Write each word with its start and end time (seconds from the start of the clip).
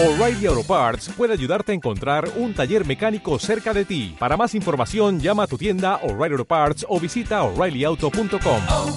O'Reilly 0.00 0.46
Auto 0.46 0.62
Parts 0.62 1.10
puede 1.16 1.32
ayudarte 1.32 1.72
a 1.72 1.74
encontrar 1.74 2.30
un 2.36 2.54
taller 2.54 2.86
mecánico 2.86 3.36
cerca 3.40 3.74
de 3.74 3.84
ti. 3.84 4.14
Para 4.16 4.36
más 4.36 4.54
información, 4.54 5.18
llama 5.18 5.42
a 5.42 5.46
tu 5.48 5.58
tienda 5.58 5.96
O'Reilly 6.04 6.34
Auto 6.34 6.44
Parts 6.44 6.86
o 6.88 7.00
visita 7.00 7.42
oreillyauto.com. 7.42 8.60
oh, 8.70 8.96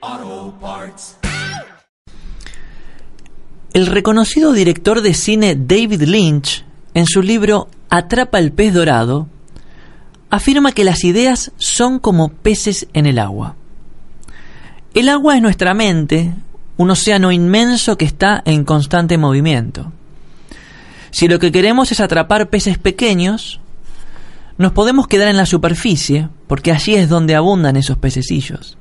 oh, 0.00 0.54
Parts. 0.60 1.16
El 3.72 3.86
reconocido 3.86 4.52
director 4.52 5.00
de 5.00 5.14
cine 5.14 5.54
David 5.56 6.02
Lynch, 6.02 6.64
en 6.92 7.06
su 7.06 7.22
libro 7.22 7.68
Atrapa 7.88 8.40
el 8.40 8.50
pez 8.50 8.74
dorado, 8.74 9.28
afirma 10.28 10.72
que 10.72 10.82
las 10.82 11.04
ideas 11.04 11.52
son 11.56 12.00
como 12.00 12.30
peces 12.30 12.88
en 12.94 13.06
el 13.06 13.20
agua. 13.20 13.54
El 14.92 15.08
agua 15.08 15.36
es 15.36 15.42
nuestra 15.42 15.72
mente, 15.72 16.32
un 16.76 16.90
océano 16.90 17.32
inmenso 17.32 17.96
que 17.96 18.04
está 18.04 18.42
en 18.44 18.64
constante 18.64 19.18
movimiento. 19.18 19.92
Si 21.10 21.28
lo 21.28 21.38
que 21.38 21.52
queremos 21.52 21.92
es 21.92 22.00
atrapar 22.00 22.48
peces 22.48 22.78
pequeños, 22.78 23.60
nos 24.58 24.72
podemos 24.72 25.08
quedar 25.08 25.28
en 25.28 25.36
la 25.36 25.46
superficie, 25.46 26.28
porque 26.46 26.72
allí 26.72 26.94
es 26.94 27.08
donde 27.08 27.34
abundan 27.34 27.76
esos 27.76 27.98
pececillos. 27.98 28.78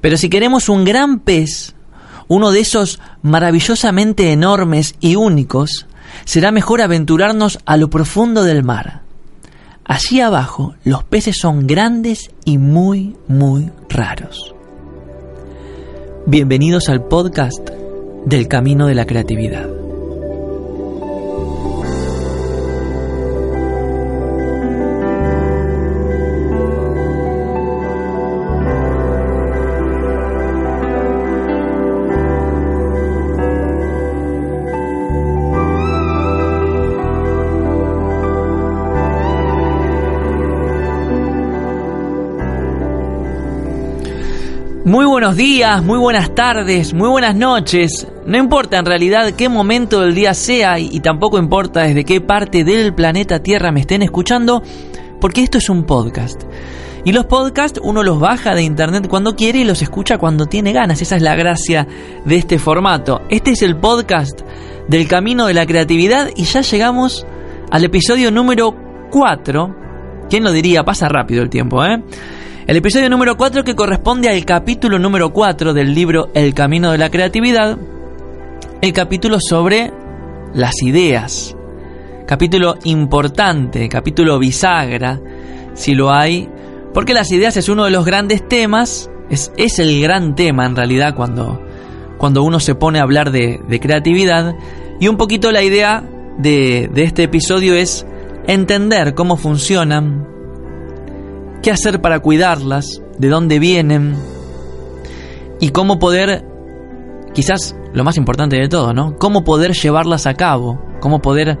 Pero 0.00 0.16
si 0.16 0.28
queremos 0.28 0.68
un 0.68 0.84
gran 0.84 1.20
pez, 1.20 1.74
uno 2.28 2.50
de 2.50 2.60
esos 2.60 3.00
maravillosamente 3.22 4.32
enormes 4.32 4.94
y 5.00 5.16
únicos, 5.16 5.86
será 6.24 6.52
mejor 6.52 6.82
aventurarnos 6.82 7.58
a 7.64 7.76
lo 7.76 7.88
profundo 7.90 8.42
del 8.42 8.62
mar. 8.62 9.02
Allí 9.84 10.20
abajo 10.20 10.74
los 10.84 11.04
peces 11.04 11.38
son 11.38 11.66
grandes 11.66 12.30
y 12.44 12.58
muy, 12.58 13.16
muy 13.28 13.70
raros. 13.88 14.55
Bienvenidos 16.28 16.88
al 16.88 17.06
podcast 17.06 17.70
del 18.24 18.48
Camino 18.48 18.88
de 18.88 18.96
la 18.96 19.06
Creatividad. 19.06 19.85
Buenos 45.26 45.38
días, 45.38 45.82
muy 45.82 45.98
buenas 45.98 46.36
tardes, 46.36 46.94
muy 46.94 47.08
buenas 47.08 47.34
noches. 47.34 48.06
No 48.26 48.38
importa 48.38 48.78
en 48.78 48.86
realidad 48.86 49.32
qué 49.32 49.48
momento 49.48 50.02
del 50.02 50.14
día 50.14 50.34
sea 50.34 50.78
y, 50.78 51.00
tampoco 51.00 51.36
importa 51.36 51.82
desde 51.82 52.04
qué 52.04 52.20
parte 52.20 52.62
del 52.62 52.94
planeta 52.94 53.42
Tierra 53.42 53.72
me 53.72 53.80
estén 53.80 54.02
escuchando, 54.02 54.62
porque 55.20 55.42
esto 55.42 55.58
es 55.58 55.68
un 55.68 55.82
podcast. 55.82 56.44
Y 57.04 57.10
los 57.10 57.24
podcasts 57.26 57.80
uno 57.82 58.04
los 58.04 58.20
baja 58.20 58.54
de 58.54 58.62
internet 58.62 59.08
cuando 59.08 59.34
quiere 59.34 59.58
y 59.58 59.64
los 59.64 59.82
escucha 59.82 60.16
cuando 60.16 60.46
tiene 60.46 60.72
ganas. 60.72 61.02
Esa 61.02 61.16
es 61.16 61.22
la 61.22 61.34
gracia 61.34 61.88
de 62.24 62.36
este 62.36 62.60
formato. 62.60 63.22
Este 63.28 63.50
es 63.50 63.62
el 63.62 63.74
podcast 63.74 64.42
del 64.86 65.08
camino 65.08 65.46
de 65.46 65.54
la 65.54 65.66
creatividad 65.66 66.30
y 66.36 66.44
ya 66.44 66.60
llegamos 66.60 67.26
al 67.72 67.82
episodio 67.82 68.30
número 68.30 68.76
4. 69.10 69.74
¿Quién 70.30 70.44
lo 70.44 70.52
diría? 70.52 70.84
Pasa 70.84 71.08
rápido 71.08 71.42
el 71.42 71.50
tiempo, 71.50 71.84
¿eh? 71.84 72.00
El 72.66 72.76
episodio 72.78 73.08
número 73.08 73.36
4 73.36 73.62
que 73.62 73.76
corresponde 73.76 74.28
al 74.28 74.44
capítulo 74.44 74.98
número 74.98 75.32
4 75.32 75.72
del 75.72 75.94
libro 75.94 76.30
El 76.34 76.52
Camino 76.52 76.90
de 76.90 76.98
la 76.98 77.10
Creatividad, 77.10 77.78
el 78.80 78.92
capítulo 78.92 79.38
sobre 79.38 79.92
las 80.52 80.82
ideas. 80.82 81.54
Capítulo 82.26 82.74
importante, 82.82 83.88
capítulo 83.88 84.40
bisagra, 84.40 85.20
si 85.74 85.94
lo 85.94 86.12
hay, 86.12 86.48
porque 86.92 87.14
las 87.14 87.30
ideas 87.30 87.56
es 87.56 87.68
uno 87.68 87.84
de 87.84 87.92
los 87.92 88.04
grandes 88.04 88.48
temas, 88.48 89.12
es, 89.30 89.52
es 89.56 89.78
el 89.78 90.02
gran 90.02 90.34
tema 90.34 90.66
en 90.66 90.74
realidad 90.74 91.14
cuando, 91.14 91.62
cuando 92.18 92.42
uno 92.42 92.58
se 92.58 92.74
pone 92.74 92.98
a 92.98 93.02
hablar 93.02 93.30
de, 93.30 93.60
de 93.68 93.78
creatividad, 93.78 94.56
y 94.98 95.06
un 95.06 95.16
poquito 95.16 95.52
la 95.52 95.62
idea 95.62 96.02
de, 96.36 96.90
de 96.92 97.04
este 97.04 97.22
episodio 97.22 97.74
es 97.74 98.04
entender 98.48 99.14
cómo 99.14 99.36
funcionan, 99.36 100.35
qué 101.66 101.72
hacer 101.72 102.00
para 102.00 102.20
cuidarlas, 102.20 103.02
de 103.18 103.28
dónde 103.28 103.58
vienen 103.58 104.14
y 105.58 105.70
cómo 105.70 105.98
poder, 105.98 106.44
quizás 107.34 107.74
lo 107.92 108.04
más 108.04 108.16
importante 108.16 108.54
de 108.54 108.68
todo, 108.68 108.94
¿no? 108.94 109.16
Cómo 109.16 109.42
poder 109.42 109.72
llevarlas 109.72 110.28
a 110.28 110.34
cabo, 110.34 110.80
cómo 111.00 111.20
poder 111.20 111.58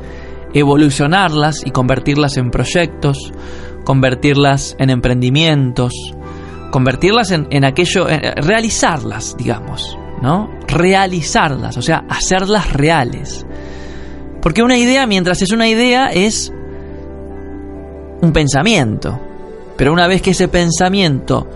evolucionarlas 0.54 1.66
y 1.66 1.72
convertirlas 1.72 2.36
en 2.36 2.52
proyectos, 2.52 3.32
convertirlas 3.84 4.76
en 4.78 4.90
emprendimientos, 4.90 5.92
convertirlas 6.70 7.32
en, 7.32 7.48
en 7.50 7.64
aquello, 7.64 8.08
en 8.08 8.20
realizarlas, 8.36 9.34
digamos, 9.36 9.98
¿no? 10.22 10.48
Realizarlas, 10.68 11.76
o 11.78 11.82
sea, 11.82 12.04
hacerlas 12.08 12.72
reales. 12.72 13.44
Porque 14.40 14.62
una 14.62 14.78
idea, 14.78 15.04
mientras 15.08 15.42
es 15.42 15.50
una 15.50 15.66
idea, 15.66 16.10
es 16.12 16.52
un 18.22 18.32
pensamiento. 18.32 19.25
Pero 19.76 19.92
una 19.92 20.06
vez 20.08 20.22
que 20.22 20.30
ese 20.30 20.48
pensamiento 20.48 21.48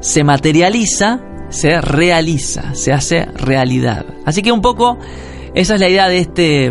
se 0.00 0.24
materializa, 0.24 1.20
se 1.48 1.80
realiza, 1.80 2.74
se 2.74 2.92
hace 2.92 3.24
realidad. 3.24 4.06
Así 4.24 4.42
que 4.42 4.52
un 4.52 4.62
poco 4.62 4.98
esa 5.56 5.74
es 5.74 5.80
la 5.80 5.88
idea 5.88 6.08
de 6.08 6.18
este, 6.18 6.70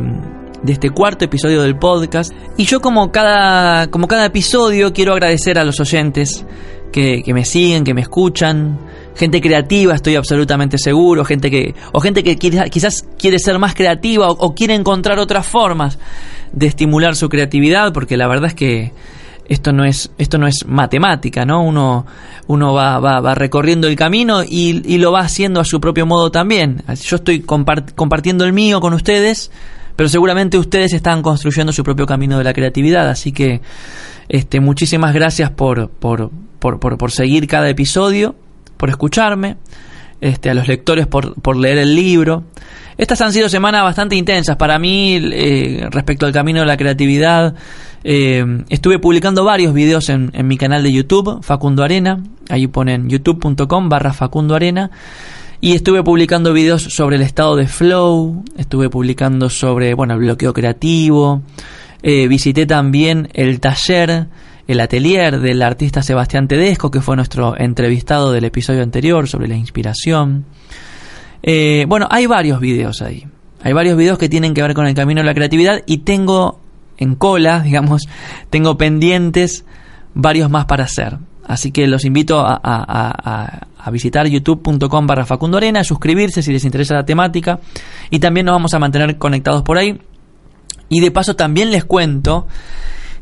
de 0.62 0.72
este 0.72 0.92
cuarto 0.92 1.26
episodio 1.26 1.64
del 1.64 1.76
podcast. 1.76 2.32
Y 2.56 2.66
yo 2.66 2.82
como 2.82 3.12
cada, 3.12 3.88
como 3.88 4.08
cada 4.08 4.26
episodio 4.26 4.94
quiero 4.94 5.14
agradecer 5.14 5.58
a 5.58 5.64
los 5.64 5.80
oyentes 5.80 6.46
que, 6.92 7.24
que 7.24 7.34
me 7.34 7.46
siguen, 7.46 7.84
que 7.84 7.96
me 7.96 8.02
escuchan. 8.02 8.80
Gente 9.16 9.42
creativa, 9.42 9.96
estoy 9.96 10.16
absolutamente 10.16 10.78
seguro. 10.78 11.26
Gente 11.26 11.50
que, 11.50 11.74
o 11.94 12.00
gente 12.00 12.24
que 12.24 12.36
quizás 12.36 13.06
quiere 13.18 13.40
ser 13.40 13.58
más 13.58 13.74
creativa 13.74 14.30
o 14.30 14.54
quiere 14.54 14.76
encontrar 14.76 15.18
otras 15.18 15.48
formas 15.48 15.98
de 16.52 16.68
estimular 16.68 17.16
su 17.16 17.28
creatividad, 17.28 17.92
porque 17.92 18.18
la 18.18 18.28
verdad 18.28 18.50
es 18.50 18.54
que 18.54 18.92
esto 19.48 19.72
no 19.72 19.86
es 19.86 20.12
esto 20.18 20.38
no 20.38 20.48
es 20.48 20.66
matemática 20.68 21.46
no 21.46 21.64
uno 21.64 22.06
uno 22.48 22.74
va, 22.74 23.00
va, 23.00 23.20
va 23.22 23.36
recorriendo 23.36 23.88
el 23.88 23.96
camino 23.96 24.44
y, 24.44 24.82
y, 24.86 24.98
lo 24.98 25.12
va 25.12 25.22
haciendo 25.22 25.60
a 25.60 25.66
su 25.66 25.82
propio 25.82 26.06
modo 26.06 26.30
también. 26.30 26.84
Yo 27.02 27.16
estoy 27.16 27.40
compart 27.40 27.96
compartiendo 27.96 28.46
el 28.46 28.54
mío 28.54 28.80
con 28.80 28.94
ustedes 28.94 29.52
pero 29.96 30.10
seguramente 30.10 30.58
ustedes 30.58 30.94
están 30.94 31.22
construyendo 31.22 31.72
su 31.72 31.84
propio 31.84 32.06
camino 32.06 32.38
de 32.38 32.44
la 32.44 32.54
creatividad 32.54 33.10
así 33.10 33.32
que 33.32 33.62
este 34.30 34.60
muchísimas 34.60 35.14
gracias 35.14 35.52
por 35.52 35.90
por, 35.90 36.32
por, 36.60 36.80
por, 36.80 36.98
por 36.98 37.12
seguir 37.12 37.48
cada 37.48 37.70
episodio 37.70 38.36
por 38.78 38.90
escucharme 38.90 39.58
este 40.22 40.50
a 40.50 40.54
los 40.54 40.68
lectores 40.68 41.08
por, 41.08 41.40
por 41.42 41.56
leer 41.56 41.78
el 41.80 41.96
libro. 41.96 42.44
Estas 42.98 43.20
han 43.22 43.34
sido 43.34 43.50
semanas 43.50 43.84
bastante 43.84 44.16
intensas 44.16 44.56
para 44.56 44.80
mí 44.80 45.20
eh, 45.22 45.88
respecto 45.92 46.26
al 46.26 46.32
camino 46.32 46.62
de 46.62 46.66
la 46.66 46.78
creatividad. 46.78 47.56
Eh, 48.08 48.64
estuve 48.70 49.00
publicando 49.00 49.44
varios 49.44 49.74
videos 49.74 50.10
en, 50.10 50.30
en, 50.34 50.48
mi 50.48 50.58
canal 50.60 50.84
de 50.84 50.94
YouTube, 50.94 51.44
Facundo 51.44 51.84
Arena. 51.84 52.24
Ahí 52.50 52.68
ponen 52.68 53.10
youtube.com 53.10 53.90
barra 53.90 54.14
Facundo 54.14 54.54
Arena. 54.54 54.92
Y 55.60 55.74
estuve 55.74 56.04
publicando 56.04 56.54
videos 56.54 56.84
sobre 56.84 57.16
el 57.16 57.24
estado 57.24 57.56
de 57.56 57.68
flow. 57.68 58.44
Estuve 58.60 58.92
publicando 58.92 59.50
sobre, 59.50 59.96
bueno, 59.96 60.14
el 60.14 60.20
bloqueo 60.20 60.54
creativo. 60.54 61.42
Eh, 62.04 62.28
visité 62.28 62.68
también 62.68 63.30
el 63.34 63.60
taller, 63.60 64.28
el 64.68 64.80
atelier 64.80 65.40
del 65.40 65.64
artista 65.64 66.04
Sebastián 66.04 66.48
Tedesco, 66.48 66.92
que 66.92 67.02
fue 67.02 67.16
nuestro 67.16 67.58
entrevistado 67.58 68.32
del 68.32 68.46
episodio 68.46 68.84
anterior 68.84 69.28
sobre 69.28 69.48
la 69.48 69.56
inspiración. 69.56 70.46
Eh, 71.42 71.86
bueno, 71.88 72.08
hay 72.12 72.28
varios 72.28 72.60
videos 72.60 73.02
ahí. 73.02 73.26
Hay 73.64 73.74
varios 73.74 73.98
videos 73.98 74.20
que 74.20 74.30
tienen 74.30 74.54
que 74.54 74.62
ver 74.62 74.76
con 74.76 74.86
el 74.86 74.94
camino 74.94 75.22
de 75.22 75.26
la 75.26 75.34
creatividad 75.34 75.82
y 75.88 76.00
tengo 76.00 76.60
en 76.98 77.16
cola, 77.16 77.62
digamos, 77.62 78.04
tengo 78.50 78.78
pendientes 78.78 79.66
varios 80.14 80.50
más 80.50 80.66
para 80.66 80.86
hacer. 80.86 81.18
Así 81.48 81.72
que 81.72 81.88
los 81.88 82.06
invito 82.06 82.44
a, 82.44 83.68
visitar 83.92 84.28
youtube.com 84.28 85.06
barra 85.06 85.26
Facundo 85.26 85.58
Arena, 85.58 85.84
suscribirse 85.84 86.42
si 86.42 86.52
les 86.52 86.66
interesa 86.66 86.96
la 86.96 87.06
temática 87.06 87.60
y 88.10 88.18
también 88.18 88.48
nos 88.48 88.56
vamos 88.56 88.74
a 88.74 88.80
mantener 88.80 89.18
conectados 89.18 89.62
por 89.62 89.78
ahí. 89.78 90.02
Y 90.90 91.02
de 91.02 91.12
paso 91.12 91.36
también 91.36 91.70
les 91.70 91.86
cuento 91.86 92.48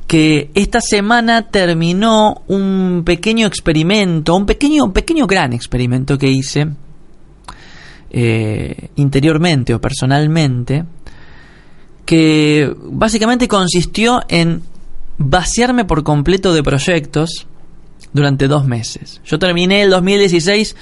que 0.07 0.51
esta 0.53 0.79
semana 0.79 1.49
terminó 1.49 2.43
un 2.47 3.03
pequeño 3.05 3.45
experimento, 3.45 4.35
un 4.35 4.45
pequeño, 4.45 4.85
un 4.85 4.93
pequeño 4.93 5.27
gran 5.27 5.51
experimento 5.53 6.17
que 6.17 6.29
hice 6.29 6.67
eh, 8.09 8.89
interiormente 8.95 9.73
o 9.73 9.81
personalmente, 9.81 10.85
que 12.05 12.73
básicamente 12.79 13.47
consistió 13.47 14.21
en 14.27 14.61
vaciarme 15.17 15.85
por 15.85 16.03
completo 16.03 16.53
de 16.53 16.63
proyectos 16.63 17.47
durante 18.13 18.47
dos 18.47 18.65
meses. 18.65 19.21
Yo 19.25 19.39
terminé 19.39 19.83
el 19.83 19.89
2016 19.89 20.75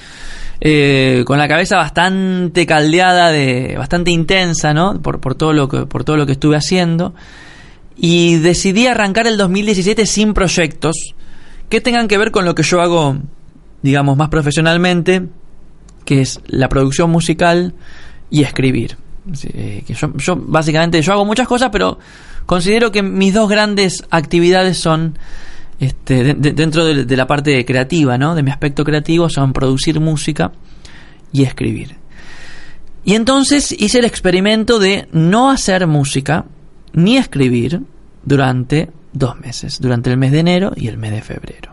eh, 0.60 1.24
con 1.26 1.38
la 1.38 1.48
cabeza 1.48 1.76
bastante 1.76 2.66
caldeada, 2.66 3.30
de, 3.30 3.74
bastante 3.76 4.10
intensa, 4.10 4.74
¿no? 4.74 5.00
Por, 5.00 5.20
por, 5.20 5.34
todo 5.34 5.52
lo 5.52 5.68
que, 5.68 5.86
por 5.86 6.04
todo 6.04 6.16
lo 6.16 6.26
que 6.26 6.32
estuve 6.32 6.56
haciendo. 6.56 7.14
Y 7.96 8.36
decidí 8.36 8.86
arrancar 8.86 9.26
el 9.26 9.36
2017 9.36 10.06
sin 10.06 10.34
proyectos 10.34 11.14
que 11.68 11.80
tengan 11.80 12.08
que 12.08 12.18
ver 12.18 12.30
con 12.30 12.44
lo 12.44 12.54
que 12.54 12.62
yo 12.62 12.80
hago, 12.80 13.16
digamos, 13.82 14.16
más 14.16 14.28
profesionalmente, 14.28 15.26
que 16.04 16.20
es 16.20 16.40
la 16.46 16.68
producción 16.68 17.10
musical 17.10 17.74
y 18.30 18.42
escribir. 18.42 18.96
Que 19.24 19.94
yo, 19.94 20.36
básicamente 20.36 21.00
yo 21.02 21.12
hago 21.12 21.24
muchas 21.24 21.46
cosas, 21.46 21.70
pero 21.70 21.98
considero 22.46 22.90
que 22.90 23.02
mis 23.02 23.32
dos 23.34 23.48
grandes 23.48 24.04
actividades 24.10 24.78
son 24.78 25.18
este, 25.78 26.34
dentro 26.34 26.84
de, 26.84 27.16
la 27.16 27.26
parte 27.26 27.64
creativa, 27.64 28.18
¿no? 28.18 28.34
De 28.34 28.42
mi 28.42 28.50
aspecto 28.50 28.84
creativo 28.84 29.28
son 29.28 29.52
producir 29.52 29.98
música 30.00 30.52
y 31.32 31.42
escribir. 31.42 31.96
Y 33.04 33.14
entonces 33.14 33.72
hice 33.72 33.98
el 33.98 34.04
experimento 34.04 34.78
de 34.78 35.08
no 35.12 35.50
hacer 35.50 35.86
música 35.86 36.44
ni 36.92 37.16
escribir 37.16 37.80
durante 38.24 38.90
dos 39.12 39.38
meses, 39.40 39.80
durante 39.80 40.10
el 40.10 40.18
mes 40.18 40.30
de 40.30 40.38
enero 40.38 40.72
y 40.76 40.86
el 40.86 40.98
mes 40.98 41.10
de 41.10 41.22
febrero. 41.22 41.71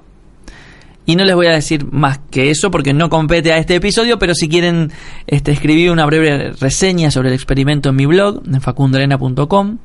Y 1.05 1.15
no 1.15 1.25
les 1.25 1.35
voy 1.35 1.47
a 1.47 1.51
decir 1.51 1.87
más 1.91 2.19
que 2.29 2.51
eso 2.51 2.69
porque 2.69 2.93
no 2.93 3.09
compete 3.09 3.51
a 3.51 3.57
este 3.57 3.75
episodio, 3.75 4.19
pero 4.19 4.35
si 4.35 4.47
quieren 4.47 4.91
este, 5.25 5.51
escribir 5.51 5.91
una 5.91 6.05
breve 6.05 6.51
reseña 6.59 7.09
sobre 7.09 7.29
el 7.29 7.33
experimento 7.33 7.89
en 7.89 7.95
mi 7.95 8.05
blog, 8.05 8.43
en 8.45 8.61
facundorena.com, 8.61 9.77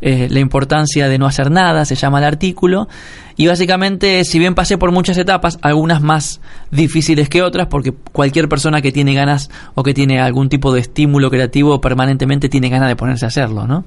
eh, 0.00 0.28
la 0.30 0.40
importancia 0.40 1.08
de 1.08 1.18
no 1.18 1.26
hacer 1.26 1.50
nada, 1.50 1.84
se 1.84 1.94
llama 1.94 2.18
el 2.18 2.24
artículo. 2.24 2.88
Y 3.36 3.46
básicamente, 3.46 4.22
si 4.24 4.38
bien 4.38 4.54
pasé 4.54 4.78
por 4.78 4.92
muchas 4.92 5.18
etapas, 5.18 5.58
algunas 5.62 6.02
más 6.02 6.40
difíciles 6.70 7.28
que 7.28 7.42
otras, 7.42 7.68
porque 7.68 7.92
cualquier 8.12 8.48
persona 8.48 8.80
que 8.80 8.92
tiene 8.92 9.14
ganas 9.14 9.50
o 9.74 9.82
que 9.82 9.94
tiene 9.94 10.20
algún 10.20 10.48
tipo 10.48 10.72
de 10.72 10.80
estímulo 10.80 11.30
creativo 11.30 11.80
permanentemente 11.80 12.48
tiene 12.48 12.68
ganas 12.68 12.88
de 12.88 12.96
ponerse 12.96 13.24
a 13.24 13.28
hacerlo, 13.28 13.66
¿no? 13.66 13.84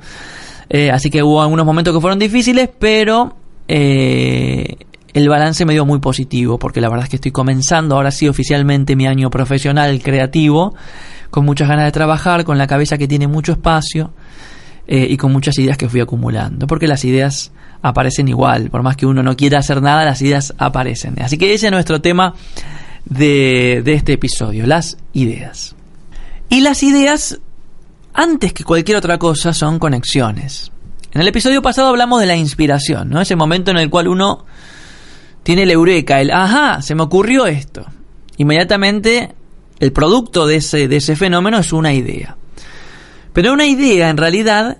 Eh, 0.69 0.91
así 0.91 1.09
que 1.09 1.23
hubo 1.23 1.41
algunos 1.41 1.65
momentos 1.65 1.93
que 1.93 2.01
fueron 2.01 2.19
difíciles, 2.19 2.69
pero 2.79 3.35
eh, 3.67 4.75
el 5.17 5.29
balance 5.29 5.65
me 5.65 5.73
dio 5.73 5.83
muy 5.83 5.99
positivo, 5.99 6.59
porque 6.59 6.79
la 6.79 6.89
verdad 6.89 7.05
es 7.05 7.09
que 7.09 7.15
estoy 7.15 7.31
comenzando 7.31 7.95
ahora 7.95 8.11
sí 8.11 8.27
oficialmente 8.27 8.95
mi 8.95 9.07
año 9.07 9.31
profesional 9.31 9.99
creativo, 10.03 10.75
con 11.31 11.43
muchas 11.43 11.67
ganas 11.67 11.85
de 11.85 11.91
trabajar, 11.91 12.43
con 12.43 12.59
la 12.59 12.67
cabeza 12.67 12.99
que 12.99 13.07
tiene 13.07 13.27
mucho 13.27 13.53
espacio 13.53 14.13
eh, 14.85 15.07
y 15.09 15.17
con 15.17 15.31
muchas 15.31 15.57
ideas 15.57 15.75
que 15.75 15.89
fui 15.89 16.01
acumulando, 16.01 16.67
porque 16.67 16.87
las 16.87 17.03
ideas 17.03 17.51
aparecen 17.81 18.27
igual, 18.27 18.69
por 18.69 18.83
más 18.83 18.95
que 18.95 19.07
uno 19.07 19.23
no 19.23 19.35
quiera 19.35 19.57
hacer 19.57 19.81
nada, 19.81 20.05
las 20.05 20.21
ideas 20.21 20.53
aparecen. 20.59 21.19
Así 21.19 21.39
que 21.39 21.51
ese 21.51 21.65
es 21.65 21.71
nuestro 21.71 21.99
tema 21.99 22.35
de, 23.05 23.81
de 23.83 23.93
este 23.93 24.13
episodio, 24.13 24.67
las 24.67 24.99
ideas. 25.13 25.75
Y 26.49 26.61
las 26.61 26.83
ideas, 26.83 27.39
antes 28.13 28.53
que 28.53 28.63
cualquier 28.63 28.97
otra 28.97 29.17
cosa, 29.17 29.51
son 29.51 29.79
conexiones. 29.79 30.71
En 31.11 31.21
el 31.21 31.27
episodio 31.27 31.63
pasado 31.63 31.87
hablamos 31.87 32.19
de 32.19 32.27
la 32.27 32.35
inspiración, 32.35 33.09
¿no? 33.09 33.19
Ese 33.19 33.35
momento 33.35 33.71
en 33.71 33.77
el 33.77 33.89
cual 33.89 34.07
uno 34.07 34.45
tiene 35.47 35.63
el 35.63 35.71
eureka, 35.71 36.19
el 36.19 36.29
ajá, 36.29 36.81
se 36.81 36.93
me 36.93 37.03
ocurrió 37.03 37.45
esto. 37.45 37.85
Inmediatamente 38.35 39.33
el 39.79 39.93
producto 39.93 40.45
de 40.45 40.57
ese, 40.57 40.89
de 40.89 40.97
ese 40.97 41.15
fenómeno 41.15 41.57
es 41.57 41.71
una 41.71 41.93
idea. 41.93 42.35
Pero 43.31 43.53
una 43.53 43.65
idea 43.65 44.09
en 44.09 44.17
realidad 44.17 44.79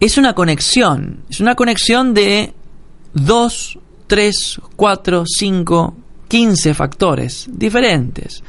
es 0.00 0.18
una 0.18 0.34
conexión, 0.34 1.20
es 1.30 1.40
una 1.40 1.54
conexión 1.54 2.12
de 2.12 2.52
dos, 3.14 3.78
tres, 4.06 4.60
cuatro, 4.76 5.24
cinco, 5.26 5.96
quince 6.28 6.74
factores 6.74 7.48
diferentes. 7.50 8.44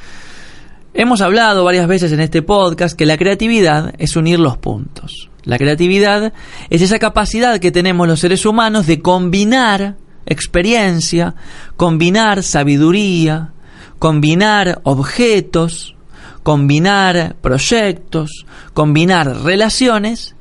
Hemos 0.94 1.22
hablado 1.22 1.64
varias 1.64 1.88
veces 1.88 2.12
en 2.12 2.20
este 2.20 2.42
podcast 2.42 2.94
que 2.94 3.06
la 3.06 3.18
creatividad 3.18 3.94
es 4.00 4.18
unir 4.18 4.38
los 4.42 4.58
puntos. 4.58 5.30
La 5.46 5.58
creatividad 5.58 6.34
es 6.70 6.82
esa 6.82 7.00
capacidad 7.00 7.62
que 7.62 7.72
tenemos 7.72 8.06
los 8.06 8.20
seres 8.20 8.46
humanos 8.46 8.86
de 8.86 9.00
combinar 9.00 9.96
experiencia, 10.26 11.36
combinar 11.76 12.44
sabiduría, 12.44 13.54
combinar 14.00 14.82
objetos, 14.84 15.96
combinar 16.44 17.36
proyectos, 17.42 18.46
combinar 18.74 19.44
relaciones 19.44 20.36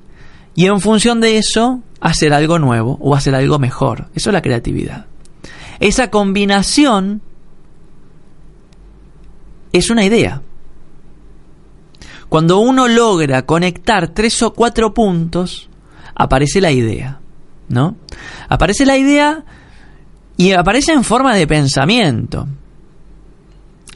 y 0.54 0.66
en 0.66 0.81
función 0.81 1.20
de 1.20 1.38
eso 1.38 1.82
hacer 2.00 2.34
algo 2.34 2.58
nuevo 2.58 2.98
o 3.00 3.14
hacer 3.14 3.34
algo 3.34 3.58
mejor. 3.58 4.08
Eso 4.14 4.31
es 4.31 4.34
la 4.34 4.42
creatividad. 4.42 5.06
Esa 5.81 6.10
combinación 6.10 7.22
es 9.72 9.90
una 9.90 10.04
idea. 10.04 10.42
Cuando 12.28 12.58
uno 12.58 12.88
logra 12.88 13.46
conectar 13.46 14.08
tres 14.08 14.42
o 14.42 14.52
cuatro 14.52 14.92
puntos, 14.92 15.69
aparece 16.14 16.60
la 16.60 16.72
idea, 16.72 17.20
¿no? 17.69 17.96
Aparece 18.48 18.86
la 18.86 18.96
idea 18.96 19.44
y 20.36 20.52
aparece 20.52 20.92
en 20.92 21.04
forma 21.04 21.34
de 21.34 21.46
pensamiento. 21.46 22.46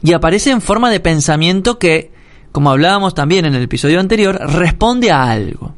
Y 0.01 0.13
aparece 0.13 0.51
en 0.51 0.61
forma 0.61 0.89
de 0.89 0.99
pensamiento 0.99 1.77
que, 1.77 2.11
como 2.51 2.71
hablábamos 2.71 3.13
también 3.13 3.45
en 3.45 3.55
el 3.55 3.63
episodio 3.63 3.99
anterior, 3.99 4.39
responde 4.39 5.11
a 5.11 5.23
algo. 5.23 5.73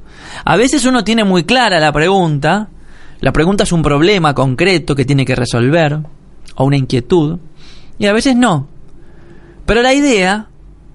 A 0.46 0.56
veces 0.58 0.86
uno 0.86 1.04
tiene 1.04 1.24
muy 1.24 1.44
clara 1.44 1.80
la 1.80 1.92
pregunta, 1.92 2.70
la 3.20 3.32
pregunta 3.32 3.64
es 3.64 3.72
un 3.72 3.82
problema 3.82 4.34
concreto 4.34 4.96
que 4.96 5.06
tiene 5.06 5.26
que 5.26 5.36
resolver, 5.36 6.00
o 6.56 6.64
una 6.64 6.78
inquietud, 6.78 7.40
y 7.98 8.06
a 8.06 8.14
veces 8.14 8.36
no. 8.36 8.68
Pero 9.66 9.82
la 9.82 9.94
idea 9.94 10.48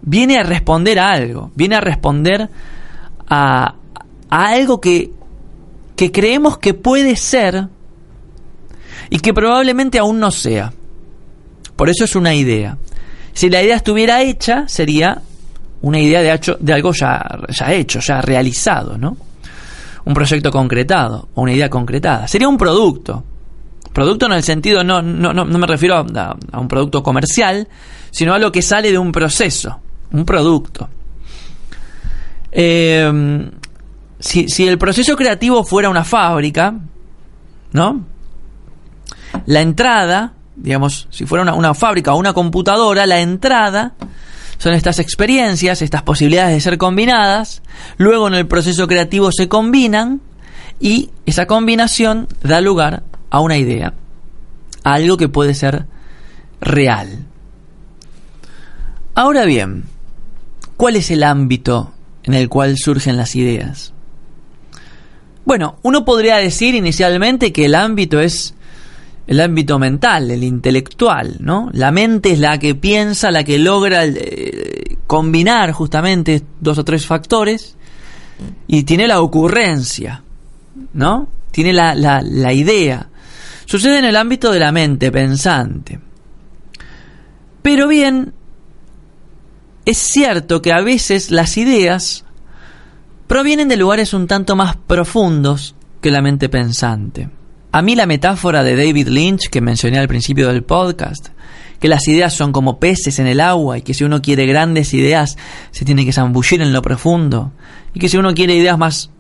viene 0.02 0.38
a 0.38 0.44
responder 0.44 0.98
a 1.00 1.10
algo, 1.10 1.50
viene 1.56 1.76
a 1.76 1.80
responder 1.80 2.48
a, 3.28 3.74
a 4.30 4.48
algo 4.48 4.80
que, 4.80 5.12
que 5.96 6.12
creemos 6.12 6.58
que 6.58 6.74
puede 6.74 7.16
ser 7.16 7.68
y 9.11 9.19
que 9.19 9.35
probablemente 9.35 9.99
aún 9.99 10.19
no 10.19 10.31
sea. 10.31 10.73
Por 11.76 11.91
eso 11.91 12.05
es 12.05 12.17
una 12.17 12.35
idea. 12.35 12.79
Si 13.32 13.50
la 13.50 13.62
idea 13.62 13.76
estuviera 13.76 14.23
hecha, 14.23 14.67
sería 14.67 15.20
una 15.82 16.00
idea 16.00 16.23
de, 16.23 16.56
de 16.58 16.73
algo 16.73 16.93
ya, 16.93 17.23
ya 17.49 17.73
hecho, 17.73 18.00
ya 18.00 18.20
realizado, 18.20 18.97
¿no? 18.97 19.17
Un 20.05 20.14
proyecto 20.14 20.50
concretado 20.50 21.29
o 21.35 21.43
una 21.43 21.53
idea 21.53 21.69
concretada. 21.69 22.26
Sería 22.29 22.49
un 22.49 22.56
producto. 22.56 23.25
Producto 23.93 24.26
en 24.26 24.32
el 24.32 24.43
sentido, 24.43 24.85
no, 24.85 25.03
no, 25.03 25.32
no, 25.32 25.44
me 25.44 25.67
refiero 25.67 25.97
a, 25.97 26.37
un 26.59 26.69
producto 26.69 27.02
comercial, 27.02 27.67
sino 28.11 28.35
a 28.35 28.38
lo 28.38 28.52
que 28.52 28.62
sale 28.62 28.91
de 28.91 28.99
un 28.99 29.11
proceso, 29.11 29.81
un 30.12 30.25
producto. 30.25 30.88
Eh, 32.52 33.50
si, 34.19 34.49
si 34.49 34.66
el 34.66 34.78
proceso 34.78 35.16
creativo 35.16 35.64
fuera 35.64 35.88
una 35.88 36.04
fábrica, 36.04 36.75
¿no? 37.73 38.04
La 39.45 39.61
entrada, 39.61 40.33
digamos, 40.57 41.09
si 41.11 41.26
fuera 41.26 41.52
una, 41.52 41.75
fábrica 41.75 42.14
o 42.14 42.19
una 42.19 42.33
computadora, 42.33 43.07
la 43.07 43.21
entrada 43.21 43.95
son 44.59 44.73
estas 44.73 44.99
experiencias, 44.99 45.83
estas 45.83 46.02
posibilidades 46.02 46.55
de 46.55 46.61
ser 46.61 46.78
combinadas, 46.78 47.62
luego 47.99 48.26
en 48.28 48.35
el 48.35 48.47
proceso 48.47 48.88
creativo 48.88 49.31
se 49.31 49.49
combinan 49.49 50.23
y 50.81 51.11
esa 51.26 51.47
combinación 51.47 52.26
da 52.43 52.61
lugar 52.61 53.02
a 53.31 53.40
una 53.40 53.59
idea, 53.59 53.95
a 54.83 54.95
algo 54.95 55.16
que 55.16 55.28
puede 55.28 55.55
ser 55.55 55.87
real. 56.61 57.26
Ahora 59.14 59.45
bien, 59.45 59.85
¿cuál 60.76 60.97
es 60.97 61.11
el 61.11 61.23
ámbito 61.23 61.93
en 62.23 62.35
el 62.35 62.49
cual 62.49 62.76
surgen 62.76 63.16
las 63.16 63.37
ideas? 63.37 63.93
Bueno, 65.45 65.78
uno 65.83 66.05
podría 66.05 66.37
decir 66.37 66.75
inicialmente 66.75 67.52
que 67.52 67.66
el 67.66 67.76
ámbito 67.76 68.21
es 68.21 68.55
el 69.26 69.40
ámbito 69.40 69.78
mental, 69.78 70.30
el 70.30 70.45
intelectual, 70.45 71.37
¿no? 71.40 71.68
La 71.73 71.90
mente 71.90 72.33
es 72.33 72.38
la 72.38 72.59
que 72.59 72.75
piensa, 72.75 73.30
la 73.30 73.45
que 73.45 73.59
logra 73.59 74.04
eh, 74.04 74.97
combinar 75.06 75.73
justamente 75.73 76.42
dos 76.61 76.78
o 76.78 76.85
tres 76.85 77.06
factores 77.06 77.76
y 78.66 78.85
tiene 78.85 79.09
la 79.09 79.21
ocurrencia, 79.21 80.23
¿no? 80.92 81.28
Tiene 81.50 81.73
la, 81.73 81.95
la, 81.95 82.23
la 82.23 82.52
idea. 82.52 83.09
Sucede 83.64 83.99
en 83.99 84.04
el 84.04 84.16
ámbito 84.16 84.52
de 84.52 84.61
la 84.61 84.71
mente 84.71 85.11
pensante. 85.11 85.99
Pero 87.62 87.88
bien, 87.88 88.33
es 89.85 89.99
cierto 89.99 90.62
que 90.62 90.73
a 90.73 90.83
veces 90.83 91.33
las 91.33 91.56
ideas 91.56 92.25
provienen 93.26 93.68
de 93.68 93.76
lugares 93.76 94.14
un 94.14 94.28
tanto 94.28 94.54
más 94.54 94.76
profundos 94.76 95.75
que 96.00 96.12
la 96.12 96.23
mente 96.23 96.49
pensante. 96.49 97.28
A 97.76 97.83
mí 97.83 97.95
la 97.95 98.06
metáfora 98.06 98.64
de 98.64 98.75
David 98.75 99.09
Lynch 99.09 99.50
que 99.50 99.61
mencioné 99.61 99.99
al 99.99 100.09
principio 100.09 100.49
del 100.49 100.64
podcast, 100.64 101.28
que 101.78 101.88
las 101.88 102.09
ideas 102.09 102.33
son 102.33 102.50
como 102.50 102.80
peces 102.80 103.18
en 103.18 103.26
el 103.26 103.38
agua 103.38 103.76
y 103.76 103.83
que 103.83 103.92
si 103.92 104.02
uno 104.02 104.23
quiere 104.23 104.47
grandes 104.47 104.95
ideas 104.95 105.37
se 105.73 105.85
tiene 105.85 106.06
que 106.06 106.12
zambullir 106.14 106.62
en 106.62 106.73
lo 106.73 106.80
profundo 106.80 107.52
y 107.92 108.00
que 108.00 108.09
si 108.09 108.16
uno 108.16 108.33
quiere 108.33 108.54
ideas 108.54 108.78
más 108.78 109.11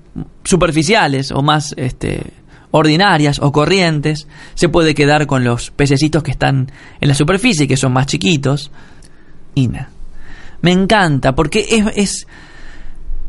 superficiales 0.42 1.32
o 1.32 1.42
más 1.42 1.74
este, 1.76 2.32
ordinarias 2.70 3.40
o 3.40 3.52
corrientes 3.52 4.26
se 4.54 4.70
puede 4.70 4.94
quedar 4.94 5.26
con 5.26 5.44
los 5.44 5.70
pececitos 5.70 6.22
que 6.22 6.30
están 6.30 6.72
en 7.02 7.08
la 7.08 7.14
superficie 7.14 7.68
que 7.68 7.76
son 7.76 7.92
más 7.92 8.06
chiquitos. 8.06 8.70
Ina. 9.54 9.90
Me 10.62 10.72
encanta 10.72 11.34
porque 11.34 11.66
es, 11.68 11.84
es, 11.94 12.26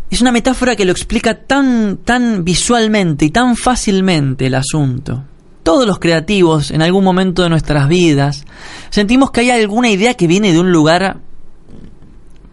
es 0.09 0.21
una 0.21 0.31
metáfora 0.31 0.75
que 0.75 0.85
lo 0.85 0.91
explica 0.91 1.35
tan, 1.35 1.97
tan 1.97 2.43
visualmente 2.43 3.25
y 3.25 3.29
tan 3.29 3.55
fácilmente 3.55 4.47
el 4.47 4.55
asunto. 4.55 5.23
Todos 5.63 5.85
los 5.85 5.99
creativos, 5.99 6.71
en 6.71 6.81
algún 6.81 7.03
momento 7.03 7.43
de 7.43 7.49
nuestras 7.49 7.89
vidas, 7.89 8.45
sentimos 8.89 9.31
que 9.31 9.41
hay 9.41 9.49
alguna 9.49 9.89
idea 9.89 10.13
que 10.13 10.27
viene 10.27 10.53
de 10.53 10.59
un 10.59 10.71
lugar 10.71 11.17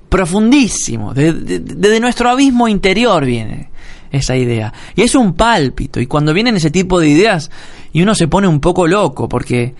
profundísimo, 0.08 1.14
desde 1.14 1.60
de, 1.60 2.00
nuestro 2.00 2.30
abismo 2.30 2.68
interior 2.68 3.24
viene 3.24 3.70
esa 4.10 4.36
idea. 4.36 4.72
Y 4.94 5.02
es 5.02 5.14
un 5.14 5.34
pálpito, 5.34 6.00
y 6.00 6.06
cuando 6.06 6.32
vienen 6.32 6.56
ese 6.56 6.70
tipo 6.70 7.00
de 7.00 7.08
ideas, 7.08 7.50
y 7.92 8.02
uno 8.02 8.14
se 8.14 8.28
pone 8.28 8.48
un 8.48 8.60
poco 8.60 8.86
loco, 8.86 9.28
porque 9.28 9.74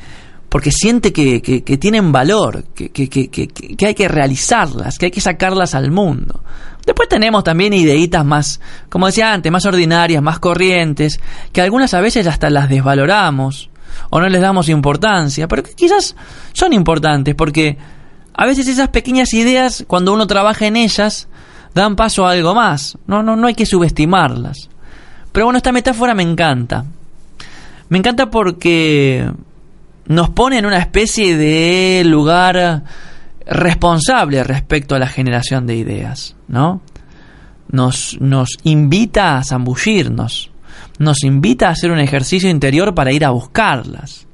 porque 0.54 0.70
siente 0.70 1.12
que, 1.12 1.42
que, 1.42 1.78
tienen 1.78 2.12
valor, 2.12 2.66
que, 2.76 2.90
que, 2.90 3.86
hay 3.86 3.94
que 3.94 4.06
realizarlas, 4.06 4.98
que 4.98 5.06
hay 5.06 5.10
que 5.10 5.20
sacarlas 5.20 5.74
al 5.74 5.90
mundo. 5.90 6.44
Después 6.86 7.08
tenemos 7.08 7.44
también 7.44 7.72
ideitas 7.72 8.24
más, 8.24 8.60
como 8.88 9.06
decía 9.06 9.32
antes, 9.32 9.50
más 9.50 9.64
ordinarias, 9.64 10.22
más 10.22 10.38
corrientes, 10.38 11.20
que 11.52 11.62
algunas 11.62 11.94
a 11.94 12.00
veces 12.00 12.26
hasta 12.26 12.50
las 12.50 12.68
desvaloramos 12.68 13.70
o 14.10 14.20
no 14.20 14.28
les 14.28 14.40
damos 14.40 14.68
importancia, 14.68 15.48
pero 15.48 15.62
que 15.62 15.74
quizás 15.74 16.14
son 16.52 16.72
importantes 16.72 17.34
porque 17.34 17.78
a 18.34 18.46
veces 18.46 18.68
esas 18.68 18.88
pequeñas 18.88 19.32
ideas, 19.32 19.84
cuando 19.86 20.12
uno 20.12 20.26
trabaja 20.26 20.66
en 20.66 20.76
ellas, 20.76 21.28
dan 21.74 21.96
paso 21.96 22.26
a 22.26 22.32
algo 22.32 22.54
más. 22.54 22.98
No, 23.06 23.22
no, 23.22 23.36
no 23.36 23.46
hay 23.46 23.54
que 23.54 23.66
subestimarlas. 23.66 24.68
Pero 25.32 25.46
bueno, 25.46 25.56
esta 25.56 25.72
metáfora 25.72 26.14
me 26.14 26.22
encanta. 26.22 26.84
Me 27.88 27.98
encanta 27.98 28.30
porque 28.30 29.30
nos 30.06 30.30
pone 30.30 30.58
en 30.58 30.66
una 30.66 30.78
especie 30.78 31.36
de 31.36 32.02
lugar 32.04 32.84
responsable 33.46 34.42
respecto 34.42 34.94
a 34.94 34.98
la 34.98 35.06
generación 35.06 35.66
de 35.66 35.76
ideas, 35.76 36.33
¿no? 36.48 36.80
Nos, 37.70 38.18
nos 38.20 38.50
invita 38.62 39.38
a 39.38 39.44
zambullirnos, 39.44 40.50
nos 40.98 41.24
invita 41.24 41.68
a 41.68 41.72
hacer 41.72 41.90
un 41.90 41.98
ejercicio 41.98 42.48
interior 42.48 42.94
para 42.94 43.12
ir 43.12 43.24
a 43.24 43.30
buscarlas 43.30 44.26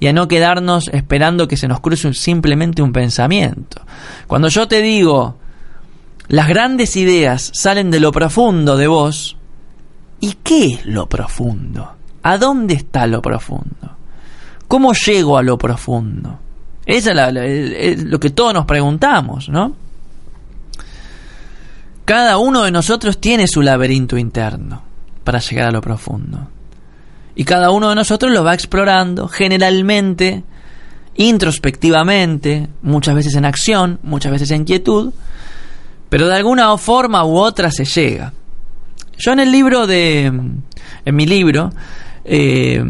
y 0.00 0.06
a 0.06 0.12
no 0.12 0.28
quedarnos 0.28 0.88
esperando 0.92 1.48
que 1.48 1.56
se 1.56 1.68
nos 1.68 1.80
cruce 1.80 2.12
simplemente 2.14 2.82
un 2.82 2.92
pensamiento. 2.92 3.82
Cuando 4.26 4.48
yo 4.48 4.68
te 4.68 4.80
digo, 4.80 5.36
las 6.28 6.48
grandes 6.48 6.96
ideas 6.96 7.50
salen 7.54 7.90
de 7.90 8.00
lo 8.00 8.12
profundo 8.12 8.76
de 8.76 8.86
vos, 8.86 9.36
¿y 10.20 10.34
qué 10.42 10.74
es 10.74 10.86
lo 10.86 11.08
profundo? 11.08 11.92
¿A 12.22 12.38
dónde 12.38 12.74
está 12.74 13.06
lo 13.06 13.22
profundo? 13.22 13.96
¿Cómo 14.68 14.92
llego 14.92 15.38
a 15.38 15.42
lo 15.42 15.56
profundo? 15.56 16.38
Eso 16.84 17.10
es, 17.12 18.02
lo 18.04 18.20
que 18.20 18.30
todos 18.30 18.54
nos 18.54 18.66
preguntamos, 18.66 19.48
¿no? 19.48 19.74
Cada 22.08 22.38
uno 22.38 22.62
de 22.62 22.70
nosotros 22.70 23.18
tiene 23.20 23.46
su 23.46 23.60
laberinto 23.60 24.16
interno 24.16 24.82
para 25.24 25.40
llegar 25.40 25.68
a 25.68 25.70
lo 25.70 25.82
profundo. 25.82 26.48
Y 27.34 27.44
cada 27.44 27.70
uno 27.70 27.90
de 27.90 27.96
nosotros 27.96 28.32
lo 28.32 28.42
va 28.42 28.54
explorando, 28.54 29.28
generalmente, 29.28 30.42
introspectivamente, 31.16 32.66
muchas 32.80 33.14
veces 33.14 33.34
en 33.34 33.44
acción, 33.44 34.00
muchas 34.02 34.32
veces 34.32 34.50
en 34.52 34.64
quietud, 34.64 35.12
pero 36.08 36.28
de 36.28 36.36
alguna 36.36 36.74
forma 36.78 37.26
u 37.26 37.36
otra 37.36 37.70
se 37.70 37.84
llega. 37.84 38.32
Yo 39.18 39.32
en 39.32 39.40
el 39.40 39.52
libro 39.52 39.86
de. 39.86 40.32
en 41.04 41.14
mi 41.14 41.26
libro, 41.26 41.74
eh, 42.24 42.82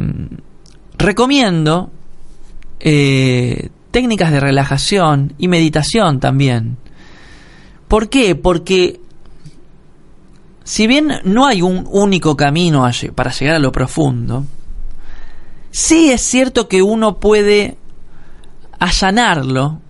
recomiendo 0.97 1.91
eh, 2.79 3.71
técnicas 3.91 4.31
de 4.31 4.39
relajación 4.39 5.33
y 5.39 5.49
meditación 5.49 6.21
también. 6.21 6.77
¿Por 7.89 8.11
qué? 8.11 8.37
Porque 8.37 9.01
si 10.69 10.87
bien 10.87 11.21
no 11.25 11.47
hay 11.47 11.63
un 11.63 11.89
único 11.91 12.37
camino 12.37 12.87
para 13.15 13.31
llegar 13.31 13.57
a 13.57 13.59
lo 13.59 13.73
profundo, 13.73 14.45
sí 15.71 16.11
es 16.11 16.21
cierto 16.21 16.69
que 16.69 16.83
uno 16.83 17.19
puede 17.19 17.79
allanarlo. 18.79 19.81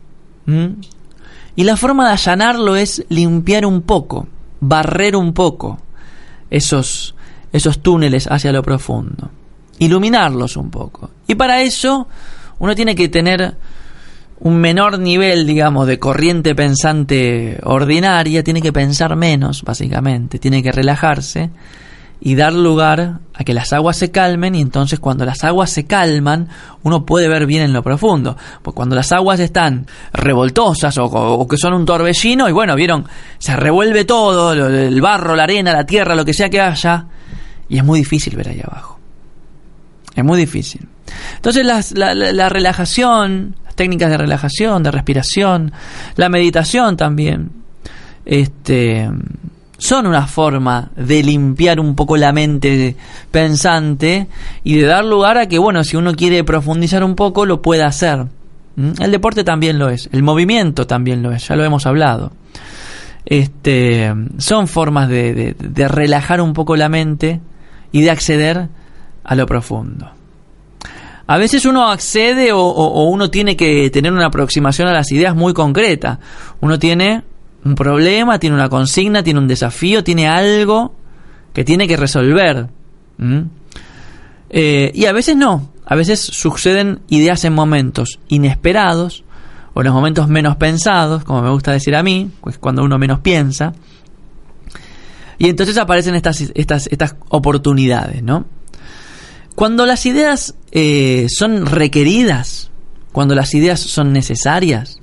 Y 1.56 1.64
la 1.64 1.76
forma 1.76 2.06
de 2.06 2.12
allanarlo 2.12 2.76
es 2.76 3.04
limpiar 3.08 3.66
un 3.66 3.82
poco, 3.82 4.28
barrer 4.60 5.16
un 5.16 5.32
poco 5.32 5.80
esos, 6.48 7.16
esos 7.52 7.80
túneles 7.80 8.28
hacia 8.30 8.52
lo 8.52 8.62
profundo 8.62 9.30
iluminarlos 9.80 10.56
un 10.56 10.70
poco. 10.70 11.10
Y 11.26 11.34
para 11.34 11.62
eso 11.62 12.06
uno 12.60 12.76
tiene 12.76 12.94
que 12.94 13.08
tener 13.08 13.56
un 14.40 14.56
menor 14.56 14.98
nivel, 14.98 15.46
digamos, 15.46 15.86
de 15.86 15.98
corriente 15.98 16.54
pensante 16.54 17.58
ordinaria, 17.64 18.44
tiene 18.44 18.62
que 18.62 18.72
pensar 18.72 19.16
menos, 19.16 19.62
básicamente, 19.62 20.38
tiene 20.38 20.62
que 20.62 20.70
relajarse 20.70 21.50
y 22.20 22.34
dar 22.34 22.52
lugar 22.52 23.20
a 23.32 23.44
que 23.44 23.54
las 23.54 23.72
aguas 23.72 23.96
se 23.96 24.10
calmen 24.10 24.54
y 24.54 24.60
entonces 24.60 24.98
cuando 24.98 25.24
las 25.24 25.44
aguas 25.44 25.70
se 25.70 25.86
calman 25.86 26.48
uno 26.82 27.06
puede 27.06 27.28
ver 27.28 27.46
bien 27.46 27.62
en 27.62 27.72
lo 27.72 27.82
profundo. 27.82 28.36
Pues 28.62 28.74
cuando 28.74 28.96
las 28.96 29.12
aguas 29.12 29.38
están 29.38 29.86
revoltosas 30.12 30.96
o, 30.98 31.46
que 31.48 31.56
son 31.56 31.74
un 31.74 31.84
torbellino 31.86 32.48
y 32.48 32.52
bueno, 32.52 32.74
vieron, 32.74 33.06
se 33.38 33.54
revuelve 33.54 34.04
todo, 34.04 34.52
el 34.52 35.00
barro, 35.00 35.36
la 35.36 35.44
arena, 35.44 35.72
la 35.72 35.86
tierra, 35.86 36.16
lo 36.16 36.24
que 36.24 36.34
sea 36.34 36.50
que 36.50 36.60
haya 36.60 37.06
y 37.68 37.78
es 37.78 37.84
muy 37.84 38.00
difícil 38.00 38.36
ver 38.36 38.48
ahí 38.48 38.60
abajo. 38.64 38.98
Es 40.14 40.24
muy 40.24 40.38
difícil. 40.38 40.88
Entonces 41.36 41.64
la, 41.94 42.48
relajación, 42.48 43.56
las 43.64 43.74
técnicas 43.74 44.10
de 44.10 44.18
relajación, 44.18 44.82
de 44.82 44.90
respiración, 44.90 45.72
la 46.16 46.28
meditación 46.28 46.96
también, 46.96 47.50
este, 48.24 49.08
son 49.78 50.06
una 50.06 50.26
forma 50.26 50.90
de 50.96 51.22
limpiar 51.22 51.80
un 51.80 51.94
poco 51.94 52.16
la 52.16 52.32
mente 52.32 52.96
pensante 53.30 54.26
y 54.64 54.76
de 54.76 54.86
dar 54.86 55.04
lugar 55.04 55.38
a 55.38 55.46
que, 55.46 55.58
bueno, 55.58 55.84
si 55.84 55.96
uno 55.96 56.14
quiere 56.14 56.44
profundizar 56.44 57.04
un 57.04 57.14
poco, 57.14 57.46
lo 57.46 57.62
pueda 57.62 57.86
hacer. 57.86 58.26
¿Mm? 58.76 59.00
El 59.00 59.10
deporte 59.10 59.44
también 59.44 59.78
lo 59.78 59.88
es, 59.88 60.08
el 60.12 60.22
movimiento 60.22 60.86
también 60.86 61.22
lo 61.22 61.32
es, 61.32 61.48
ya 61.48 61.56
lo 61.56 61.64
hemos 61.64 61.86
hablado. 61.86 62.32
Este, 63.24 64.12
son 64.38 64.68
formas 64.68 65.08
de 65.08 65.54
relajar 65.88 66.40
un 66.40 66.54
poco 66.54 66.76
la 66.76 66.88
mente 66.88 67.40
y 67.92 68.02
de 68.02 68.10
acceder 68.10 68.68
a 69.24 69.34
lo 69.34 69.46
profundo. 69.46 70.17
A 71.30 71.36
veces 71.36 71.66
uno 71.66 71.90
accede 71.90 72.52
o, 72.52 73.04
uno 73.10 73.30
tiene 73.30 73.54
que 73.54 73.90
tener 73.90 74.14
una 74.14 74.26
aproximación 74.26 74.88
a 74.88 74.94
las 74.94 75.12
ideas 75.12 75.36
muy 75.36 75.52
concreta. 75.52 76.18
Uno 76.60 76.78
tiene 76.78 77.22
un 77.66 77.74
problema, 77.74 78.38
tiene 78.38 78.56
una 78.56 78.70
consigna, 78.70 79.22
tiene 79.22 79.38
un 79.38 79.46
desafío, 79.46 80.02
tiene 80.02 80.26
algo 80.26 80.94
que 81.52 81.64
tiene 81.64 81.86
que 81.86 81.98
resolver. 81.98 82.68
Eh, 84.48 84.90
y 84.94 85.04
a 85.04 85.12
veces 85.12 85.36
no. 85.36 85.70
A 85.84 85.94
veces 85.96 86.18
suceden 86.18 87.00
ideas 87.08 87.44
en 87.44 87.52
momentos 87.52 88.20
inesperados 88.28 89.22
o 89.74 89.80
en 89.82 89.84
los 89.84 89.94
momentos 89.94 90.28
menos 90.28 90.56
pensados, 90.56 91.24
como 91.24 91.42
me 91.42 91.50
gusta 91.50 91.72
decir 91.72 91.94
a 91.94 92.02
mí, 92.02 92.30
pues 92.40 92.56
cuando 92.56 92.82
uno 92.82 92.96
menos 92.96 93.20
piensa. 93.20 93.74
Y 95.36 95.50
entonces 95.50 95.76
aparecen 95.76 96.14
estas, 96.14 96.40
estas, 96.54 96.86
estas 96.86 97.16
oportunidades, 97.28 98.22
¿no? 98.22 98.46
Cuando 99.58 99.86
las 99.86 100.06
ideas 100.06 100.54
eh, 100.70 101.26
son 101.28 101.66
requeridas, 101.66 102.70
cuando 103.10 103.34
las 103.34 103.54
ideas 103.54 103.80
son 103.80 104.12
necesarias, 104.12 105.00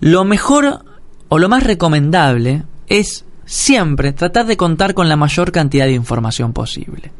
lo 0.00 0.24
mejor 0.24 0.84
o 1.28 1.38
lo 1.38 1.48
más 1.48 1.62
recomendable 1.62 2.64
es 2.88 3.24
siempre 3.46 4.12
tratar 4.12 4.46
de 4.46 4.56
contar 4.56 4.92
con 4.94 5.08
la 5.08 5.14
mayor 5.14 5.52
cantidad 5.52 5.86
de 5.86 5.92
información 5.92 6.52
posible. 6.52 7.12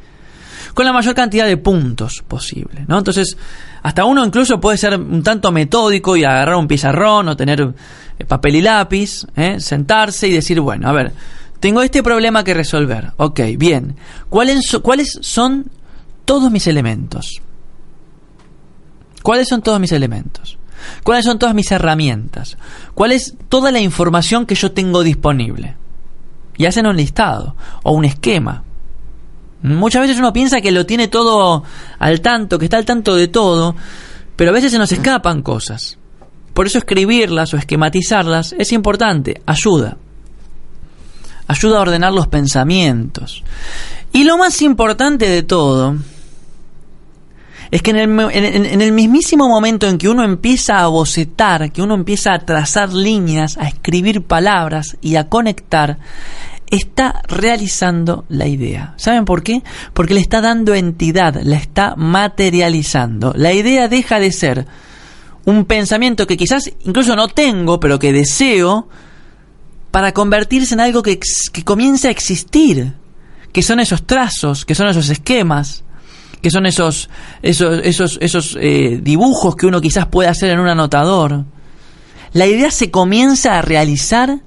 Con 0.75 0.87
la 0.87 0.93
mayor 0.93 1.15
cantidad 1.15 1.47
de 1.47 1.57
puntos 1.57 2.25
posible. 2.27 2.81
Entonces, 2.81 3.37
hasta 3.85 4.05
uno 4.05 4.27
incluso 4.27 4.61
puede 4.61 4.79
ser 4.79 4.99
un 4.99 5.23
tanto 5.23 5.53
metódico 5.53 6.17
y 6.17 6.25
agarrar 6.25 6.57
un 6.57 6.67
pizarrón 6.67 7.29
o 7.29 7.37
tener 7.37 7.75
eh, 8.19 8.25
papel 8.25 8.57
y 8.57 8.63
lápiz, 8.63 9.25
¿eh? 9.37 9.61
sentarse 9.61 10.27
y 10.27 10.33
decir, 10.33 10.59
bueno, 10.59 10.89
a 10.89 10.93
ver, 10.93 11.13
tengo 11.61 11.81
este 11.81 12.03
problema 12.03 12.43
que 12.43 12.55
resolver. 12.55 13.13
Ok, 13.19 13.39
bien. 13.57 13.95
¿Cuáles, 14.29 14.81
¿Cuáles 14.83 15.21
son 15.23 15.71
todos 16.25 16.51
mis 16.51 16.67
elementos. 16.67 17.41
¿Cuáles 19.23 19.49
son 19.49 19.63
todos 19.63 19.81
mis 19.81 19.93
elementos? 19.93 20.59
¿Cuáles 21.05 21.25
son 21.25 21.39
todas 21.39 21.55
mis 21.55 21.71
herramientas? 21.71 22.57
¿Cuál 22.95 23.13
es 23.13 23.35
toda 23.49 23.71
la 23.71 23.81
información 23.81 24.47
que 24.47 24.55
yo 24.55 24.73
tengo 24.73 25.03
disponible? 25.03 25.77
Y 26.57 26.67
hacen 26.67 26.87
un 26.87 26.97
listado 26.97 27.57
o 27.83 27.93
un 27.93 28.05
esquema. 28.05 28.65
Muchas 29.63 30.03
veces 30.03 30.19
uno 30.19 30.33
piensa 30.33 30.61
que 30.61 30.73
lo 30.73 30.87
tiene 30.87 31.09
todo 31.09 31.63
al 31.99 32.21
tanto, 32.21 32.59
que 32.59 32.67
está 32.67 32.79
al 32.79 32.85
tanto 32.85 33.15
de 33.15 33.29
todo, 33.29 33.77
pero 34.35 34.51
a 34.51 34.55
veces 34.55 34.73
se 34.73 34.79
nos 34.79 34.91
escapan 34.91 35.43
cosas. 35.43 35.99
Por 36.53 36.67
eso 36.67 36.79
escribirlas 36.79 37.55
o 37.55 37.57
esquematizarlas 37.57 38.55
es 38.59 38.73
importante, 38.73 39.41
ayuda. 39.47 39.97
Ayuda 41.47 41.79
a 41.79 41.83
ordenar 41.83 42.13
los 42.13 42.27
pensamientos. 42.27 43.43
Y 44.13 44.25
lo 44.25 44.37
más 44.37 44.61
importante 44.63 45.29
de 45.29 45.43
todo 45.43 45.97
es 47.73 47.81
que 47.81 47.91
en 47.91 47.97
el, 48.83 48.93
mismísimo 48.93 49.49
momento 49.49 49.89
en 49.89 49.97
que 49.97 50.11
uno 50.11 50.25
empieza 50.25 50.81
a 50.81 50.89
bocetar, 50.89 51.73
que 51.73 51.81
uno 51.81 51.95
empieza 51.95 52.35
a 52.35 52.41
trazar 52.41 52.93
líneas, 52.93 53.57
a 53.57 53.67
escribir 53.67 54.25
palabras 54.25 54.99
y 55.01 55.17
a 55.17 55.31
conectar, 55.31 55.99
está 56.71 57.23
realizando 57.29 58.27
la 58.29 58.47
idea. 58.47 58.93
¿Saben 58.99 59.25
por 59.25 59.43
qué? 59.43 59.63
Porque 59.95 60.13
le 60.13 60.21
está 60.21 60.43
dando 60.43 60.75
entidad, 60.75 61.41
la 61.43 61.57
está 61.57 61.95
materializando. 61.97 63.33
La 63.35 63.55
idea 63.55 63.89
deja 63.89 64.21
de 64.21 64.33
ser 64.33 64.67
un 65.47 65.65
pensamiento 65.65 66.27
que 66.27 66.37
quizás 66.37 66.71
incluso 66.81 67.17
no 67.17 67.29
tengo, 67.29 67.81
pero 67.81 67.99
que 67.99 68.13
deseo, 68.13 68.87
para 69.91 70.13
convertirse 70.13 70.75
en 70.75 70.81
algo 70.81 71.03
que, 71.03 71.19
que 71.55 71.65
comience 71.65 72.09
a 72.09 72.11
existir, 72.11 72.93
que 73.51 73.63
son 73.63 73.81
esos 73.81 74.07
trazos, 74.07 74.67
que 74.67 74.75
son 74.75 74.89
esos 74.89 75.09
esquemas, 75.09 75.85
que 76.43 76.51
son 76.51 76.67
esos, 76.67 77.09
esos, 77.41 77.81
esos, 77.85 78.19
esos 78.21 78.59
eh, 78.61 78.99
dibujos 79.01 79.55
que 79.57 79.67
uno 79.67 79.81
quizás 79.81 80.07
puede 80.07 80.29
hacer 80.29 80.51
en 80.51 80.59
un 80.59 80.69
anotador. 80.69 81.45
La 82.33 82.47
idea 82.47 82.71
se 82.71 82.91
comienza 82.91 83.59
a 83.59 83.63
realizar 83.63 84.41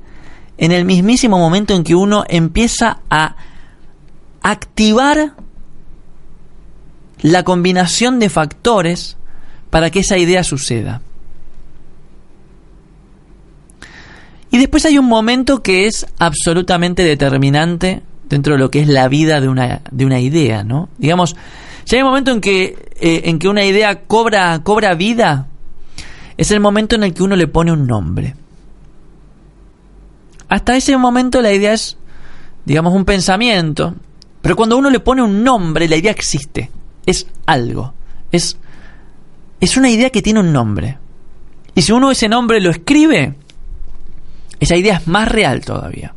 en 0.57 0.71
el 0.71 0.85
mismísimo 0.85 1.39
momento 1.39 1.73
en 1.73 1.83
que 1.83 1.95
uno 1.95 2.25
empieza 2.27 2.99
a 3.09 3.35
activar 4.41 5.35
la 7.21 7.43
combinación 7.43 8.19
de 8.19 8.29
factores 8.29 9.17
para 9.69 9.89
que 9.89 9.99
esa 9.99 10.17
idea 10.17 10.43
suceda. 10.43 11.01
Y 14.51 14.57
después 14.57 14.85
hay 14.85 14.97
un 14.97 15.05
momento 15.05 15.63
que 15.63 15.87
es 15.87 16.05
absolutamente 16.19 17.03
determinante 17.03 18.03
dentro 18.29 18.53
de 18.53 18.59
lo 18.59 18.71
que 18.71 18.81
es 18.81 18.87
la 18.87 19.07
vida 19.07 19.41
de 19.41 19.47
una, 19.47 19.81
de 19.91 20.05
una 20.05 20.19
idea, 20.19 20.63
¿no? 20.63 20.89
Digamos, 20.97 21.35
si 21.85 21.95
hay 21.95 22.01
un 22.01 22.09
momento 22.09 22.31
en 22.31 22.41
que, 22.41 22.91
eh, 22.99 23.21
en 23.25 23.39
que 23.39 23.47
una 23.47 23.63
idea 23.63 24.01
cobra, 24.05 24.61
cobra 24.63 24.95
vida, 24.95 25.47
es 26.35 26.51
el 26.51 26.59
momento 26.59 26.95
en 26.95 27.03
el 27.03 27.13
que 27.13 27.23
uno 27.23 27.35
le 27.35 27.47
pone 27.47 27.71
un 27.71 27.85
nombre. 27.85 28.35
Hasta 30.49 30.75
ese 30.75 30.97
momento 30.97 31.41
la 31.41 31.53
idea 31.53 31.73
es, 31.73 31.97
digamos, 32.65 32.93
un 32.93 33.05
pensamiento, 33.05 33.95
pero 34.41 34.55
cuando 34.55 34.77
uno 34.77 34.89
le 34.89 34.99
pone 34.99 35.21
un 35.21 35.43
nombre, 35.43 35.87
la 35.87 35.95
idea 35.95 36.11
existe, 36.11 36.71
es 37.05 37.27
algo, 37.45 37.93
es, 38.31 38.57
es 39.59 39.77
una 39.77 39.89
idea 39.89 40.09
que 40.09 40.21
tiene 40.21 40.39
un 40.39 40.51
nombre. 40.51 40.97
Y 41.75 41.83
si 41.83 41.91
uno 41.91 42.09
ese 42.09 42.27
nombre 42.27 42.59
lo 42.61 42.71
escribe, 42.71 43.35
esa 44.59 44.75
idea 44.75 44.97
es 44.97 45.07
más 45.07 45.27
real 45.27 45.63
todavía. 45.63 46.15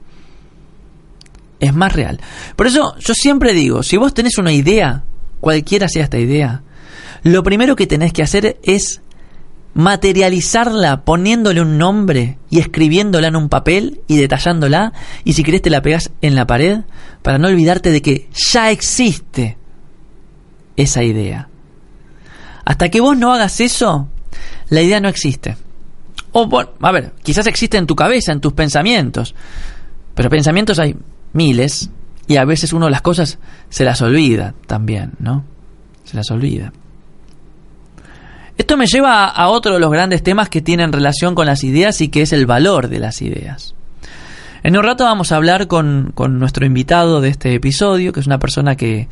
Es 1.61 1.75
más 1.75 1.93
real. 1.93 2.21
Por 2.57 2.67
eso 2.67 2.97
yo 2.99 3.13
siempre 3.15 3.53
digo, 3.53 3.83
si 3.83 3.97
vos 3.97 4.15
tenés 4.15 4.39
una 4.39 4.53
idea, 4.53 5.05
cualquiera 5.40 5.88
sea 5.88 6.04
esta 6.04 6.18
idea, 6.18 6.62
lo 7.23 7.42
primero 7.42 7.76
que 7.76 7.87
tenés 7.87 8.12
que 8.12 8.23
hacer 8.23 8.59
es 8.62 9.00
materializarla 9.75 11.04
poniéndole 11.04 11.61
un 11.61 11.78
nombre 11.78 12.38
y 12.50 12.59
escribiéndola 12.59 13.28
en 13.28 13.37
un 13.37 13.49
papel 13.49 14.00
y 14.09 14.16
detallándola 14.16 14.92
y 15.25 15.35
si 15.35 15.45
querés 15.45 15.62
te 15.62 15.71
la 15.71 15.83
pegas 15.83 16.11
en 16.21 16.35
la 16.35 16.47
pared 16.47 16.80
para 17.23 17.38
no 17.38 17.49
olvidarte 17.49 17.90
de 17.90 18.02
que 18.02 18.28
ya 18.33 18.71
existe 18.71 19.57
esa 20.76 21.02
idea. 21.02 21.49
Hasta 22.64 22.88
que 22.88 23.00
vos 23.00 23.16
no 23.16 23.33
hagas 23.33 23.61
eso, 23.61 24.09
la 24.68 24.83
idea 24.83 25.00
no 25.00 25.09
existe. 25.09 25.57
O 26.33 26.47
bueno, 26.47 26.71
a 26.80 26.92
ver, 26.92 27.12
quizás 27.23 27.47
existe 27.47 27.78
en 27.78 27.87
tu 27.87 27.97
cabeza, 27.97 28.33
en 28.33 28.40
tus 28.40 28.52
pensamientos, 28.52 29.35
pero 30.14 30.28
pensamientos 30.28 30.78
hay 30.78 30.97
miles 31.33 31.90
y 32.29 32.37
a 32.37 32.45
veces 32.45 32.73
uno 32.73 32.89
las 32.91 33.03
cosas 33.03 33.39
se 33.71 33.85
las 33.85 34.03
olvida 34.03 34.55
también, 34.67 35.13
¿no? 35.19 35.45
Se 36.05 36.17
las 36.17 36.31
olvida. 36.31 36.73
Esto 38.59 38.77
me 38.77 38.87
lleva 38.87 39.27
a 39.27 39.49
otro 39.49 39.75
de 39.75 39.81
los 39.81 39.91
grandes 39.91 40.23
temas 40.23 40.49
que 40.49 40.61
tienen 40.61 40.93
relación 40.93 41.35
con 41.35 41.47
las 41.47 41.65
ideas 41.65 42.01
y 42.01 42.09
que 42.09 42.23
es 42.23 42.33
el 42.33 42.45
valor 42.45 42.89
de 42.89 42.99
las 42.99 43.23
ideas. 43.23 43.75
En 44.63 44.77
un 44.77 44.83
rato 44.83 45.05
vamos 45.05 45.33
a 45.33 45.37
hablar 45.37 45.69
con, 45.69 46.13
con 46.15 46.39
nuestro 46.39 46.67
invitado 46.67 47.21
de 47.21 47.31
este 47.31 47.55
episodio, 47.55 48.12
que 48.12 48.21
es 48.21 48.27
una 48.27 48.38
persona 48.38 48.77
que, 48.77 49.09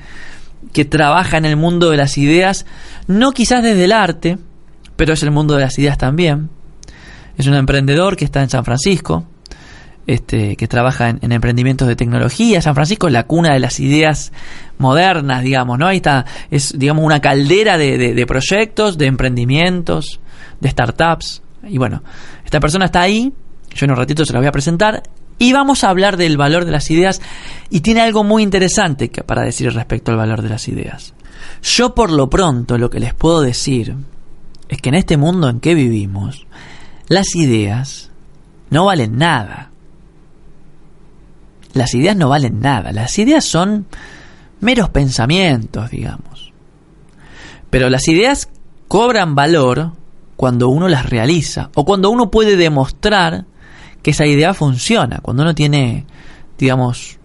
que 0.72 0.84
trabaja 0.84 1.38
en 1.38 1.44
el 1.44 1.56
mundo 1.56 1.90
de 1.90 1.96
las 1.96 2.18
ideas, 2.18 2.66
no 3.06 3.32
quizás 3.32 3.62
desde 3.62 3.84
el 3.84 3.92
arte, 3.92 4.38
pero 4.96 5.14
es 5.14 5.22
el 5.22 5.30
mundo 5.30 5.54
de 5.54 5.60
las 5.60 5.78
ideas 5.78 5.96
también. 5.96 6.50
Es 7.38 7.46
un 7.46 7.54
emprendedor 7.54 8.16
que 8.16 8.24
está 8.24 8.42
en 8.42 8.50
San 8.50 8.64
Francisco, 8.64 9.24
este, 10.06 10.56
que 10.56 10.68
trabaja 10.68 11.10
en, 11.10 11.32
emprendimientos 11.32 11.88
de 11.88 11.96
tecnología. 11.96 12.62
San 12.62 12.74
Francisco 12.74 13.06
es 13.08 13.12
la 13.12 13.24
cuna 13.24 13.52
de 13.52 13.60
las 13.60 13.80
ideas 13.80 14.32
modernas, 14.78 15.42
digamos, 15.42 15.78
¿no? 15.78 15.86
Ahí 15.86 15.96
está, 15.96 16.24
es, 16.50 16.78
digamos, 16.78 17.04
una 17.04 17.20
caldera 17.20 17.76
de, 17.76 18.14
de, 18.14 18.26
proyectos, 18.26 18.98
de 18.98 19.06
emprendimientos, 19.06 20.20
de 20.60 20.70
startups. 20.70 21.42
Y 21.64 21.78
bueno, 21.78 22.02
esta 22.44 22.60
persona 22.60 22.86
está 22.86 23.00
ahí, 23.00 23.32
yo 23.74 23.84
en 23.84 23.90
un 23.90 23.96
ratito 23.96 24.24
se 24.24 24.32
la 24.32 24.38
voy 24.38 24.48
a 24.48 24.52
presentar, 24.52 25.02
y 25.38 25.52
vamos 25.52 25.84
a 25.84 25.90
hablar 25.90 26.16
del 26.16 26.36
valor 26.36 26.64
de 26.64 26.72
las 26.72 26.90
ideas, 26.90 27.20
y 27.68 27.80
tiene 27.80 28.00
algo 28.00 28.24
muy 28.24 28.42
interesante 28.42 29.10
que, 29.10 29.22
para 29.22 29.42
decir 29.42 29.72
respecto 29.72 30.12
al 30.12 30.16
valor 30.16 30.42
de 30.42 30.48
las 30.48 30.68
ideas. 30.68 31.14
Yo 31.62 31.94
por 31.94 32.10
lo 32.10 32.30
pronto 32.30 32.78
lo 32.78 32.90
que 32.90 33.00
les 33.00 33.12
puedo 33.12 33.40
decir 33.40 33.94
es 34.68 34.80
que 34.80 34.88
en 34.88 34.94
este 34.94 35.16
mundo 35.16 35.48
en 35.48 35.60
que 35.60 35.74
vivimos, 35.74 36.46
las 37.08 37.34
ideas 37.34 38.10
no 38.70 38.86
valen 38.86 39.16
nada 39.16 39.70
las 41.76 41.94
ideas 41.94 42.16
no 42.16 42.28
valen 42.28 42.60
nada, 42.60 42.92
las 42.92 43.18
ideas 43.18 43.44
son 43.44 43.86
meros 44.60 44.88
pensamientos, 44.90 45.90
digamos. 45.90 46.52
Pero 47.70 47.90
las 47.90 48.08
ideas 48.08 48.48
cobran 48.88 49.34
valor 49.34 49.92
cuando 50.36 50.68
uno 50.68 50.88
las 50.88 51.08
realiza 51.08 51.70
o 51.74 51.84
cuando 51.84 52.10
uno 52.10 52.30
puede 52.30 52.56
demostrar 52.56 53.44
que 54.02 54.10
esa 54.12 54.26
idea 54.26 54.54
funciona, 54.54 55.18
cuando 55.20 55.42
uno 55.42 55.54
tiene, 55.54 56.06
digamos, 56.58 57.18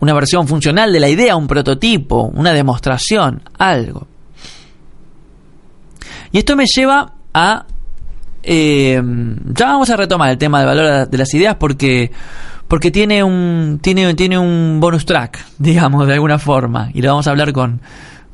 una 0.00 0.12
versión 0.12 0.46
funcional 0.46 0.92
de 0.92 1.00
la 1.00 1.08
idea, 1.08 1.36
un 1.36 1.46
prototipo, 1.46 2.24
una 2.34 2.52
demostración, 2.52 3.42
algo. 3.58 4.06
Y 6.32 6.38
esto 6.38 6.56
me 6.56 6.64
lleva 6.66 7.14
a... 7.32 7.66
Eh, 8.42 9.00
ya 9.54 9.66
vamos 9.66 9.88
a 9.88 9.96
retomar 9.96 10.28
el 10.28 10.36
tema 10.36 10.58
del 10.58 10.66
valor 10.66 11.08
de 11.08 11.16
las 11.16 11.32
ideas 11.32 11.56
porque 11.56 12.10
porque 12.74 12.90
tiene 12.90 13.22
un, 13.22 13.78
tiene, 13.80 14.14
tiene 14.14 14.36
un 14.36 14.80
bonus 14.80 15.06
track, 15.06 15.46
digamos, 15.58 16.08
de 16.08 16.14
alguna 16.14 16.40
forma. 16.40 16.90
Y 16.92 17.02
lo 17.02 17.10
vamos 17.10 17.28
a 17.28 17.30
hablar 17.30 17.52
con, 17.52 17.80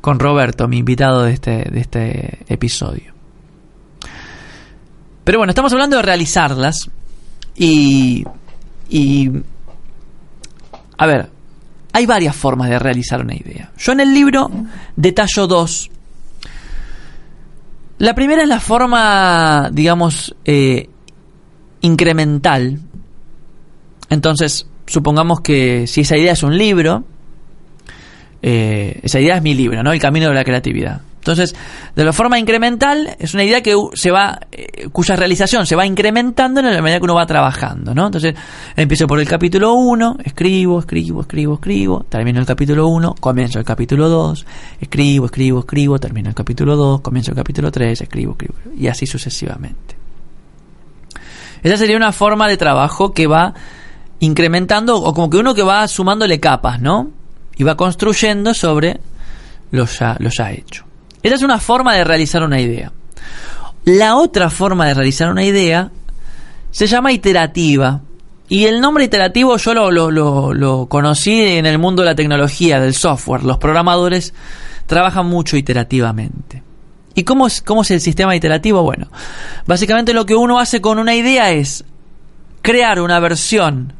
con 0.01 0.17
Roberto, 0.17 0.67
mi 0.67 0.79
invitado 0.79 1.21
de 1.21 1.33
este, 1.33 1.69
de 1.69 1.79
este 1.79 2.39
episodio. 2.47 3.13
Pero 5.23 5.37
bueno, 5.37 5.51
estamos 5.51 5.71
hablando 5.73 5.97
de 5.97 6.01
realizarlas. 6.01 6.89
Y. 7.55 8.25
Y. 8.89 9.29
A 10.97 11.05
ver, 11.05 11.29
hay 11.93 12.07
varias 12.07 12.35
formas 12.35 12.67
de 12.67 12.79
realizar 12.79 13.21
una 13.21 13.35
idea. 13.35 13.69
Yo 13.77 13.91
en 13.91 13.99
el 13.99 14.11
libro 14.11 14.49
detallo 14.95 15.45
dos. 15.45 15.91
La 17.99 18.15
primera 18.15 18.41
es 18.41 18.49
la 18.49 18.59
forma, 18.59 19.69
digamos, 19.71 20.35
eh, 20.45 20.89
incremental, 21.81 22.79
entonces, 24.11 24.67
supongamos 24.87 25.39
que 25.39 25.87
si 25.87 26.01
esa 26.01 26.17
idea 26.17 26.33
es 26.33 26.43
un 26.43 26.57
libro, 26.57 27.05
eh, 28.41 28.99
esa 29.03 29.21
idea 29.21 29.37
es 29.37 29.41
mi 29.41 29.53
libro, 29.53 29.81
¿no? 29.83 29.93
El 29.93 30.01
camino 30.01 30.27
de 30.27 30.33
la 30.33 30.43
creatividad. 30.43 30.99
Entonces, 31.15 31.55
de 31.95 32.03
la 32.03 32.11
forma 32.11 32.37
incremental, 32.37 33.15
es 33.19 33.33
una 33.33 33.45
idea 33.45 33.61
que 33.61 33.73
se 33.93 34.11
va, 34.11 34.37
eh, 34.51 34.89
cuya 34.91 35.15
realización 35.15 35.65
se 35.65 35.77
va 35.77 35.85
incrementando 35.85 36.59
en 36.59 36.73
la 36.73 36.81
medida 36.81 36.99
que 36.99 37.05
uno 37.05 37.15
va 37.15 37.25
trabajando, 37.25 37.95
¿no? 37.95 38.07
Entonces, 38.07 38.35
empiezo 38.75 39.07
por 39.07 39.17
el 39.17 39.27
capítulo 39.29 39.75
1, 39.75 40.17
escribo, 40.25 40.79
escribo, 40.79 41.21
escribo, 41.21 41.53
escribo, 41.53 42.05
termino 42.09 42.41
el 42.41 42.45
capítulo 42.45 42.87
1, 42.87 43.15
comienzo 43.17 43.59
el 43.59 43.65
capítulo 43.65 44.09
2, 44.09 44.45
escribo, 44.81 45.27
escribo, 45.27 45.59
escribo, 45.59 45.99
termino 45.99 46.27
el 46.27 46.35
capítulo 46.35 46.75
2, 46.75 46.99
comienzo 46.99 47.31
el 47.31 47.37
capítulo 47.37 47.71
3, 47.71 48.01
escribo, 48.01 48.33
escribo, 48.33 48.55
y 48.77 48.87
así 48.87 49.07
sucesivamente. 49.07 49.95
Esa 51.63 51.77
sería 51.77 51.95
una 51.95 52.11
forma 52.11 52.49
de 52.49 52.57
trabajo 52.57 53.13
que 53.13 53.27
va 53.27 53.53
incrementando, 54.21 54.97
o 54.97 55.13
como 55.13 55.29
que 55.29 55.37
uno 55.37 55.53
que 55.53 55.63
va 55.63 55.87
sumándole 55.87 56.39
capas, 56.39 56.79
¿no? 56.79 57.09
Y 57.57 57.63
va 57.63 57.75
construyendo 57.75 58.53
sobre 58.53 58.99
lo 59.71 59.85
ya, 59.85 60.15
lo 60.19 60.29
ya 60.29 60.51
hecho. 60.51 60.85
Esa 61.23 61.35
es 61.35 61.41
una 61.41 61.59
forma 61.59 61.95
de 61.95 62.03
realizar 62.03 62.43
una 62.43 62.61
idea. 62.61 62.91
La 63.83 64.15
otra 64.15 64.49
forma 64.49 64.87
de 64.87 64.93
realizar 64.93 65.29
una 65.29 65.43
idea 65.43 65.91
se 66.69 66.87
llama 66.87 67.11
iterativa. 67.11 68.01
Y 68.47 68.65
el 68.65 68.79
nombre 68.79 69.05
iterativo 69.05 69.57
yo 69.57 69.73
lo, 69.73 69.89
lo, 69.89 70.53
lo, 70.53 70.85
conocí 70.87 71.41
en 71.41 71.65
el 71.65 71.79
mundo 71.79 72.03
de 72.03 72.09
la 72.09 72.15
tecnología, 72.15 72.79
del 72.79 72.93
software. 72.93 73.43
Los 73.43 73.57
programadores 73.57 74.33
trabajan 74.85 75.25
mucho 75.25 75.57
iterativamente. 75.57 76.61
¿Y 77.15 77.23
cómo 77.23 77.47
es, 77.47 77.61
cómo 77.61 77.81
es 77.81 77.91
el 77.91 78.01
sistema 78.01 78.35
iterativo? 78.35 78.83
Bueno, 78.83 79.07
básicamente 79.65 80.13
lo 80.13 80.25
que 80.25 80.35
uno 80.35 80.59
hace 80.59 80.79
con 80.79 80.99
una 80.99 81.15
idea 81.15 81.51
es 81.51 81.85
crear 82.61 83.01
una 83.01 83.19
versión 83.19 83.93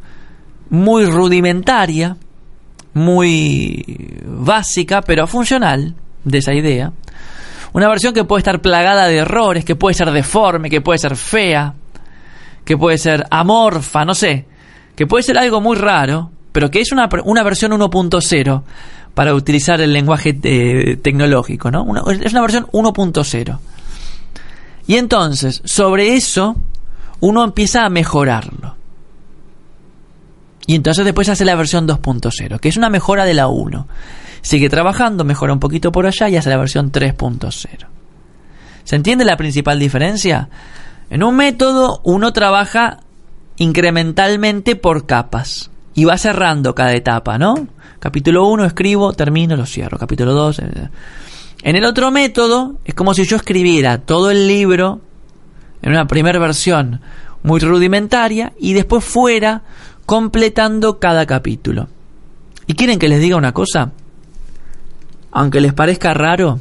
muy 0.71 1.05
rudimentaria, 1.05 2.15
muy 2.93 4.23
básica, 4.25 5.01
pero 5.01 5.27
funcional, 5.27 5.93
de 6.23 6.37
esa 6.37 6.53
idea. 6.53 6.93
Una 7.73 7.89
versión 7.89 8.13
que 8.13 8.23
puede 8.23 8.39
estar 8.39 8.61
plagada 8.61 9.07
de 9.07 9.17
errores, 9.17 9.65
que 9.65 9.75
puede 9.75 9.93
ser 9.93 10.09
deforme, 10.11 10.69
que 10.69 10.81
puede 10.81 10.97
ser 10.97 11.17
fea, 11.17 11.73
que 12.63 12.77
puede 12.77 12.97
ser 12.97 13.27
amorfa, 13.29 14.05
no 14.05 14.15
sé, 14.15 14.45
que 14.95 15.05
puede 15.05 15.23
ser 15.23 15.37
algo 15.37 15.59
muy 15.59 15.75
raro, 15.75 16.31
pero 16.53 16.71
que 16.71 16.79
es 16.79 16.91
una, 16.93 17.09
una 17.25 17.43
versión 17.43 17.73
1.0 17.73 18.63
para 19.13 19.33
utilizar 19.33 19.81
el 19.81 19.91
lenguaje 19.91 20.39
eh, 20.41 20.97
tecnológico, 21.01 21.69
¿no? 21.69 21.85
es 22.09 22.31
una 22.31 22.41
versión 22.41 22.67
1.0. 22.67 23.59
Y 24.87 24.95
entonces, 24.95 25.61
sobre 25.65 26.15
eso, 26.15 26.55
uno 27.19 27.43
empieza 27.43 27.85
a 27.85 27.89
mejorarlo. 27.89 28.80
Y 30.67 30.75
entonces 30.75 31.05
después 31.05 31.29
hace 31.29 31.45
la 31.45 31.55
versión 31.55 31.87
2.0, 31.87 32.59
que 32.59 32.69
es 32.69 32.77
una 32.77 32.89
mejora 32.89 33.25
de 33.25 33.33
la 33.33 33.47
1. 33.47 33.87
Sigue 34.41 34.69
trabajando, 34.69 35.23
mejora 35.23 35.53
un 35.53 35.59
poquito 35.59 35.91
por 35.91 36.05
allá 36.05 36.29
y 36.29 36.37
hace 36.37 36.49
la 36.49 36.57
versión 36.57 36.91
3.0. 36.91 37.87
¿Se 38.83 38.95
entiende 38.95 39.25
la 39.25 39.37
principal 39.37 39.79
diferencia? 39.79 40.49
En 41.09 41.23
un 41.23 41.35
método 41.35 42.01
uno 42.03 42.33
trabaja 42.33 42.99
incrementalmente 43.57 44.75
por 44.75 45.05
capas 45.05 45.69
y 45.93 46.05
va 46.05 46.17
cerrando 46.17 46.73
cada 46.73 46.93
etapa, 46.93 47.37
¿no? 47.37 47.67
Capítulo 47.99 48.47
1 48.47 48.65
escribo, 48.65 49.13
termino, 49.13 49.55
lo 49.55 49.65
cierro. 49.65 49.97
Capítulo 49.97 50.33
2. 50.33 50.59
Eh, 50.59 50.89
en 51.63 51.75
el 51.75 51.85
otro 51.85 52.09
método 52.09 52.79
es 52.85 52.95
como 52.95 53.13
si 53.13 53.25
yo 53.25 53.35
escribiera 53.35 53.99
todo 53.99 54.31
el 54.31 54.47
libro 54.47 55.01
en 55.81 55.91
una 55.91 56.07
primera 56.07 56.39
versión 56.39 57.01
muy 57.43 57.59
rudimentaria 57.59 58.53
y 58.59 58.73
después 58.73 59.03
fuera 59.03 59.63
completando 60.11 60.99
cada 60.99 61.25
capítulo. 61.25 61.87
¿Y 62.67 62.73
quieren 62.73 62.99
que 62.99 63.07
les 63.07 63.21
diga 63.21 63.37
una 63.37 63.53
cosa? 63.53 63.93
Aunque 65.31 65.61
les 65.61 65.71
parezca 65.71 66.13
raro, 66.13 66.59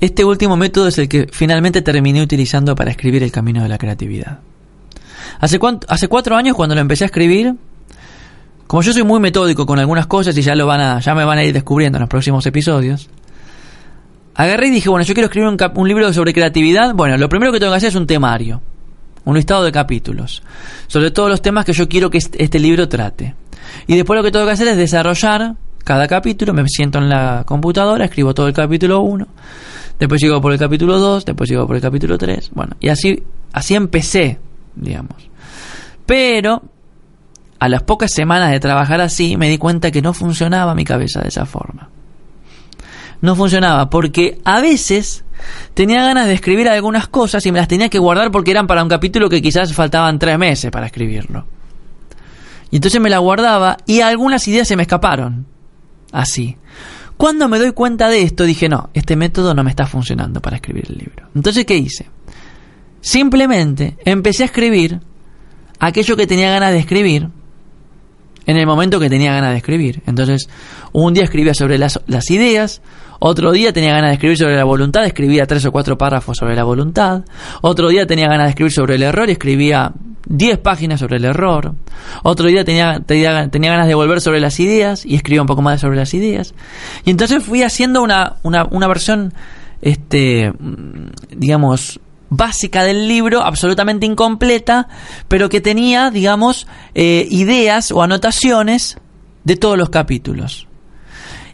este 0.00 0.24
último 0.24 0.56
método 0.56 0.88
es 0.88 0.96
el 0.96 1.10
que 1.10 1.26
finalmente 1.30 1.82
terminé 1.82 2.22
utilizando 2.22 2.74
para 2.74 2.90
escribir 2.90 3.22
El 3.22 3.30
Camino 3.30 3.62
de 3.62 3.68
la 3.68 3.76
Creatividad. 3.76 4.38
Hace, 5.40 5.60
hace 5.88 6.08
cuatro 6.08 6.36
años 6.36 6.56
cuando 6.56 6.74
lo 6.74 6.80
empecé 6.80 7.04
a 7.04 7.08
escribir, 7.08 7.54
como 8.66 8.82
yo 8.82 8.94
soy 8.94 9.02
muy 9.02 9.20
metódico 9.20 9.66
con 9.66 9.78
algunas 9.78 10.06
cosas 10.06 10.34
y 10.38 10.40
ya 10.40 10.54
lo 10.54 10.66
van 10.66 10.80
a, 10.80 11.00
ya 11.00 11.14
me 11.14 11.26
van 11.26 11.36
a 11.36 11.44
ir 11.44 11.52
descubriendo 11.52 11.98
en 11.98 12.00
los 12.00 12.08
próximos 12.08 12.46
episodios, 12.46 13.10
agarré 14.34 14.68
y 14.68 14.70
dije, 14.70 14.88
bueno, 14.88 15.04
yo 15.04 15.12
quiero 15.12 15.26
escribir 15.26 15.50
un, 15.50 15.58
un 15.74 15.86
libro 15.86 16.10
sobre 16.14 16.32
creatividad. 16.32 16.94
Bueno, 16.94 17.18
lo 17.18 17.28
primero 17.28 17.52
que 17.52 17.60
tengo 17.60 17.72
que 17.72 17.76
hacer 17.76 17.90
es 17.90 17.94
un 17.94 18.06
temario, 18.06 18.62
un 19.28 19.36
listado 19.36 19.62
de 19.62 19.70
capítulos, 19.70 20.42
sobre 20.86 21.10
todos 21.10 21.28
los 21.28 21.42
temas 21.42 21.66
que 21.66 21.74
yo 21.74 21.86
quiero 21.86 22.08
que 22.08 22.16
este 22.16 22.58
libro 22.58 22.88
trate. 22.88 23.34
Y 23.86 23.94
después 23.94 24.16
lo 24.16 24.24
que 24.24 24.32
tengo 24.32 24.46
que 24.46 24.52
hacer 24.52 24.68
es 24.68 24.78
desarrollar 24.78 25.54
cada 25.84 26.08
capítulo, 26.08 26.54
me 26.54 26.66
siento 26.66 26.98
en 26.98 27.10
la 27.10 27.44
computadora, 27.44 28.06
escribo 28.06 28.32
todo 28.32 28.48
el 28.48 28.54
capítulo 28.54 29.00
1, 29.00 29.26
después 29.98 30.22
llego 30.22 30.40
por 30.40 30.54
el 30.54 30.58
capítulo 30.58 30.98
2, 30.98 31.26
después 31.26 31.50
llego 31.50 31.66
por 31.66 31.76
el 31.76 31.82
capítulo 31.82 32.16
3, 32.16 32.52
bueno, 32.54 32.74
y 32.80 32.88
así, 32.88 33.22
así 33.52 33.74
empecé, 33.74 34.38
digamos. 34.74 35.28
Pero 36.06 36.62
a 37.58 37.68
las 37.68 37.82
pocas 37.82 38.10
semanas 38.10 38.50
de 38.50 38.60
trabajar 38.60 39.02
así, 39.02 39.36
me 39.36 39.50
di 39.50 39.58
cuenta 39.58 39.90
que 39.90 40.00
no 40.00 40.14
funcionaba 40.14 40.74
mi 40.74 40.86
cabeza 40.86 41.20
de 41.20 41.28
esa 41.28 41.44
forma. 41.44 41.90
No 43.20 43.36
funcionaba 43.36 43.90
porque 43.90 44.40
a 44.44 44.62
veces 44.62 45.24
tenía 45.74 46.02
ganas 46.04 46.26
de 46.26 46.34
escribir 46.34 46.68
algunas 46.68 47.08
cosas 47.08 47.44
y 47.46 47.52
me 47.52 47.58
las 47.58 47.68
tenía 47.68 47.88
que 47.88 47.98
guardar 47.98 48.30
porque 48.30 48.50
eran 48.50 48.66
para 48.66 48.82
un 48.82 48.88
capítulo 48.88 49.28
que 49.28 49.42
quizás 49.42 49.72
faltaban 49.72 50.18
tres 50.18 50.38
meses 50.38 50.70
para 50.70 50.86
escribirlo. 50.86 51.46
Y 52.70 52.76
entonces 52.76 53.00
me 53.00 53.10
la 53.10 53.18
guardaba 53.18 53.78
y 53.86 54.00
algunas 54.00 54.46
ideas 54.48 54.68
se 54.68 54.76
me 54.76 54.82
escaparon 54.82 55.46
así. 56.12 56.56
Cuando 57.16 57.48
me 57.48 57.58
doy 57.58 57.72
cuenta 57.72 58.08
de 58.08 58.22
esto, 58.22 58.44
dije, 58.44 58.68
no, 58.68 58.90
este 58.94 59.16
método 59.16 59.54
no 59.54 59.64
me 59.64 59.70
está 59.70 59.86
funcionando 59.86 60.40
para 60.40 60.56
escribir 60.56 60.86
el 60.88 60.98
libro. 60.98 61.28
Entonces, 61.34 61.64
¿qué 61.64 61.76
hice? 61.76 62.06
Simplemente 63.00 63.96
empecé 64.04 64.44
a 64.44 64.46
escribir 64.46 65.00
aquello 65.80 66.16
que 66.16 66.26
tenía 66.26 66.50
ganas 66.50 66.72
de 66.72 66.78
escribir 66.78 67.28
en 68.46 68.56
el 68.56 68.66
momento 68.66 68.98
que 68.98 69.10
tenía 69.10 69.32
ganas 69.32 69.50
de 69.50 69.58
escribir. 69.58 70.02
Entonces, 70.06 70.48
un 70.92 71.12
día 71.12 71.24
escribía 71.24 71.54
sobre 71.54 71.76
las, 71.76 72.00
las, 72.06 72.30
ideas, 72.30 72.80
otro 73.18 73.52
día 73.52 73.72
tenía 73.72 73.92
ganas 73.92 74.10
de 74.10 74.14
escribir 74.14 74.38
sobre 74.38 74.56
la 74.56 74.64
voluntad, 74.64 75.04
escribía 75.04 75.46
tres 75.46 75.64
o 75.66 75.72
cuatro 75.72 75.98
párrafos 75.98 76.36
sobre 76.36 76.54
la 76.54 76.64
voluntad, 76.64 77.22
otro 77.62 77.88
día 77.88 78.06
tenía 78.06 78.28
ganas 78.28 78.46
de 78.46 78.50
escribir 78.50 78.72
sobre 78.72 78.94
el 78.94 79.02
error 79.02 79.28
y 79.28 79.32
escribía 79.32 79.92
10 80.28 80.58
páginas 80.58 81.00
sobre 81.00 81.16
el 81.16 81.24
error. 81.24 81.74
Otro 82.22 82.48
día 82.48 82.64
tenía, 82.64 83.00
tenía, 83.00 83.32
ganas 83.32 83.86
de 83.86 83.94
volver 83.94 84.20
sobre 84.20 84.40
las 84.40 84.60
ideas 84.60 85.04
y 85.06 85.14
escribía 85.14 85.40
un 85.40 85.46
poco 85.46 85.62
más 85.62 85.80
sobre 85.80 85.96
las 85.96 86.12
ideas. 86.14 86.54
Y 87.04 87.10
entonces 87.10 87.42
fui 87.42 87.62
haciendo 87.62 88.02
una, 88.02 88.36
una, 88.42 88.64
una 88.70 88.86
versión, 88.86 89.32
este, 89.80 90.52
digamos, 91.30 92.00
básica 92.30 92.84
del 92.84 93.08
libro, 93.08 93.42
absolutamente 93.42 94.06
incompleta, 94.06 94.88
pero 95.28 95.48
que 95.48 95.60
tenía, 95.60 96.10
digamos, 96.10 96.66
eh, 96.94 97.26
ideas 97.30 97.90
o 97.90 98.02
anotaciones 98.02 98.98
de 99.44 99.56
todos 99.56 99.78
los 99.78 99.88
capítulos. 99.88 100.67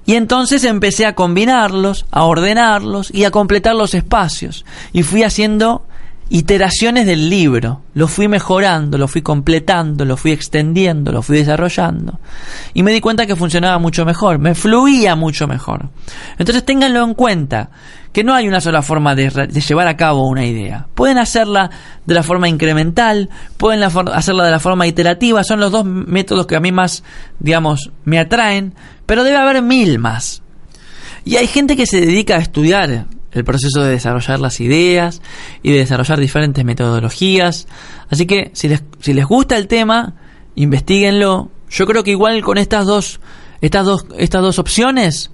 Y 0.07 0.15
entonces 0.15 0.65
empecé 0.65 1.07
a 1.07 1.15
combinarlos, 1.15 2.07
a 2.11 2.25
ordenarlos 2.25 3.13
y 3.13 3.25
a 3.25 3.31
completar 3.31 3.75
los 3.75 3.95
espacios. 3.95 4.65
Y 4.93 5.03
fui 5.03 5.23
haciendo 5.23 5.87
iteraciones 6.29 7.07
del 7.07 7.29
libro. 7.29 7.83
Lo 7.95 8.09
fui 8.09 8.29
mejorando, 8.29 8.99
lo 8.99 9.09
fui 9.09 9.23
completando, 9.23 10.05
lo 10.05 10.17
fui 10.17 10.33
extendiendo, 10.33 11.13
lo 11.13 11.23
fui 11.23 11.39
desarrollando. 11.39 12.19
Y 12.73 12.83
me 12.83 12.93
di 12.93 13.01
cuenta 13.01 13.27
que 13.27 13.37
funcionaba 13.37 13.79
mucho 13.79 14.05
mejor, 14.05 14.39
me 14.39 14.55
fluía 14.55 15.17
mucho 15.17 15.47
mejor. 15.47 15.91
Entonces 16.39 16.65
ténganlo 16.65 17.05
en 17.05 17.15
cuenta, 17.15 17.71
que 18.15 18.23
no 18.23 18.33
hay 18.33 18.47
una 18.47 18.61
sola 18.61 18.81
forma 18.81 19.17
de, 19.17 19.29
llevar 19.49 19.89
a 19.89 19.97
cabo 19.97 20.29
una 20.29 20.47
idea. 20.47 20.87
Pueden 20.95 21.19
hacerla 21.19 21.71
de 22.07 22.15
la 22.15 22.23
forma 22.23 22.49
incremental, 22.49 23.29
pueden 23.57 23.83
hacerla 23.83 24.45
de 24.45 24.51
la 24.53 24.61
forma 24.61 24.87
iterativa, 24.87 25.43
son 25.43 25.59
los 25.59 25.73
dos 25.73 25.85
métodos 25.85 26.47
que 26.47 26.55
a 26.55 26.61
mí 26.61 26.71
más, 26.71 27.03
digamos, 27.41 27.91
me 28.05 28.21
atraen, 28.21 28.75
pero 29.07 29.25
debe 29.25 29.37
haber 29.37 29.63
mil 29.63 29.99
más. 29.99 30.43
Y 31.25 31.37
hay 31.37 31.47
gente 31.47 31.77
que 31.77 31.87
se 31.87 32.01
dedica 32.01 32.37
a 32.37 32.39
estudiar 32.39 33.07
el 33.33 33.45
proceso 33.45 33.83
de 33.83 33.91
desarrollar 33.91 34.41
las 34.41 34.61
ideas 34.61 35.21
y 35.63 35.73
de 35.73 35.79
desarrollar 35.79 36.21
diferentes 36.21 36.65
metodologías. 36.65 37.67
Así 38.09 38.27
que 38.27 38.51
si 38.55 38.69
les, 38.69 38.83
si 39.01 39.13
les 39.13 39.25
gusta 39.25 39.57
el 39.57 39.67
tema, 39.67 40.15
investiguenlo. 40.55 41.51
Yo 41.69 41.87
creo 41.87 42.05
que 42.05 42.13
igual 42.13 42.43
con 42.43 42.59
estas 42.59 42.87
dos, 42.87 43.21
estas 43.61 43.87
dos, 43.87 44.07
estas 44.19 44.43
dos 44.43 44.59
opciones 44.59 45.31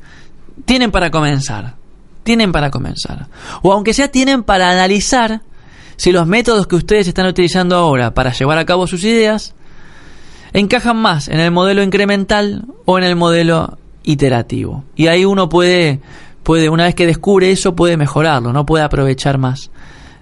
tienen 0.65 0.91
para 0.91 1.11
comenzar. 1.11 1.77
Tienen 2.23 2.53
para 2.53 2.71
comenzar. 2.71 3.29
O 3.63 3.73
aunque 3.73 3.93
sea 3.93 4.09
tienen 4.09 4.43
para 4.45 4.71
analizar 4.71 5.43
si 5.97 6.13
los 6.13 6.27
métodos 6.27 6.67
que 6.67 6.77
ustedes 6.77 7.09
están 7.09 7.27
utilizando 7.27 7.77
ahora 7.77 8.15
para 8.15 8.33
llevar 8.33 8.57
a 8.57 8.65
cabo 8.65 8.87
sus 8.87 9.05
ideas 9.05 9.55
encajan 10.53 10.97
más 10.97 11.29
en 11.29 11.41
el 11.41 11.51
modelo 11.51 11.83
incremental 11.83 12.67
o 12.85 12.99
en 12.99 13.05
el 13.05 13.17
modelo 13.17 13.79
iterativo. 14.03 14.85
Y 14.97 15.07
ahí 15.09 15.25
uno 15.25 15.49
puede 15.49 16.01
puede, 16.43 16.69
una 16.69 16.85
vez 16.85 16.95
que 16.95 17.07
descubre 17.07 17.51
eso, 17.51 17.75
puede 17.77 17.97
mejorarlo, 17.97 18.53
no 18.53 18.67
puede 18.67 18.85
aprovechar 18.85 19.39
más 19.39 19.71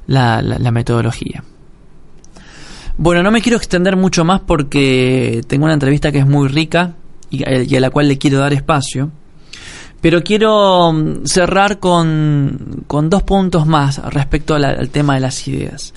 la, 0.06 0.42
metodología. 0.72 1.44
Bueno, 2.96 3.22
no 3.22 3.30
me 3.30 3.40
quiero 3.40 3.56
extender 3.56 3.96
mucho 3.96 4.24
más 4.24 4.40
porque 4.40 5.42
tengo 5.46 5.64
una 5.64 5.74
entrevista 5.74 6.10
que 6.10 6.18
es 6.18 6.26
muy 6.26 6.48
rica 6.48 6.94
y 7.30 7.44
a, 7.74 7.80
la 7.80 7.90
cual 7.90 8.08
le 8.08 8.18
quiero 8.18 8.38
dar 8.38 8.52
espacio. 8.52 9.10
Pero 10.00 10.22
quiero 10.22 10.92
mm, 10.92 11.24
cerrar 11.24 11.78
con, 11.78 12.84
con 12.86 13.10
dos 13.10 13.22
puntos 13.22 13.66
más 13.66 13.98
respecto 14.12 14.54
al 14.54 14.90
tema 14.90 15.14
de 15.14 15.20
las 15.20 15.46
ideas. 15.48 15.92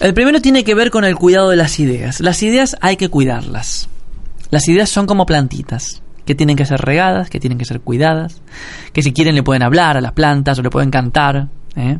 El 0.00 0.14
primero 0.14 0.40
tiene 0.40 0.64
que 0.64 0.74
ver 0.74 0.90
con 0.90 1.04
el 1.04 1.14
cuidado 1.16 1.50
de 1.50 1.56
las 1.56 1.78
ideas. 1.78 2.20
Las 2.20 2.42
ideas 2.42 2.76
hay 2.80 2.96
que 2.96 3.10
cuidarlas. 3.10 3.88
Las 4.50 4.66
ideas 4.66 4.88
son 4.88 5.06
como 5.06 5.26
plantitas 5.26 6.02
que 6.24 6.34
tienen 6.34 6.56
que 6.56 6.64
ser 6.64 6.80
regadas, 6.80 7.28
que 7.28 7.40
tienen 7.40 7.58
que 7.58 7.64
ser 7.64 7.80
cuidadas, 7.80 8.40
que 8.92 9.02
si 9.02 9.12
quieren 9.12 9.34
le 9.34 9.42
pueden 9.42 9.62
hablar 9.62 9.96
a 9.96 10.00
las 10.00 10.12
plantas 10.12 10.58
o 10.58 10.62
le 10.62 10.70
pueden 10.70 10.90
cantar. 10.90 11.48
¿eh? 11.76 11.98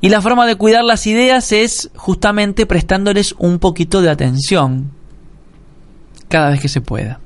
Y 0.00 0.08
la 0.08 0.22
forma 0.22 0.46
de 0.46 0.56
cuidar 0.56 0.82
las 0.84 1.06
ideas 1.06 1.52
es 1.52 1.90
justamente 1.94 2.64
prestándoles 2.64 3.34
un 3.38 3.58
poquito 3.58 4.00
de 4.00 4.10
atención 4.10 4.92
cada 6.28 6.50
vez 6.50 6.60
que 6.60 6.68
se 6.68 6.80
pueda. 6.80 7.20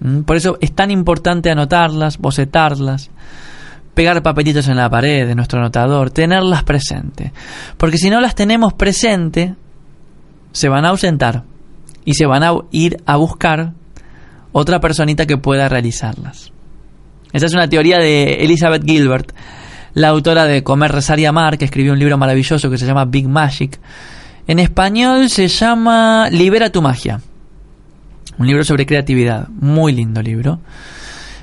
¿Mm? 0.00 0.22
Por 0.22 0.36
eso 0.36 0.58
es 0.60 0.72
tan 0.72 0.90
importante 0.90 1.50
anotarlas, 1.50 2.18
bocetarlas, 2.18 3.10
pegar 3.94 4.22
papelitos 4.22 4.68
en 4.68 4.76
la 4.76 4.88
pared 4.88 5.26
de 5.26 5.34
nuestro 5.34 5.58
anotador, 5.58 6.10
tenerlas 6.10 6.64
presente. 6.64 7.32
Porque 7.76 7.98
si 7.98 8.10
no 8.10 8.20
las 8.20 8.34
tenemos 8.34 8.72
presente, 8.72 9.54
se 10.52 10.68
van 10.68 10.84
a 10.84 10.90
ausentar 10.90 11.44
y 12.04 12.14
se 12.14 12.26
van 12.26 12.42
a 12.42 12.52
ir 12.70 13.02
a 13.06 13.16
buscar 13.16 13.72
otra 14.52 14.80
personita 14.80 15.26
que 15.26 15.38
pueda 15.38 15.68
realizarlas. 15.68 16.52
Esa 17.32 17.46
es 17.46 17.54
una 17.54 17.68
teoría 17.68 17.98
de 17.98 18.44
Elizabeth 18.44 18.84
Gilbert, 18.84 19.32
la 19.94 20.08
autora 20.08 20.44
de 20.44 20.62
Comer, 20.62 20.92
Rezar 20.92 21.18
y 21.18 21.26
Amar, 21.26 21.58
que 21.58 21.64
escribió 21.64 21.92
un 21.92 21.98
libro 21.98 22.18
maravilloso 22.18 22.70
que 22.70 22.78
se 22.78 22.86
llama 22.86 23.04
Big 23.06 23.28
Magic. 23.28 23.78
En 24.46 24.58
español 24.58 25.30
se 25.30 25.48
llama 25.48 26.28
Libera 26.30 26.70
tu 26.70 26.82
magia. 26.82 27.20
Un 28.38 28.46
libro 28.46 28.64
sobre 28.64 28.86
creatividad, 28.86 29.48
muy 29.48 29.92
lindo 29.92 30.22
libro. 30.22 30.60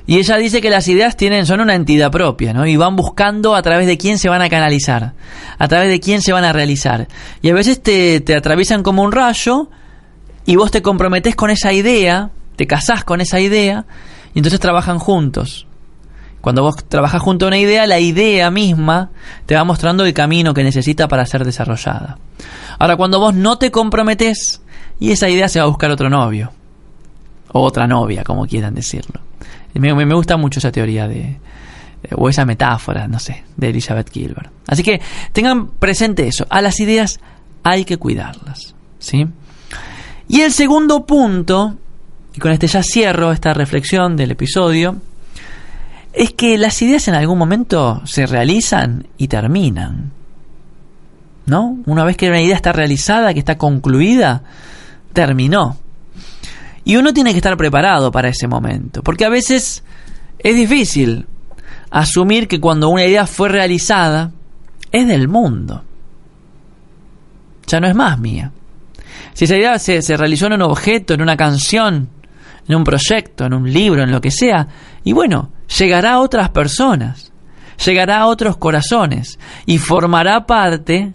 Y 0.07 0.17
ella 0.17 0.37
dice 0.37 0.61
que 0.61 0.69
las 0.69 0.87
ideas 0.87 1.15
tienen, 1.15 1.45
son 1.45 1.61
una 1.61 1.75
entidad 1.75 2.11
propia, 2.11 2.53
¿no? 2.53 2.65
Y 2.65 2.77
van 2.77 2.95
buscando 2.95 3.55
a 3.55 3.61
través 3.61 3.85
de 3.85 3.97
quién 3.97 4.17
se 4.17 4.29
van 4.29 4.41
a 4.41 4.49
canalizar, 4.49 5.13
a 5.57 5.67
través 5.67 5.89
de 5.89 5.99
quién 5.99 6.21
se 6.21 6.33
van 6.33 6.43
a 6.43 6.53
realizar. 6.53 7.07
Y 7.41 7.49
a 7.49 7.53
veces 7.53 7.81
te, 7.81 8.19
te 8.21 8.35
atraviesan 8.35 8.81
como 8.81 9.03
un 9.03 9.11
rayo 9.11 9.69
y 10.45 10.55
vos 10.55 10.71
te 10.71 10.81
comprometés 10.81 11.35
con 11.35 11.51
esa 11.51 11.73
idea, 11.73 12.31
te 12.55 12.65
casás 12.65 13.03
con 13.03 13.21
esa 13.21 13.39
idea, 13.39 13.85
y 14.33 14.39
entonces 14.39 14.59
trabajan 14.59 14.97
juntos. 14.97 15.67
Cuando 16.41 16.63
vos 16.63 16.75
trabajas 16.87 17.21
junto 17.21 17.45
a 17.45 17.49
una 17.49 17.57
idea, 17.57 17.85
la 17.85 17.99
idea 17.99 18.49
misma 18.49 19.11
te 19.45 19.55
va 19.55 19.63
mostrando 19.63 20.05
el 20.05 20.13
camino 20.13 20.53
que 20.53 20.63
necesita 20.63 21.07
para 21.07 21.25
ser 21.25 21.43
desarrollada. 21.43 22.17
Ahora, 22.79 22.95
cuando 22.95 23.19
vos 23.19 23.35
no 23.35 23.57
te 23.57 23.71
comprometés, 23.71 24.61
y 24.99 25.11
esa 25.11 25.29
idea 25.29 25.49
se 25.49 25.59
va 25.59 25.65
a 25.65 25.69
buscar 25.69 25.91
otro 25.91 26.09
novio, 26.09 26.51
o 27.51 27.61
otra 27.61 27.87
novia, 27.87 28.23
como 28.23 28.47
quieran 28.47 28.73
decirlo. 28.73 29.21
Me, 29.73 29.93
me 29.93 30.15
gusta 30.15 30.37
mucho 30.37 30.59
esa 30.59 30.71
teoría 30.71 31.07
de, 31.07 31.37
o 32.15 32.29
esa 32.29 32.45
metáfora, 32.45 33.07
no 33.07 33.19
sé, 33.19 33.43
de 33.57 33.69
Elizabeth 33.69 34.11
Gilbert. 34.11 34.51
Así 34.67 34.83
que 34.83 35.01
tengan 35.31 35.67
presente 35.67 36.27
eso, 36.27 36.45
a 36.49 36.61
las 36.61 36.79
ideas 36.79 37.19
hay 37.63 37.85
que 37.85 37.97
cuidarlas, 37.97 38.73
¿sí? 38.99 39.27
Y 40.27 40.41
el 40.41 40.51
segundo 40.51 41.05
punto, 41.05 41.75
y 42.33 42.39
con 42.39 42.51
este 42.51 42.67
ya 42.67 42.83
cierro 42.83 43.31
esta 43.31 43.53
reflexión 43.53 44.15
del 44.15 44.31
episodio, 44.31 44.97
es 46.13 46.33
que 46.33 46.57
las 46.57 46.81
ideas 46.81 47.07
en 47.07 47.15
algún 47.15 47.37
momento 47.37 48.01
se 48.05 48.25
realizan 48.25 49.07
y 49.17 49.27
terminan. 49.27 50.11
¿No? 51.45 51.79
Una 51.87 52.03
vez 52.03 52.15
que 52.15 52.29
una 52.29 52.41
idea 52.41 52.55
está 52.55 52.71
realizada, 52.71 53.33
que 53.33 53.39
está 53.39 53.57
concluida, 53.57 54.43
terminó. 55.13 55.77
Y 56.89 56.97
uno 56.97 57.13
tiene 57.13 57.33
que 57.33 57.37
estar 57.37 57.55
preparado 57.55 58.11
para 58.11 58.29
ese 58.29 58.47
momento, 58.47 59.03
porque 59.03 59.23
a 59.23 59.29
veces 59.29 59.83
es 60.39 60.55
difícil 60.55 61.27
asumir 61.91 62.47
que 62.47 62.59
cuando 62.59 62.89
una 62.89 63.05
idea 63.05 63.27
fue 63.27 63.47
realizada, 63.47 64.31
es 64.91 65.07
del 65.07 65.27
mundo. 65.27 65.83
Ya 67.67 67.79
no 67.79 67.85
es 67.85 67.93
más 67.93 68.19
mía. 68.19 68.51
Si 69.33 69.45
esa 69.45 69.55
idea 69.55 69.77
se, 69.77 70.01
se, 70.01 70.17
realizó 70.17 70.47
en 70.47 70.53
un 70.53 70.63
objeto, 70.63 71.13
en 71.13 71.21
una 71.21 71.37
canción, 71.37 72.09
en 72.67 72.75
un 72.75 72.83
proyecto, 72.83 73.45
en 73.45 73.53
un 73.53 73.71
libro, 73.71 74.01
en 74.01 74.11
lo 74.11 74.19
que 74.19 74.31
sea, 74.31 74.67
y 75.03 75.13
bueno, 75.13 75.51
llegará 75.77 76.13
a 76.13 76.19
otras 76.21 76.49
personas, 76.49 77.31
llegará 77.85 78.17
a 78.17 78.25
otros 78.25 78.57
corazones 78.57 79.37
y 79.67 79.77
formará 79.77 80.47
parte 80.47 81.13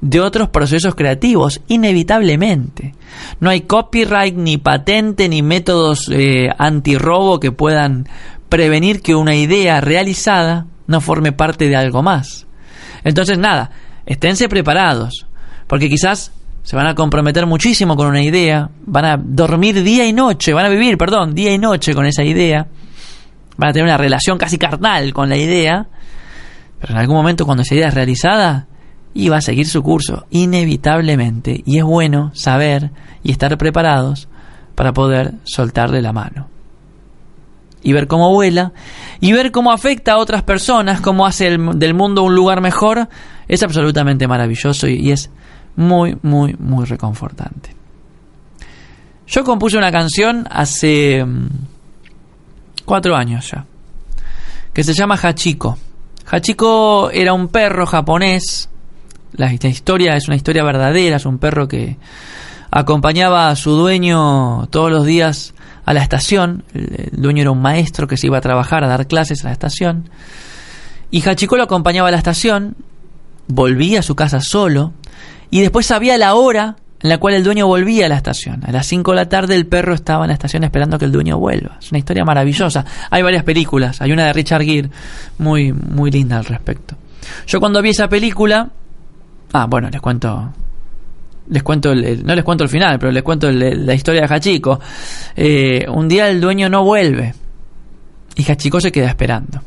de 0.00 0.20
otros 0.20 0.48
procesos 0.50 0.94
creativos, 0.94 1.60
inevitablemente. 1.68 2.94
No 3.40 3.50
hay 3.50 3.62
copyright, 3.62 4.36
ni 4.36 4.58
patente, 4.58 5.28
ni 5.28 5.42
métodos 5.42 6.08
eh, 6.12 6.48
antirrobo 6.56 7.40
que 7.40 7.52
puedan 7.52 8.08
prevenir 8.48 9.02
que 9.02 9.14
una 9.14 9.34
idea 9.34 9.80
realizada 9.80 10.66
no 10.86 11.00
forme 11.00 11.32
parte 11.32 11.68
de 11.68 11.76
algo 11.76 12.02
más. 12.02 12.46
Entonces, 13.04 13.38
nada, 13.38 13.70
esténse 14.06 14.48
preparados, 14.48 15.26
porque 15.66 15.88
quizás 15.88 16.32
se 16.62 16.76
van 16.76 16.86
a 16.86 16.94
comprometer 16.94 17.46
muchísimo 17.46 17.96
con 17.96 18.08
una 18.08 18.22
idea, 18.22 18.70
van 18.84 19.04
a 19.04 19.16
dormir 19.16 19.82
día 19.82 20.06
y 20.06 20.12
noche, 20.12 20.52
van 20.52 20.66
a 20.66 20.68
vivir, 20.68 20.98
perdón, 20.98 21.34
día 21.34 21.52
y 21.52 21.58
noche 21.58 21.94
con 21.94 22.06
esa 22.06 22.24
idea, 22.24 22.66
van 23.56 23.70
a 23.70 23.72
tener 23.72 23.86
una 23.86 23.96
relación 23.96 24.38
casi 24.38 24.58
carnal 24.58 25.12
con 25.12 25.28
la 25.28 25.36
idea, 25.36 25.88
pero 26.80 26.92
en 26.92 27.00
algún 27.00 27.16
momento 27.16 27.44
cuando 27.44 27.62
esa 27.62 27.74
idea 27.74 27.88
es 27.88 27.94
realizada, 27.94 28.66
y 29.14 29.28
va 29.28 29.38
a 29.38 29.42
seguir 29.42 29.66
su 29.66 29.82
curso, 29.82 30.26
inevitablemente, 30.30 31.62
y 31.64 31.78
es 31.78 31.84
bueno 31.84 32.30
saber 32.34 32.90
y 33.22 33.32
estar 33.32 33.56
preparados 33.58 34.28
para 34.74 34.92
poder 34.92 35.34
soltarle 35.44 36.02
la 36.02 36.12
mano. 36.12 36.48
Y 37.82 37.92
ver 37.92 38.06
cómo 38.06 38.32
vuela, 38.32 38.72
y 39.20 39.32
ver 39.32 39.50
cómo 39.50 39.72
afecta 39.72 40.12
a 40.12 40.18
otras 40.18 40.42
personas, 40.42 41.00
cómo 41.00 41.26
hace 41.26 41.48
el, 41.48 41.78
del 41.78 41.94
mundo 41.94 42.22
un 42.22 42.34
lugar 42.34 42.60
mejor, 42.60 43.08
es 43.46 43.62
absolutamente 43.62 44.26
maravilloso 44.26 44.88
y, 44.88 44.94
y 44.94 45.12
es 45.12 45.30
muy, 45.76 46.16
muy, 46.22 46.54
muy 46.58 46.84
reconfortante. 46.84 47.74
Yo 49.26 49.44
compuse 49.44 49.76
una 49.76 49.92
canción 49.92 50.46
hace 50.50 51.24
cuatro 52.84 53.14
años 53.14 53.50
ya, 53.50 53.64
que 54.72 54.82
se 54.82 54.94
llama 54.94 55.16
Hachiko. 55.22 55.76
Hachiko 56.30 57.10
era 57.10 57.32
un 57.32 57.48
perro 57.48 57.86
japonés. 57.86 58.68
La 59.32 59.52
historia 59.52 60.16
es 60.16 60.28
una 60.28 60.36
historia 60.36 60.64
verdadera, 60.64 61.16
es 61.16 61.26
un 61.26 61.38
perro 61.38 61.68
que 61.68 61.96
acompañaba 62.70 63.48
a 63.48 63.56
su 63.56 63.72
dueño 63.72 64.66
todos 64.70 64.90
los 64.90 65.04
días 65.04 65.54
a 65.84 65.94
la 65.94 66.02
estación. 66.02 66.64
El 66.74 67.20
dueño 67.22 67.42
era 67.42 67.50
un 67.50 67.62
maestro 67.62 68.06
que 68.06 68.16
se 68.16 68.26
iba 68.26 68.38
a 68.38 68.42
trabajar, 68.42 68.84
a 68.84 68.88
dar 68.88 69.06
clases 69.06 69.44
a 69.44 69.48
la 69.48 69.52
estación. 69.52 70.10
Y 71.10 71.26
Hachiko 71.26 71.56
lo 71.56 71.62
acompañaba 71.62 72.08
a 72.08 72.10
la 72.10 72.18
estación, 72.18 72.76
volvía 73.46 74.00
a 74.00 74.02
su 74.02 74.14
casa 74.14 74.40
solo 74.40 74.92
y 75.50 75.60
después 75.60 75.86
sabía 75.86 76.18
la 76.18 76.34
hora 76.34 76.76
en 77.00 77.08
la 77.10 77.18
cual 77.18 77.34
el 77.34 77.44
dueño 77.44 77.66
volvía 77.66 78.06
a 78.06 78.08
la 78.08 78.16
estación. 78.16 78.62
A 78.66 78.72
las 78.72 78.86
5 78.86 79.12
de 79.12 79.16
la 79.16 79.28
tarde 79.28 79.54
el 79.54 79.66
perro 79.66 79.94
estaba 79.94 80.24
en 80.24 80.28
la 80.28 80.34
estación 80.34 80.64
esperando 80.64 80.98
que 80.98 81.04
el 81.04 81.12
dueño 81.12 81.38
vuelva. 81.38 81.78
Es 81.80 81.90
una 81.90 81.98
historia 81.98 82.24
maravillosa. 82.24 82.84
Hay 83.10 83.22
varias 83.22 83.44
películas. 83.44 84.02
Hay 84.02 84.12
una 84.12 84.26
de 84.26 84.32
Richard 84.32 84.64
Gere 84.64 84.90
muy, 85.38 85.72
muy 85.72 86.10
linda 86.10 86.38
al 86.38 86.44
respecto. 86.44 86.96
Yo 87.46 87.60
cuando 87.60 87.80
vi 87.82 87.90
esa 87.90 88.08
película... 88.08 88.70
Ah, 89.52 89.66
bueno, 89.66 89.88
les 89.90 90.00
cuento... 90.00 90.52
Les 91.50 91.62
cuento, 91.62 91.92
el, 91.92 92.26
no 92.26 92.34
les 92.34 92.44
cuento 92.44 92.64
el 92.64 92.68
final, 92.68 92.98
pero 92.98 93.10
les 93.10 93.22
cuento 93.22 93.50
la 93.50 93.94
historia 93.94 94.20
de 94.20 94.34
Hachiko. 94.34 94.78
Eh, 95.34 95.86
un 95.88 96.06
día 96.06 96.28
el 96.28 96.42
dueño 96.42 96.68
no 96.68 96.84
vuelve 96.84 97.32
y 98.36 98.50
Hachiko 98.50 98.80
se 98.80 98.92
queda 98.92 99.08
esperando. 99.08 99.62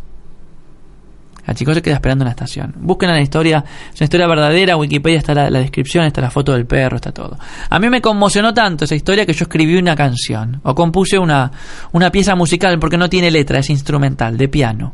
Hachiko 1.46 1.74
se 1.74 1.82
queda 1.82 1.96
esperando 1.96 2.24
en 2.24 2.28
la 2.28 2.32
estación. 2.32 2.74
Busquen 2.78 3.10
la 3.10 3.22
historia, 3.22 3.64
es 3.94 4.00
una 4.00 4.06
historia 4.06 4.28
verdadera, 4.28 4.78
Wikipedia 4.78 5.18
está 5.18 5.34
la, 5.34 5.50
la, 5.50 5.60
descripción, 5.60 6.06
está 6.06 6.22
la 6.22 6.30
foto 6.30 6.54
del 6.54 6.66
perro, 6.66 6.98
está 6.98 7.12
todo. 7.12 7.38
A 7.70 7.80
mí 7.80 7.90
me 7.90 8.02
conmocionó 8.02 8.54
tanto 8.54 8.86
esa 8.86 8.96
historia 8.96 9.26
que 9.26 9.34
yo 9.34 9.44
escribí 9.44 9.76
una 9.76 9.96
canción, 9.96 10.62
o 10.64 10.76
compuse 10.76 11.18
una, 11.18 11.52
una 11.92 12.12
pieza 12.12 12.36
musical, 12.36 12.80
porque 12.80 12.98
no 12.98 13.10
tiene 13.10 13.32
letra, 13.32 13.60
es 13.60 13.70
instrumental, 13.70 14.38
de 14.38 14.48
piano. 14.48 14.94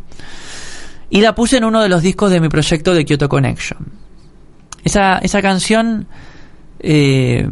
Y 1.10 1.22
la 1.22 1.36
puse 1.36 1.58
en 1.58 1.66
uno 1.66 1.82
de 1.82 1.90
los 1.90 2.02
discos 2.02 2.32
de 2.32 2.40
mi 2.40 2.50
proyecto 2.50 2.94
de 2.94 3.06
Kyoto 3.06 3.30
Connection. 3.30 3.97
Esa, 4.88 5.18
esa 5.18 5.42
canción 5.42 6.08
eh, 6.80 7.46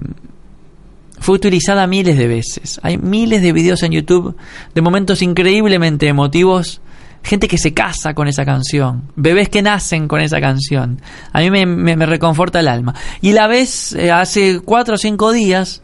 fue 1.19 1.35
utilizada 1.35 1.85
miles 1.85 2.17
de 2.17 2.29
veces. 2.29 2.79
Hay 2.81 2.97
miles 2.97 3.41
de 3.41 3.51
videos 3.51 3.83
en 3.83 3.91
YouTube 3.91 4.37
de 4.73 4.81
momentos 4.81 5.21
increíblemente 5.21 6.07
emotivos 6.07 6.79
gente 7.23 7.49
que 7.49 7.57
se 7.57 7.73
casa 7.73 8.13
con 8.13 8.29
esa 8.29 8.45
canción, 8.45 9.11
bebés 9.17 9.49
que 9.49 9.61
nacen 9.61 10.07
con 10.07 10.21
esa 10.21 10.39
canción. 10.39 11.01
A 11.33 11.41
mí 11.41 11.49
me, 11.49 12.05
reconforta 12.05 12.61
el 12.61 12.69
alma. 12.69 12.95
Y 13.19 13.33
la 13.33 13.47
vez, 13.47 13.91
eh, 13.91 14.11
hace 14.11 14.61
cuatro 14.63 14.95
o 14.95 14.97
cinco 14.97 15.33
días, 15.33 15.81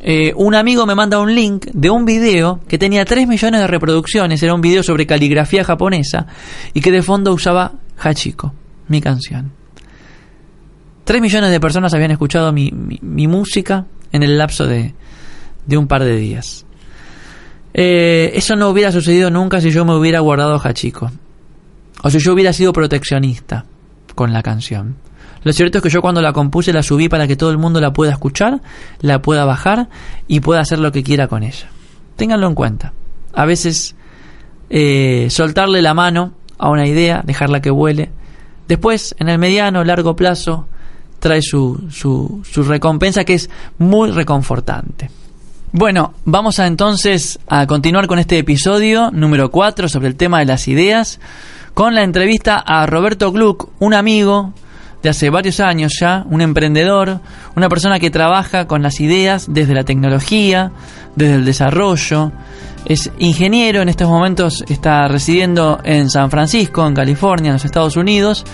eh, 0.00 0.32
un 0.36 0.54
amigo 0.54 0.86
me 0.86 0.94
manda 0.94 1.18
un 1.18 1.34
link 1.34 1.66
de 1.66 1.90
un 1.90 2.06
video 2.06 2.60
que 2.66 2.78
tenía 2.78 3.04
3 3.04 3.28
millones 3.28 3.60
de 3.60 3.66
reproducciones, 3.66 4.42
era 4.42 4.54
un 4.54 4.62
video 4.62 4.82
sobre 4.82 5.06
caligrafía 5.06 5.64
japonesa, 5.64 6.28
y 6.72 6.80
que 6.80 6.92
de 6.92 7.02
fondo 7.02 7.34
usaba 7.34 7.72
Hachiko, 7.98 8.54
mi 8.86 9.02
canción. 9.02 9.58
3 11.08 11.22
millones 11.22 11.50
de 11.50 11.58
personas 11.58 11.94
habían 11.94 12.10
escuchado 12.10 12.52
mi, 12.52 12.70
mi, 12.70 13.26
música 13.26 13.86
en 14.12 14.22
el 14.22 14.36
lapso 14.36 14.66
de, 14.66 14.92
de 15.64 15.76
un 15.78 15.86
par 15.86 16.04
de 16.04 16.14
días. 16.14 16.66
Eh, 17.72 18.32
eso 18.34 18.56
no 18.56 18.68
hubiera 18.68 18.92
sucedido 18.92 19.30
nunca 19.30 19.62
si 19.62 19.70
yo 19.70 19.86
me 19.86 19.94
hubiera 19.94 20.20
guardado 20.20 20.60
Hachiko. 20.62 21.10
O 22.02 22.10
si 22.10 22.18
yo 22.18 22.34
hubiera 22.34 22.52
sido 22.52 22.74
proteccionista 22.74 23.64
con 24.14 24.34
la 24.34 24.42
canción. 24.42 24.96
Lo 25.44 25.54
cierto 25.54 25.78
es 25.78 25.84
que 25.84 25.88
yo 25.88 26.02
cuando 26.02 26.20
la 26.20 26.34
compuse 26.34 26.74
la 26.74 26.82
subí 26.82 27.08
para 27.08 27.26
que 27.26 27.36
todo 27.36 27.52
el 27.52 27.56
mundo 27.56 27.80
la 27.80 27.94
pueda 27.94 28.12
escuchar, 28.12 28.60
la 29.00 29.22
pueda 29.22 29.46
bajar 29.46 29.88
y 30.26 30.40
pueda 30.40 30.60
hacer 30.60 30.78
lo 30.78 30.92
que 30.92 31.02
quiera 31.02 31.26
con 31.26 31.42
ella. 31.42 31.70
Ténganlo 32.16 32.48
en 32.48 32.54
cuenta. 32.54 32.92
A 33.32 33.46
veces 33.46 33.96
eh, 34.68 35.28
soltarle 35.30 35.80
la 35.80 35.94
mano 35.94 36.34
a 36.58 36.68
una 36.68 36.86
idea, 36.86 37.22
dejarla 37.24 37.62
que 37.62 37.70
vuele. 37.70 38.10
Después, 38.68 39.16
en 39.18 39.30
el 39.30 39.38
mediano, 39.38 39.84
largo 39.84 40.14
plazo, 40.14 40.68
trae 41.18 41.42
su, 41.42 41.88
su, 41.90 42.42
su 42.48 42.62
recompensa 42.62 43.24
que 43.24 43.34
es 43.34 43.50
muy 43.78 44.10
reconfortante. 44.10 45.10
Bueno, 45.72 46.14
vamos 46.24 46.58
a 46.60 46.66
entonces 46.66 47.38
a 47.46 47.66
continuar 47.66 48.06
con 48.06 48.18
este 48.18 48.38
episodio 48.38 49.10
número 49.10 49.50
4 49.50 49.88
sobre 49.88 50.08
el 50.08 50.16
tema 50.16 50.38
de 50.38 50.46
las 50.46 50.66
ideas, 50.66 51.20
con 51.74 51.94
la 51.94 52.02
entrevista 52.02 52.56
a 52.56 52.86
Roberto 52.86 53.32
Gluck, 53.32 53.70
un 53.78 53.92
amigo 53.92 54.54
de 55.02 55.10
hace 55.10 55.30
varios 55.30 55.60
años 55.60 55.92
ya, 56.00 56.24
un 56.28 56.40
emprendedor, 56.40 57.20
una 57.54 57.68
persona 57.68 58.00
que 58.00 58.10
trabaja 58.10 58.66
con 58.66 58.82
las 58.82 58.98
ideas 59.00 59.46
desde 59.48 59.74
la 59.74 59.84
tecnología, 59.84 60.72
desde 61.16 61.34
el 61.34 61.44
desarrollo, 61.44 62.32
es 62.84 63.10
ingeniero, 63.18 63.82
en 63.82 63.88
estos 63.88 64.08
momentos 64.08 64.64
está 64.68 65.08
residiendo 65.08 65.78
en 65.84 66.10
San 66.10 66.30
Francisco, 66.30 66.86
en 66.86 66.94
California, 66.94 67.48
en 67.48 67.54
los 67.54 67.64
Estados 67.64 67.96
Unidos, 67.96 68.44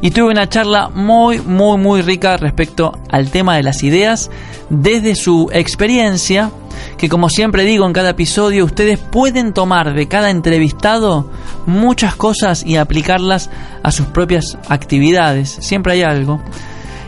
y 0.00 0.10
tuve 0.10 0.30
una 0.30 0.48
charla 0.48 0.88
muy, 0.88 1.40
muy, 1.40 1.78
muy 1.78 2.02
rica 2.02 2.36
respecto 2.36 2.92
al 3.10 3.30
tema 3.30 3.56
de 3.56 3.62
las 3.62 3.82
ideas 3.82 4.30
desde 4.70 5.14
su 5.14 5.50
experiencia 5.52 6.50
que 6.96 7.08
como 7.08 7.28
siempre 7.28 7.64
digo 7.64 7.86
en 7.86 7.92
cada 7.92 8.10
episodio, 8.10 8.64
ustedes 8.64 8.98
pueden 8.98 9.52
tomar 9.52 9.94
de 9.94 10.08
cada 10.08 10.30
entrevistado 10.30 11.30
muchas 11.66 12.14
cosas 12.14 12.64
y 12.64 12.76
aplicarlas 12.76 13.50
a 13.82 13.90
sus 13.90 14.06
propias 14.06 14.58
actividades. 14.68 15.50
Siempre 15.60 15.94
hay 15.94 16.02
algo. 16.02 16.40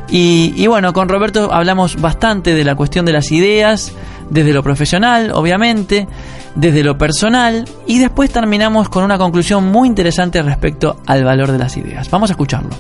Y, 0.09 0.53
y 0.57 0.67
bueno, 0.67 0.93
con 0.93 1.09
Roberto 1.09 1.53
hablamos 1.53 2.01
bastante 2.01 2.55
de 2.55 2.65
la 2.65 2.75
cuestión 2.75 3.07
de 3.07 3.13
las 3.13 3.33
ideas, 3.33 3.93
desde 4.33 4.53
lo 4.53 4.63
profesional, 4.63 5.31
obviamente, 5.35 6.09
desde 6.55 6.83
lo 6.83 6.97
personal, 6.97 7.67
y 7.87 7.99
después 7.99 8.31
terminamos 8.31 8.89
con 8.89 9.05
una 9.05 9.19
conclusión 9.19 9.65
muy 9.71 9.87
interesante 9.87 10.41
respecto 10.43 10.97
al 11.07 11.23
valor 11.23 11.53
de 11.53 11.59
las 11.59 11.77
ideas. 11.77 12.11
Vamos 12.11 12.31
a 12.31 12.33
escucharlo. 12.33 12.71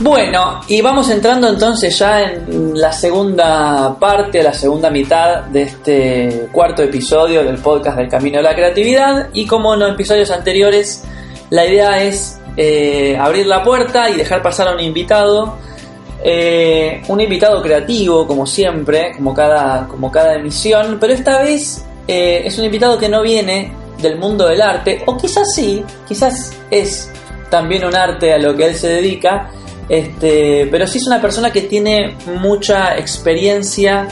Bueno, 0.00 0.62
y 0.66 0.80
vamos 0.80 1.10
entrando 1.10 1.46
entonces 1.46 1.96
ya 1.98 2.22
en 2.22 2.80
la 2.80 2.90
segunda 2.90 3.96
parte, 4.00 4.42
la 4.42 4.54
segunda 4.54 4.90
mitad 4.90 5.42
de 5.42 5.62
este 5.62 6.48
cuarto 6.50 6.82
episodio 6.82 7.44
del 7.44 7.58
podcast 7.58 7.98
del 7.98 8.08
Camino 8.08 8.38
de 8.38 8.44
la 8.44 8.54
Creatividad. 8.54 9.28
Y 9.34 9.46
como 9.46 9.74
en 9.74 9.80
los 9.80 9.92
episodios 9.92 10.30
anteriores, 10.30 11.04
la 11.50 11.66
idea 11.66 12.02
es 12.02 12.40
eh, 12.56 13.16
abrir 13.20 13.46
la 13.46 13.62
puerta 13.62 14.08
y 14.08 14.16
dejar 14.16 14.42
pasar 14.42 14.68
a 14.68 14.72
un 14.72 14.80
invitado. 14.80 15.58
Eh, 16.22 17.02
un 17.08 17.20
invitado 17.20 17.62
creativo, 17.62 18.26
como 18.26 18.46
siempre, 18.46 19.12
como 19.16 19.32
cada, 19.32 19.86
como 19.88 20.10
cada 20.10 20.34
emisión, 20.34 20.98
pero 21.00 21.14
esta 21.14 21.42
vez 21.42 21.84
eh, 22.06 22.42
es 22.44 22.58
un 22.58 22.66
invitado 22.66 22.98
que 22.98 23.08
no 23.08 23.22
viene 23.22 23.72
del 24.02 24.18
mundo 24.18 24.46
del 24.46 24.60
arte, 24.60 25.02
o 25.06 25.16
quizás 25.16 25.46
sí, 25.54 25.82
quizás 26.06 26.52
es 26.70 27.10
también 27.48 27.84
un 27.84 27.94
arte 27.94 28.32
a 28.34 28.38
lo 28.38 28.54
que 28.54 28.66
él 28.66 28.74
se 28.74 28.88
dedica, 28.88 29.50
este, 29.88 30.68
pero 30.70 30.86
sí 30.86 30.98
es 30.98 31.06
una 31.06 31.20
persona 31.20 31.50
que 31.50 31.62
tiene 31.62 32.16
mucha 32.38 32.96
experiencia 32.98 34.06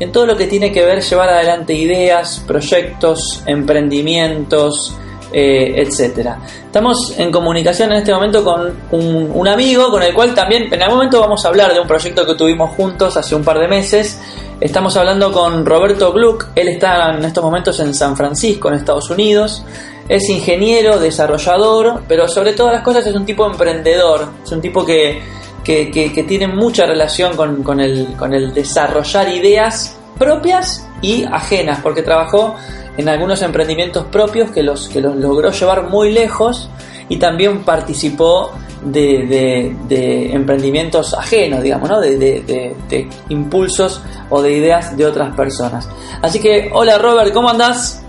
en 0.00 0.12
todo 0.12 0.26
lo 0.26 0.36
que 0.36 0.46
tiene 0.46 0.72
que 0.72 0.84
ver 0.84 1.02
llevar 1.02 1.28
adelante 1.28 1.72
ideas, 1.72 2.42
proyectos, 2.46 3.42
emprendimientos, 3.46 4.96
eh, 5.36 5.82
etcétera. 5.82 6.38
Estamos 6.64 7.12
en 7.18 7.32
comunicación 7.32 7.90
en 7.90 7.98
este 7.98 8.14
momento 8.14 8.44
con 8.44 8.72
un, 8.92 9.48
amigo 9.48 9.90
con 9.90 10.00
el 10.00 10.14
cual 10.14 10.32
también 10.32 10.72
en 10.72 10.80
algún 10.80 10.98
momento 10.98 11.20
vamos 11.20 11.44
a 11.44 11.48
hablar 11.48 11.74
de 11.74 11.80
un 11.80 11.88
proyecto 11.88 12.24
que 12.24 12.36
tuvimos 12.36 12.70
juntos 12.76 13.16
hace 13.16 13.34
un 13.34 13.42
par 13.42 13.58
de 13.58 13.66
meses. 13.66 14.20
Estamos 14.60 14.96
hablando 14.96 15.32
con 15.32 15.66
Roberto 15.66 16.12
Gluck, 16.12 16.50
él 16.54 16.68
está 16.68 17.16
en 17.16 17.24
estos 17.24 17.42
momentos 17.42 17.80
en 17.80 17.92
San 17.94 18.16
Francisco, 18.16 18.68
en 18.68 18.74
Estados 18.74 19.10
Unidos. 19.10 19.64
Es 20.08 20.28
ingeniero, 20.28 21.00
desarrollador, 21.00 22.02
pero 22.06 22.28
sobre 22.28 22.52
todas 22.52 22.72
las 22.72 22.84
cosas 22.84 23.04
es 23.04 23.16
un 23.16 23.26
tipo 23.26 23.44
emprendedor, 23.44 24.28
es 24.44 24.52
un 24.52 24.60
tipo 24.60 24.86
que, 24.86 25.20
que, 25.64 25.90
que, 25.90 26.12
que 26.12 26.22
tiene 26.22 26.46
mucha 26.46 26.86
relación 26.86 27.34
con, 27.34 27.64
con, 27.64 27.80
el, 27.80 28.14
con 28.16 28.32
el 28.32 28.54
desarrollar 28.54 29.28
ideas 29.30 29.98
propias 30.16 30.86
y 31.02 31.24
ajenas, 31.24 31.80
porque 31.82 32.02
trabajó 32.02 32.54
en 32.96 33.08
algunos 33.08 33.42
emprendimientos 33.42 34.04
propios 34.06 34.50
que 34.50 34.62
los, 34.62 34.88
que 34.88 35.00
los 35.00 35.16
logró 35.16 35.50
llevar 35.50 35.88
muy 35.88 36.12
lejos 36.12 36.70
y 37.08 37.18
también 37.18 37.64
participó 37.64 38.52
de, 38.84 39.74
de, 39.88 40.32
emprendimientos 40.32 41.14
ajenos, 41.14 41.62
digamos, 41.62 41.88
¿no? 41.88 42.00
de, 42.00 42.16
de, 42.16 43.08
impulsos 43.28 44.02
o 44.30 44.42
de 44.42 44.52
ideas 44.52 44.96
de 44.96 45.06
otras 45.06 45.34
personas. 45.34 45.88
Así 46.22 46.38
que, 46.38 46.70
hola 46.72 46.98
Robert, 46.98 47.32
¿cómo 47.32 47.48
andás? 47.48 48.03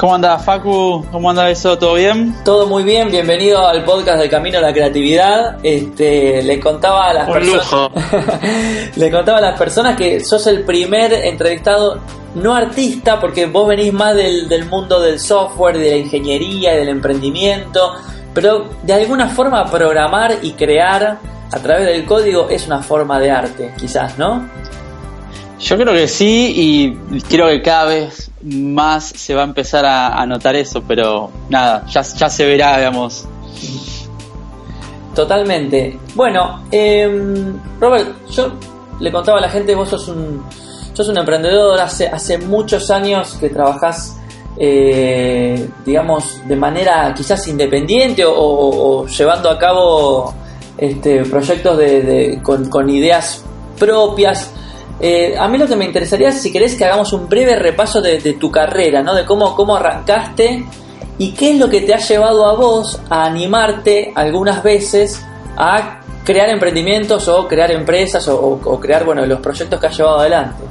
¿Cómo 0.00 0.14
andás, 0.14 0.42
Facu? 0.42 1.04
¿Cómo 1.12 1.28
anda 1.28 1.50
eso? 1.50 1.76
¿Todo 1.76 1.92
bien? 1.92 2.34
Todo 2.42 2.66
muy 2.66 2.84
bien, 2.84 3.10
bienvenido 3.10 3.68
al 3.68 3.84
podcast 3.84 4.18
del 4.18 4.30
Camino 4.30 4.56
a 4.56 4.62
la 4.62 4.72
Creatividad. 4.72 5.58
Este, 5.62 6.42
le 6.42 6.58
contaba 6.58 7.10
a 7.10 7.12
las 7.12 7.28
Un 7.28 7.34
personas. 7.34 7.70
lujo. 7.70 7.92
le 8.96 9.10
contaba 9.10 9.36
a 9.36 9.40
las 9.42 9.58
personas 9.58 9.96
que 9.96 10.20
sos 10.20 10.46
el 10.46 10.62
primer 10.62 11.12
entrevistado 11.12 12.00
no 12.34 12.54
artista, 12.54 13.20
porque 13.20 13.44
vos 13.44 13.68
venís 13.68 13.92
más 13.92 14.16
del, 14.16 14.48
del 14.48 14.64
mundo 14.64 15.02
del 15.02 15.20
software, 15.20 15.76
de 15.76 15.90
la 15.90 15.96
ingeniería 15.98 16.72
y 16.72 16.78
del 16.78 16.88
emprendimiento, 16.88 17.92
pero 18.32 18.70
de 18.82 18.94
alguna 18.94 19.28
forma 19.28 19.66
programar 19.66 20.38
y 20.40 20.52
crear 20.52 21.18
a 21.52 21.58
través 21.58 21.84
del 21.84 22.06
código 22.06 22.48
es 22.48 22.66
una 22.66 22.82
forma 22.82 23.20
de 23.20 23.32
arte, 23.32 23.74
quizás, 23.78 24.16
¿no? 24.16 24.48
Yo 25.58 25.76
creo 25.76 25.92
que 25.92 26.08
sí 26.08 26.54
y 26.56 27.20
creo 27.28 27.48
que 27.48 27.60
cada 27.60 27.84
vez 27.84 28.29
más 28.42 29.04
se 29.08 29.34
va 29.34 29.42
a 29.42 29.44
empezar 29.44 29.84
a, 29.84 30.08
a 30.20 30.26
notar 30.26 30.56
eso, 30.56 30.82
pero 30.86 31.30
nada, 31.48 31.84
ya, 31.88 32.02
se 32.02 32.46
verá, 32.46 32.76
digamos. 32.78 33.26
Totalmente. 35.14 35.98
Bueno, 36.14 36.62
eh, 36.70 37.52
Robert, 37.80 38.08
yo 38.30 38.52
le 39.00 39.10
contaba 39.12 39.38
a 39.38 39.40
la 39.42 39.48
gente, 39.48 39.74
vos 39.74 39.88
sos 39.88 40.08
un, 40.08 40.42
sos 40.92 41.08
un 41.08 41.18
emprendedor, 41.18 41.80
hace, 41.80 42.06
hace 42.06 42.38
muchos 42.38 42.90
años 42.90 43.36
que 43.40 43.50
trabajás, 43.50 44.16
eh, 44.56 45.68
digamos, 45.84 46.40
de 46.46 46.56
manera 46.56 47.12
quizás 47.16 47.46
independiente 47.48 48.24
o 48.26 49.06
llevando 49.06 49.50
a 49.50 49.58
cabo 49.58 50.32
este, 50.78 51.24
proyectos 51.24 51.76
de, 51.76 52.02
de- 52.02 52.42
con, 52.42 52.68
con 52.70 52.88
ideas 52.88 53.44
propias. 53.78 54.52
Eh, 55.02 55.34
a 55.38 55.48
mí 55.48 55.56
lo 55.56 55.66
que 55.66 55.76
me 55.76 55.86
interesaría 55.86 56.28
es 56.28 56.42
si 56.42 56.52
querés 56.52 56.74
que 56.74 56.84
hagamos 56.84 57.12
un 57.14 57.26
breve 57.26 57.56
repaso 57.56 58.02
de, 58.02 58.18
tu 58.34 58.50
carrera, 58.50 59.02
¿no? 59.02 59.14
De 59.14 59.24
cómo, 59.24 59.54
cómo 59.54 59.76
arrancaste 59.76 60.66
y 61.16 61.32
qué 61.32 61.52
es 61.52 61.58
lo 61.58 61.70
que 61.70 61.80
te 61.80 61.94
ha 61.94 61.98
llevado 61.98 62.44
a 62.44 62.54
vos 62.54 63.00
a 63.08 63.24
animarte 63.24 64.12
algunas 64.14 64.62
veces 64.62 65.24
a 65.56 66.00
crear 66.24 66.50
emprendimientos 66.50 67.28
o 67.28 67.48
crear 67.48 67.70
empresas 67.70 68.28
o, 68.28 68.58
crear, 68.78 69.04
bueno, 69.04 69.24
los 69.24 69.40
proyectos 69.40 69.80
que 69.80 69.86
has 69.86 69.96
llevado 69.96 70.20
adelante. 70.20 70.64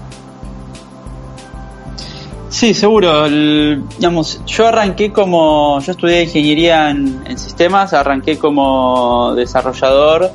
Sí, 2.50 2.74
seguro. 2.76 3.28
Digamos, 3.30 4.42
yo 4.46 4.68
arranqué 4.68 5.12
como. 5.12 5.80
Yo 5.82 5.92
estudié 5.92 6.24
ingeniería 6.24 6.90
en, 6.90 7.24
en 7.28 7.38
sistemas, 7.38 7.94
arranqué 7.94 8.38
como 8.38 9.34
desarrollador 9.36 10.32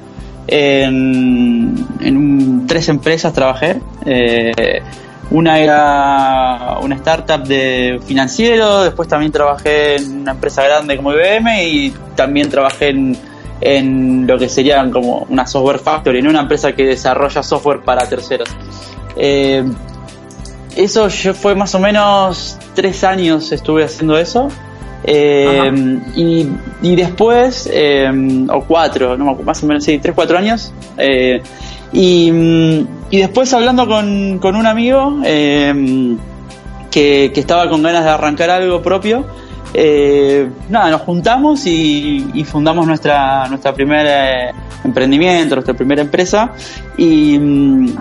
en, 0.47 1.87
un- 2.17 2.65
tres 2.67 2.89
empresas 2.89 3.33
trabajé. 3.33 3.81
Eh, 4.05 4.83
una 5.31 5.59
era 5.59 6.79
una 6.83 6.97
startup 6.97 7.43
de 7.47 7.99
financiero, 8.07 8.85
después 8.85 9.09
también 9.09 9.33
trabajé 9.33 9.97
en 9.97 10.21
una 10.21 10.33
empresa 10.33 10.63
grande 10.63 10.97
como 10.97 11.13
IBM 11.13 11.63
y 11.65 11.95
también 12.15 12.51
trabajé 12.51 12.91
en, 12.91 13.17
en 13.61 14.27
lo 14.27 14.39
que 14.39 14.49
serían 14.51 14.91
como 14.91 15.27
una 15.31 15.47
software 15.47 15.79
factory, 15.79 16.19
en 16.19 16.29
una 16.29 16.41
empresa 16.43 16.73
que 16.73 16.85
desarrolla 16.85 17.43
software 17.43 17.81
para 17.81 18.07
terceros. 18.09 18.49
Eh, 19.17 19.65
eso 20.77 21.09
yo 21.09 21.33
fue 21.35 21.55
más 21.55 21.75
o 21.75 21.79
menos 21.79 22.59
tres 22.75 23.03
años 23.03 23.51
estuve 23.51 23.85
haciendo 23.85 24.19
eso. 24.19 24.49
Ajá. 25.07 25.75
y, 26.17 26.49
y 26.83 26.97
después, 26.97 27.69
eh, 27.73 28.11
o 28.51 28.61
cuatro, 28.65 29.17
no, 29.17 29.35
más 29.45 29.63
o 29.63 29.67
menos, 29.67 29.85
sí, 29.85 29.99
tres, 29.99 30.15
cuatro 30.15 30.39
años. 30.39 30.73
eh, 30.99 31.43
y, 31.93 32.31
mm, 32.33 32.87
y 33.11 33.19
después 33.19 33.53
hablando 33.55 33.87
con, 33.87 34.39
con 34.41 34.57
un 34.57 34.67
amigo 34.67 35.21
eh, 35.25 36.17
que, 36.91 37.31
que 37.33 37.41
estaba 37.41 37.69
con 37.69 37.83
ganas 37.83 38.05
de 38.05 38.11
arrancar 38.11 38.51
algo 38.51 38.83
propio, 38.83 39.25
eh, 39.77 40.49
nada, 40.69 40.91
nos 40.91 41.01
juntamos 41.01 41.67
y, 41.67 42.45
fundamos 42.45 42.87
nuestra, 42.87 43.49
nuestra 43.49 43.73
primer 43.75 44.07
eh, 44.09 44.53
emprendimiento, 44.85 45.57
nuestra 45.57 45.75
primera 45.75 46.01
empresa. 46.03 46.53
Y, 46.97 47.37
mm, 47.39 47.97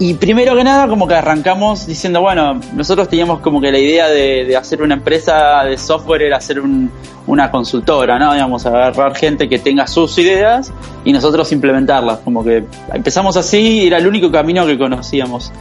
y 0.00 0.14
primero 0.14 0.56
que 0.56 0.64
nada, 0.64 0.88
como 0.88 1.06
que 1.06 1.14
arrancamos 1.14 1.86
diciendo, 1.86 2.20
bueno, 2.22 2.58
nosotros 2.74 3.08
teníamos 3.08 3.38
como 3.40 3.60
que 3.60 3.70
la 3.70 3.78
idea 3.78 4.08
de, 4.08 4.56
hacer 4.56 4.82
una 4.82 4.94
empresa 4.94 5.62
de 5.64 5.76
software 5.78 6.22
era 6.22 6.38
hacer 6.38 6.58
un- 6.58 6.90
una 7.26 7.50
consultora, 7.50 8.18
¿no? 8.18 8.32
Digamos, 8.32 8.64
agarrar 8.66 9.14
gente 9.14 9.48
que 9.48 9.58
tenga 9.60 9.86
sus 9.86 10.18
ideas 10.18 10.72
y 11.04 11.12
nosotros 11.12 11.52
implementarlas. 11.52 12.18
Como 12.20 12.42
que 12.42 12.64
empezamos 12.92 13.36
así, 13.36 13.86
era 13.86 13.98
el 13.98 14.06
único 14.08 14.32
camino 14.32 14.66
que 14.66 14.76
conocíamos. 14.76 15.52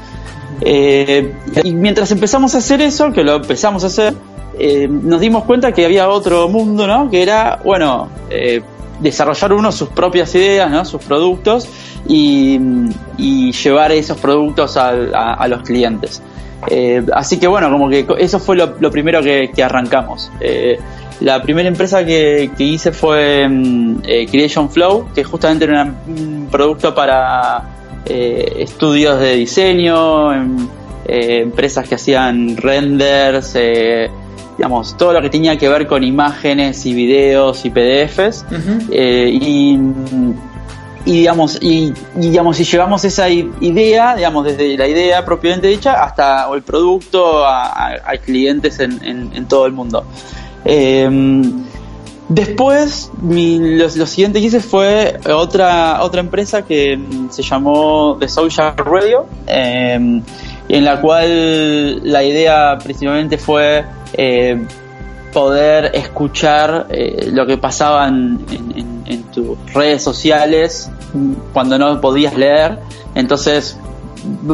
Eh, 0.62 1.34
y 1.64 1.74
mientras 1.74 2.10
empezamos 2.12 2.56
a 2.56 2.60
hacer 2.60 2.82
eso, 2.82 3.12
que 3.12 3.24
lo 3.24 3.36
empezamos 3.36 3.84
a 3.84 3.88
hacer, 3.88 4.14
eh, 4.58 4.88
nos 4.90 5.20
dimos 5.22 5.44
cuenta 5.44 5.72
que 5.72 5.86
había 5.86 6.10
otro 6.10 6.50
mundo, 6.50 6.88
¿no? 6.88 7.10
Que 7.10 7.22
era, 7.22 7.60
bueno, 7.64 8.10
eh, 8.30 8.62
desarrollar 9.00 9.54
uno 9.54 9.72
sus 9.72 9.90
propias 9.90 10.34
ideas, 10.36 10.70
¿no? 10.70 10.86
Sus 10.86 11.04
productos 11.04 11.68
y, 12.08 12.60
y 13.18 13.52
llevar 13.52 13.92
esos 13.92 14.18
productos 14.18 14.78
a, 14.78 15.48
los 15.48 15.62
clientes. 15.64 16.22
Eh, 16.68 17.04
así 17.14 17.40
que 17.40 17.48
bueno, 17.48 17.72
como 17.72 17.90
que 17.90 18.06
eso 18.20 18.40
fue 18.40 18.56
lo, 18.56 18.92
primero 18.92 19.22
que, 19.22 19.52
arrancamos. 19.64 20.32
Eh, 20.40 20.78
la 21.22 21.42
primera 21.42 21.68
empresa 21.68 22.06
que, 22.06 22.50
hice 22.58 22.92
fue 22.92 23.48
mm, 23.48 24.02
eh, 24.06 24.28
Creation 24.28 24.70
Flow, 24.70 25.10
que 25.14 25.24
justamente 25.24 25.66
era 25.66 25.84
un 25.84 26.48
producto 26.52 26.94
para 26.94 27.76
estudios 28.06 29.20
de 29.20 29.36
diseño, 29.36 30.34
em, 30.34 30.68
empresas 31.06 31.88
que 31.88 31.94
hacían 31.94 32.58
renders, 32.58 33.56
digamos, 34.60 34.98
todo 34.98 35.14
lo 35.14 35.22
que 35.22 35.30
tenía 35.30 35.58
que 35.58 35.70
ver 35.70 35.88
con 35.88 36.04
imágenes 36.04 36.86
y 36.86 36.94
videos 36.94 37.64
y 37.64 37.70
PDFs. 37.70 38.44
Eh, 38.92 39.30
y, 39.32 39.80
y 41.06 41.12
digamos 41.14 41.58
y, 41.62 41.94
y, 42.18 42.28
digamos 42.30 42.60
y 42.60 42.66
llevamos 42.66 43.06
esa 43.06 43.30
idea 43.30 44.18
digamos 44.18 44.44
desde 44.44 44.78
la 44.78 44.86
idea 44.86 45.24
propiamente 45.24 45.68
dicha 45.70 46.04
hasta 46.04 46.46
el 46.54 46.62
producto 46.62 47.46
a, 47.46 47.68
a- 47.68 47.94
a 48.06 48.18
clientes 48.18 48.82
en, 48.82 49.02
en- 49.04 49.32
en 49.34 49.48
todo 49.48 49.66
el 49.66 49.72
mundo 49.72 50.04
Eh, 50.66 51.10
después 52.28 53.12
mi- 53.22 53.78
lo, 53.78 53.86
lo 53.96 54.06
siguiente 54.06 54.40
que 54.42 54.48
hice 54.48 54.60
fue 54.60 55.18
otra 55.34 56.04
otra 56.04 56.20
empresa 56.20 56.64
que 56.64 56.98
mm, 56.98 57.30
se 57.32 57.42
llamó 57.44 58.18
The 58.20 58.28
Social 58.28 58.74
Radio 58.78 59.26
eh, 59.48 60.22
en 60.72 60.86
la 60.86 61.02
cual 61.02 62.04
la 62.12 62.24
idea 62.24 62.78
principalmente 62.84 63.38
fue 63.38 63.84
eh, 64.14 64.62
poder 65.34 65.92
escuchar 65.94 66.88
eh, 66.90 67.30
lo 67.32 67.46
que 67.46 67.58
pasaba 67.58 68.08
en, 68.08 68.40
tus 69.34 69.58
redes 69.74 70.04
sociales 70.04 70.90
cuando 71.54 71.78
no 71.78 72.00
podías 72.02 72.36
leer. 72.36 72.80
Entonces 73.16 73.78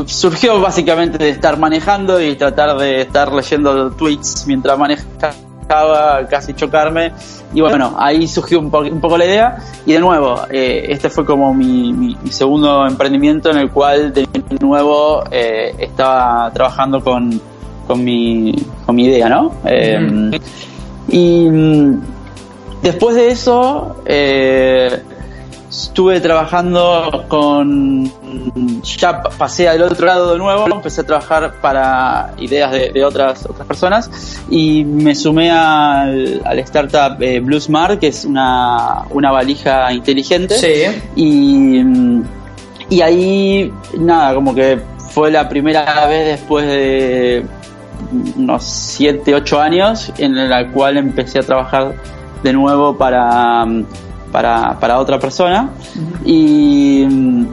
surgió 0.06 0.62
básicamente 0.62 1.18
de 1.18 1.30
estar 1.30 1.58
manejando 1.58 2.22
y 2.22 2.36
tratar 2.36 2.78
de 2.78 3.02
estar 3.02 3.32
leyendo 3.34 3.92
tweets 3.92 4.46
mientras 4.48 4.78
manejaba, 4.78 6.28
casi 6.30 6.54
chocarme. 6.54 7.14
Y 7.54 7.62
bueno, 7.62 7.96
ahí 7.98 8.28
surgió 8.28 8.60
un, 8.60 8.70
po- 8.70 8.80
un 8.80 9.00
poco 9.02 9.18
la 9.18 9.26
idea. 9.26 9.58
Y 9.86 9.94
de 9.94 10.00
nuevo, 10.00 10.42
eh, 10.50 10.86
este 10.90 11.10
fue 11.10 11.26
como 11.26 11.54
mi 11.54 12.18
segundo 12.30 12.86
emprendimiento 12.86 13.50
en 13.50 13.58
el 13.58 13.72
cual 13.72 14.14
de 14.14 14.28
nuevo 14.62 15.24
eh, 15.32 15.74
estaba 15.80 16.52
trabajando 16.54 17.02
con, 17.04 17.42
con, 17.88 18.04
mi, 18.04 18.54
con 18.86 18.96
mi 18.96 19.06
idea, 19.06 19.30
¿no? 19.30 19.54
Eh, 19.66 20.32
y 21.10 21.48
mm, 21.50 22.02
después 22.82 23.16
de 23.16 23.30
eso, 23.32 23.98
eh, 24.06 25.02
estuve 25.70 26.20
trabajando 26.20 27.26
con. 27.28 28.12
Ya 29.00 29.22
pa- 29.22 29.30
pasé 29.30 29.68
al 29.70 29.82
otro 29.82 30.06
lado 30.08 30.34
de 30.34 30.38
nuevo, 30.38 30.68
empecé 30.72 31.02
a 31.02 31.04
trabajar 31.06 31.56
para 31.62 32.34
ideas 32.38 32.72
de, 32.72 32.92
de 32.92 33.04
otras, 33.06 33.46
otras 33.46 33.68
personas 33.68 34.10
y 34.50 34.84
me 34.84 35.16
sumé 35.16 35.52
al, 35.52 36.42
al 36.46 36.60
startup 36.60 37.22
eh, 37.22 37.40
Blue 37.40 37.60
Smart, 37.60 38.00
que 38.00 38.08
es 38.08 38.26
una, 38.26 39.04
una 39.12 39.32
valija 39.32 39.92
inteligente. 39.94 40.56
Sí. 40.58 41.02
Y, 41.16 41.84
mm, 41.84 42.24
y 42.90 43.02
ahí, 43.02 43.74
nada, 43.98 44.34
como 44.36 44.54
que 44.54 44.80
fue 45.12 45.32
la 45.32 45.48
primera 45.50 46.06
vez 46.08 46.28
después 46.40 46.66
de 46.68 47.46
unos 48.38 48.64
7, 48.64 49.36
8 49.36 49.62
años 49.62 50.12
en 50.18 50.50
la 50.50 50.72
cual 50.72 50.98
empecé 50.98 51.40
a 51.40 51.44
trabajar 51.44 51.96
de 52.44 52.54
nuevo 52.54 52.98
para, 52.98 53.66
mm, 53.66 53.86
para, 54.32 54.80
para 54.80 55.00
otra 55.00 55.20
persona. 55.20 55.70
Y, 56.24 57.06
mm, 57.10 57.46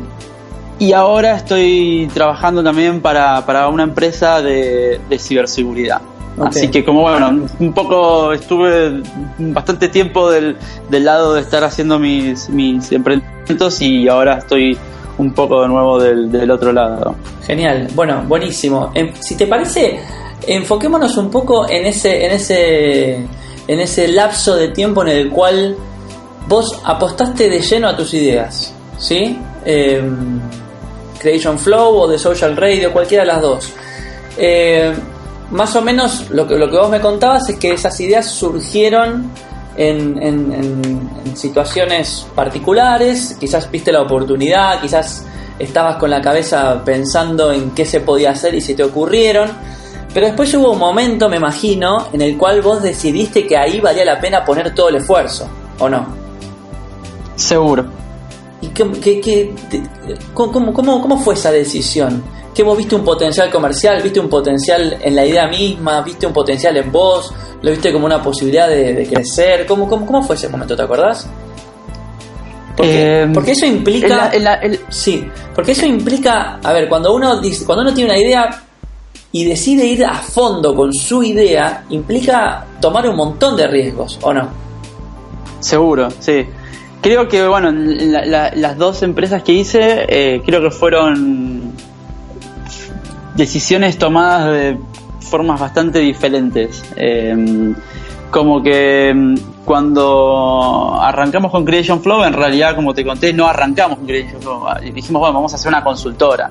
y 0.79 0.93
ahora 0.93 1.37
estoy 1.37 2.11
trabajando 2.13 2.63
también 2.63 3.01
para, 3.01 3.45
para 3.47 3.69
una 3.69 3.85
empresa 3.85 4.43
de, 4.43 5.01
de 5.09 5.19
ciberseguridad. 5.19 6.01
Así 6.41 6.69
que 6.69 6.85
como 6.85 7.03
bueno, 7.03 7.47
un 7.59 7.73
poco 7.73 8.33
estuve 8.33 9.03
bastante 9.39 9.89
tiempo 9.89 10.31
del, 10.31 10.57
del 10.89 11.05
lado 11.05 11.35
de 11.35 11.43
estar 11.43 11.63
haciendo 11.63 11.99
mis, 11.99 12.49
mis 12.49 12.91
emprendimientos 12.91 13.81
y 13.83 14.09
ahora 14.09 14.39
estoy 14.39 14.77
un 15.19 15.33
poco 15.35 15.63
de 15.63 15.69
nuevo 15.69 16.01
del, 16.01 16.33
del 16.33 16.51
otro 16.51 16.73
lado. 16.73 17.15
Genial, 17.47 17.89
bueno, 17.95 18.23
buenísimo. 18.27 18.91
Em, 18.95 19.13
si 19.21 19.37
te 19.37 19.47
parece, 19.47 20.01
enfoquémonos 20.47 21.17
un 21.17 21.31
poco 21.31 21.69
en 21.69 21.87
ese, 21.87 22.25
en 22.27 22.33
ese, 22.33 23.15
en 23.69 23.81
ese 23.81 24.09
lapso 24.09 24.55
de 24.57 24.69
tiempo 24.69 25.03
en 25.03 25.09
el 25.09 25.31
cual 25.31 25.77
vos 26.49 26.79
apostaste 26.85 27.49
de 27.49 27.61
lleno 27.61 27.89
a 27.89 27.97
tus 27.97 28.13
ideas, 28.15 28.73
¿sí? 28.99 29.39
Em, 29.65 30.41
Creation 31.19 31.59
Flow 31.59 31.97
o 31.97 32.11
The 32.11 32.19
Social 32.19 32.57
Radio, 32.57 32.93
cualquiera 32.93 33.23
de 33.23 33.29
las 33.29 33.41
dos. 33.43 33.73
Eh, 34.37 34.93
más 35.51 35.77
o 35.77 35.83
menos 35.83 36.31
lo 36.31 36.49
que, 36.49 36.57
lo 36.57 36.69
que 36.71 36.77
vos 36.77 36.91
me 36.91 37.01
contabas 37.01 37.49
es 37.51 37.57
que 37.57 37.73
esas 37.73 37.99
ideas 38.01 38.27
surgieron 38.27 39.31
en- 39.77 40.21
en 40.23 41.37
situaciones 41.37 42.27
particulares, 42.35 43.37
quizás 43.39 43.71
viste 43.71 43.93
la 43.93 44.03
oportunidad, 44.03 44.81
quizás 44.81 45.25
estabas 45.59 45.97
con 45.97 46.11
la 46.11 46.21
cabeza 46.21 46.83
pensando 46.85 47.53
en 47.53 47.71
qué 47.71 47.85
se 47.87 48.01
podía 48.01 48.31
hacer 48.33 48.55
y 48.55 48.61
se 48.61 48.75
te 48.75 48.83
ocurrieron, 48.83 49.51
pero 50.15 50.27
después 50.27 50.53
hubo 50.55 50.73
un 50.73 50.79
momento, 50.79 51.29
me 51.29 51.37
imagino, 51.37 52.09
en 52.13 52.21
el 52.23 52.37
cual 52.37 52.61
vos 52.63 52.83
decidiste 52.83 53.47
que 53.47 53.57
ahí 53.57 53.81
valía 53.81 54.05
la 54.05 54.21
pena 54.21 54.45
poner 54.45 54.75
todo 54.75 54.89
el 54.89 54.97
esfuerzo, 54.97 55.49
¿o 55.79 55.89
no? 55.89 56.07
Seguro. 57.37 57.85
¿Y 58.61 58.69
qué, 58.69 58.91
qué- 58.93 59.21
qué- 59.21 59.55
te- 59.71 59.83
cómo, 60.35 60.53
cómo- 60.53 60.73
cómo- 60.73 61.01
cómo 61.03 61.19
fue 61.19 61.35
esa 61.35 61.51
decisión? 61.51 62.23
¿Que 62.55 62.63
vos 62.63 62.77
viste 62.77 62.95
un 62.95 63.03
potencial 63.05 63.51
comercial? 63.51 64.01
¿Viste 64.03 64.21
un 64.21 64.29
potencial 64.29 64.99
en 65.01 65.17
la 65.17 65.25
idea 65.25 65.49
misma? 65.49 66.03
¿Viste 66.03 66.27
un 66.27 66.33
potencial 66.35 66.77
en 66.77 66.93
vos? 66.93 67.33
¿Lo 67.63 67.71
viste 67.71 67.93
como 67.93 68.05
una 68.07 68.23
posibilidad 68.23 68.69
de, 68.69 68.93
de 68.93 69.07
crecer? 69.07 69.65
¿Cómo, 69.67 69.89
cómo, 69.89 70.05
¿Cómo 70.07 70.23
fue 70.23 70.37
ese 70.37 70.49
momento? 70.49 70.77
¿Te 70.77 70.83
acordás? 70.83 71.27
Porque, 72.77 73.23
Eh, 73.23 73.31
porque 73.33 73.53
eso 73.53 73.67
implica... 73.67 74.07
en 74.07 74.17
la- 74.17 74.31
en 74.33 74.45
la- 74.45 74.55
el- 74.77 74.81
Sí, 74.91 75.27
porque 75.55 75.73
eso 75.73 75.87
implica... 75.87 76.59
A 76.63 76.73
ver, 76.73 76.89
cuando 76.89 77.15
uno, 77.15 77.41
dice, 77.41 77.65
cuando 77.65 77.83
uno 77.85 77.95
tiene 77.95 78.11
una 78.11 78.19
idea 78.21 78.63
y 79.33 79.45
decide 79.45 79.87
ir 79.87 80.05
a 80.05 80.15
fondo 80.17 80.75
con 80.75 80.93
su 80.93 81.23
idea, 81.23 81.85
implica 81.89 82.67
tomar 82.81 83.09
un 83.09 83.17
montón 83.17 83.57
de 83.57 83.67
riesgos, 83.67 84.19
¿o 84.23 84.33
no? 84.35 84.49
Seguro, 85.61 86.09
sí. 86.19 86.45
Creo 87.01 87.27
que, 87.29 87.47
bueno, 87.49 87.71
en 87.71 88.13
la- 88.13 88.25
la- 88.27 88.53
las 88.55 88.77
dos 88.77 89.03
empresas 89.03 89.43
que 89.43 89.53
hice, 89.53 90.05
eh, 90.09 90.43
creo 90.45 90.61
que 90.61 90.71
fueron 90.71 91.73
decisiones 93.35 93.99
tomadas 93.99 94.53
de 94.53 94.79
formas 95.21 95.59
bastante 95.61 95.99
diferentes. 96.01 96.85
Eh, 96.97 97.75
como 98.31 98.63
que 98.63 99.13
mm, 99.15 99.35
cuando 99.65 100.99
arrancamos 101.01 101.51
con 101.51 101.65
Creation 101.65 102.03
Flow, 102.03 102.25
en 102.25 102.33
realidad, 102.33 102.75
como 102.75 102.95
te 102.95 103.05
conté, 103.05 103.33
no 103.33 103.47
arrancamos 103.47 103.99
con 103.99 104.07
Creation 104.07 104.41
Flow. 104.41 104.65
Dijimos, 104.95 105.21
bueno, 105.21 105.35
vamos 105.35 105.53
a 105.53 105.57
hacer 105.57 105.69
una 105.69 105.83
consultora. 105.85 106.51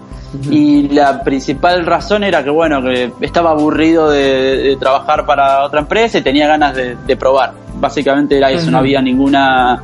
Y 0.50 0.88
la 0.90 1.22
principal 1.24 1.86
razón 1.86 2.24
era 2.24 2.44
que, 2.44 2.50
bueno, 2.50 2.82
que 2.82 3.12
estaba 3.22 3.52
aburrido 3.52 4.10
de, 4.10 4.58
de 4.58 4.78
trabajar 4.78 5.26
para 5.26 5.64
otra 5.66 5.82
empresa 5.82 6.20
y 6.20 6.22
tenía 6.22 6.48
ganas 6.48 6.76
de, 6.76 6.96
de 6.96 7.16
probar. 7.18 7.54
Básicamente 7.76 8.38
era 8.38 8.50
eso, 8.50 8.72
no 8.72 8.78
había 8.78 9.02
ninguna, 9.02 9.82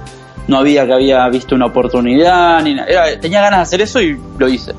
no 0.47 0.57
había 0.57 0.85
que 0.85 0.93
había 0.93 1.27
visto 1.29 1.53
una 1.55 1.65
oportunidad, 1.65 2.63
ni 2.63 2.75
nada. 2.75 2.87
Era- 2.87 3.19
tenía 3.19 3.41
ganas 3.41 3.59
de 3.59 3.63
hacer 3.63 3.81
eso 3.81 4.01
y 4.01 4.17
lo 4.37 4.47
hice. 4.47 4.73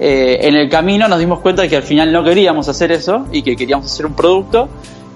Eh, 0.00 0.38
en 0.42 0.56
el 0.56 0.68
camino 0.68 1.06
nos 1.06 1.20
dimos 1.20 1.38
cuenta 1.38 1.62
de 1.62 1.68
que 1.68 1.76
al 1.76 1.84
final 1.84 2.12
no 2.12 2.24
queríamos 2.24 2.68
hacer 2.68 2.90
eso 2.90 3.26
y 3.30 3.42
que 3.42 3.54
queríamos 3.54 3.86
hacer 3.86 4.06
un 4.06 4.14
producto. 4.14 4.68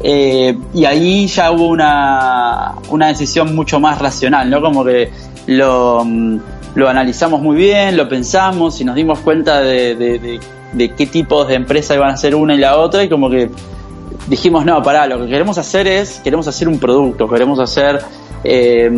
Eh, 0.02 0.56
y 0.74 0.84
ahí 0.84 1.26
ya 1.26 1.50
hubo 1.50 1.66
una, 1.68 2.74
una 2.90 3.08
decisión 3.08 3.54
mucho 3.54 3.80
más 3.80 3.98
racional, 4.00 4.48
¿no? 4.48 4.60
Como 4.60 4.84
que 4.84 5.10
lo, 5.46 6.02
mm, 6.04 6.36
lo 6.76 6.88
analizamos 6.88 7.40
muy 7.40 7.56
bien, 7.56 7.96
lo 7.96 8.08
pensamos 8.08 8.80
y 8.80 8.84
nos 8.84 8.94
dimos 8.94 9.18
cuenta 9.20 9.60
de, 9.60 9.94
de- 9.96 10.40
qué 10.96 11.06
tipos 11.06 11.48
de 11.48 11.54
empresas 11.54 11.96
iban 11.96 12.10
a 12.10 12.16
ser 12.16 12.34
una 12.34 12.54
y 12.54 12.58
la 12.58 12.76
otra 12.76 13.02
y 13.02 13.08
como 13.08 13.30
que 13.30 13.50
dijimos, 14.28 14.64
no, 14.66 14.82
pará, 14.82 15.06
lo 15.06 15.18
que 15.18 15.26
queremos 15.26 15.56
hacer 15.58 15.88
es, 15.88 16.20
queremos 16.20 16.46
hacer 16.46 16.68
un 16.68 16.78
producto, 16.78 17.26
queremos 17.28 17.58
hacer 17.58 18.00
eh, 18.44 18.90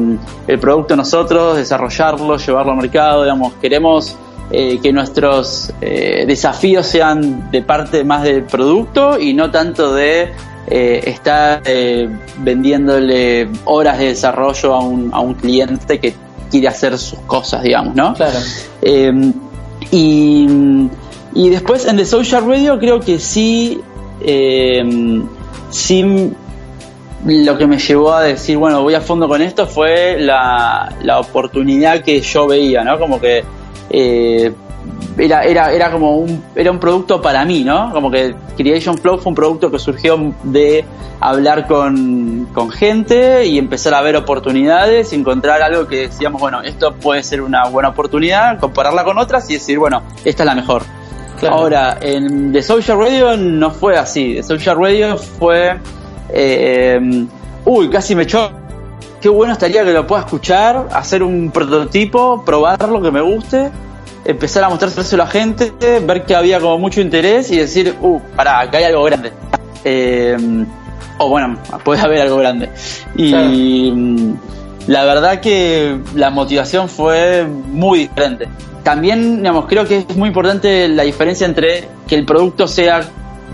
el 0.49 0.59
producto 0.59 0.97
nosotros, 0.97 1.57
desarrollarlo, 1.57 2.37
llevarlo 2.37 2.73
al 2.73 2.79
mercado, 2.79 3.23
digamos, 3.23 3.53
queremos 3.63 4.17
eh, 4.51 4.81
que 4.83 4.93
nuestros 4.93 5.73
desafíos 5.81 6.87
sean 6.87 7.51
de 7.53 7.63
parte 7.63 8.03
más 8.03 8.25
del 8.25 8.43
producto 8.43 9.19
y 9.19 9.33
no 9.33 9.51
tanto 9.53 9.95
de 9.95 10.33
eh, 10.67 11.03
estar 11.07 11.63
eh, 11.65 12.09
vendiéndole 12.39 13.49
horas 13.65 13.99
de 13.99 14.07
desarrollo 14.07 14.75
a 14.75 14.81
un, 14.81 15.11
a 15.13 15.21
un 15.21 15.35
cliente 15.35 15.99
que 15.99 16.15
quiere 16.51 16.69
hacer 16.69 16.97
sus 16.99 17.19
cosas, 17.21 17.63
digamos, 17.63 17.95
¿no? 17.95 18.15
Claro. 18.15 18.39
Eh, 18.83 19.33
y, 19.91 20.47
y 21.35 21.49
después 21.49 21.87
en 21.87 21.97
The 21.97 22.05
Social 22.05 22.47
Radio 22.47 22.79
creo 22.79 23.01
que 23.01 23.19
sí, 23.19 23.81
sí 25.71 26.33
lo 27.25 27.59
que 27.59 27.67
me 27.67 27.79
llevó 27.79 28.13
a 28.13 28.23
decir, 28.23 28.57
bueno, 28.57 28.83
voy 28.83 28.95
a 28.95 29.01
fondo 29.01 29.29
con 29.29 29.43
esto 29.43 29.67
fue 29.67 30.19
la, 30.21 30.95
la 31.03 31.21
oportunidad 31.21 32.03
que 32.03 32.21
yo 32.21 32.47
veía, 32.47 32.85
¿no? 32.85 32.99
Como 32.99 33.21
que 33.21 33.45
era, 35.19 35.43
era, 35.43 35.73
era 35.73 35.91
como 35.91 36.17
un, 36.17 36.43
era 36.55 36.71
un 36.71 36.79
producto 36.79 37.21
para 37.21 37.45
mí, 37.45 37.65
¿no? 37.65 37.93
Como 37.93 38.11
que 38.11 38.35
Creation 38.57 38.97
Flow 38.99 39.19
fue 39.19 39.31
un 39.31 39.35
producto 39.35 39.71
que 39.71 39.79
surgió 39.79 40.33
de 40.45 40.85
hablar 41.21 41.67
con, 41.67 42.49
con 42.55 42.71
gente 42.71 43.45
y 43.47 43.59
empezar 43.59 43.95
a 43.95 44.01
ver 44.01 44.17
oportunidades 44.17 45.13
y 45.13 45.17
encontrar 45.17 45.63
algo 45.63 45.87
que 45.87 46.09
decíamos, 46.09 46.41
bueno, 46.41 46.63
esto 46.63 46.95
puede 46.95 47.23
ser 47.23 47.43
una 47.43 47.69
buena 47.69 47.91
oportunidad, 47.91 48.59
compararla 48.59 49.05
con 49.05 49.19
otras 49.19 49.49
y 49.51 49.55
decir, 49.55 49.79
bueno, 49.79 50.03
esta 50.25 50.43
es 50.43 50.47
la 50.47 50.55
mejor. 50.55 50.83
Claro. 51.39 51.57
Ahora, 51.57 51.99
en 52.01 52.53
The 52.53 52.63
Social 52.63 52.99
Radio 52.99 53.37
no 53.37 53.71
fue 53.71 53.97
así. 53.97 54.35
The 54.35 54.43
Social 54.43 54.77
Radio 54.79 55.17
fue. 55.17 55.79
eh, 56.29 57.27
uy, 57.65 57.89
casi 57.91 58.15
me 58.15 58.27
choco. 58.27 58.53
qué 59.21 59.29
bueno 59.29 59.53
estaría 59.53 59.85
que 59.85 59.93
lo 59.93 60.07
pueda 60.07 60.23
escuchar, 60.23 60.89
hacer 60.93 61.23
un 61.23 61.51
prototipo, 61.51 62.43
probarlo 62.45 63.01
que 63.03 63.11
me 63.11 63.21
guste, 63.21 63.71
empezar 64.25 64.65
a 64.65 64.69
mostrárselo 64.69 65.23
a 65.23 65.27
la 65.27 65.31
gente, 65.31 65.73
ver 66.01 66.25
que 66.25 66.35
había 66.35 66.61
como 66.61 66.79
mucho 66.79 67.01
interés 67.01 67.51
y 67.51 67.57
decir, 67.57 67.95
uh, 68.01 68.21
pará, 68.37 68.61
acá 68.61 68.79
hay 68.79 68.85
algo 68.85 69.05
grande. 69.05 69.33
Eh, 69.85 70.37
o 71.19 71.29
bueno, 71.29 71.59
puede 71.85 72.01
haber 72.01 72.23
algo 72.23 72.37
grande. 72.37 72.71
Y 73.17 73.93
mm, 73.93 74.35
la 74.87 75.05
verdad 75.05 75.41
que 75.41 75.99
la 76.15 76.31
motivación 76.31 76.89
fue 76.89 77.45
muy 77.45 78.01
diferente. 78.01 78.49
También, 78.83 79.39
digamos, 79.39 79.67
creo 79.67 79.87
que 79.87 79.99
es 79.99 80.17
muy 80.17 80.29
importante 80.29 80.89
la 80.89 81.03
diferencia 81.03 81.47
entre 81.47 81.89
que 82.07 82.15
el 82.15 82.25
producto 82.25 82.67
sea 82.67 83.03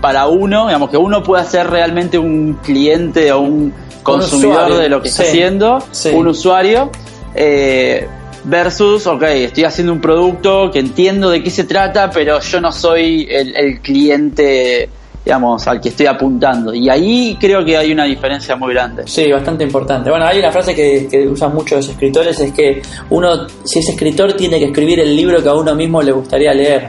para 0.01 0.27
uno, 0.27 0.67
digamos, 0.67 0.89
que 0.89 0.97
uno 0.97 1.23
pueda 1.23 1.43
ser 1.43 1.69
realmente 1.69 2.17
un 2.17 2.59
cliente 2.63 3.31
o 3.31 3.39
un 3.39 3.73
consumidor 4.03 4.77
de 4.77 4.87
lo 4.87 5.01
que 5.01 5.09
está 5.09 5.23
haciendo, 5.23 5.83
sí. 5.91 6.09
un 6.13 6.27
usuario, 6.27 6.91
eh, 7.35 8.07
versus, 8.47 9.05
ok, 9.07 9.23
estoy 9.23 9.65
haciendo 9.65 9.93
un 9.93 9.99
producto 10.01 10.71
que 10.71 10.79
entiendo 10.79 11.29
de 11.29 11.43
qué 11.43 11.49
se 11.49 11.65
trata, 11.65 12.09
pero 12.09 12.39
yo 12.39 12.61
no 12.61 12.71
soy 12.71 13.27
el, 13.29 13.55
el 13.55 13.81
cliente, 13.81 14.89
digamos, 15.25 15.67
al 15.67 15.81
que 15.81 15.89
estoy 15.89 16.05
apuntando. 16.05 16.73
Y 16.73 16.89
ahí 16.89 17.37
creo 17.39 17.65
que 17.65 17.75
hay 17.77 17.91
una 17.91 18.05
diferencia 18.05 18.55
muy 18.55 18.73
grande. 18.73 19.03
Sí, 19.05 19.29
bastante 19.31 19.65
importante. 19.65 20.09
Bueno, 20.09 20.25
hay 20.25 20.39
una 20.39 20.51
frase 20.51 20.73
que, 20.73 21.07
que 21.11 21.27
usan 21.27 21.53
muchos 21.53 21.77
los 21.77 21.89
escritores, 21.89 22.39
es 22.39 22.51
que 22.53 22.81
uno, 23.09 23.47
si 23.65 23.79
es 23.79 23.89
escritor, 23.89 24.33
tiene 24.33 24.59
que 24.59 24.65
escribir 24.65 24.99
el 25.01 25.15
libro 25.15 25.43
que 25.43 25.49
a 25.49 25.53
uno 25.53 25.75
mismo 25.75 26.01
le 26.01 26.13
gustaría 26.13 26.53
leer, 26.53 26.87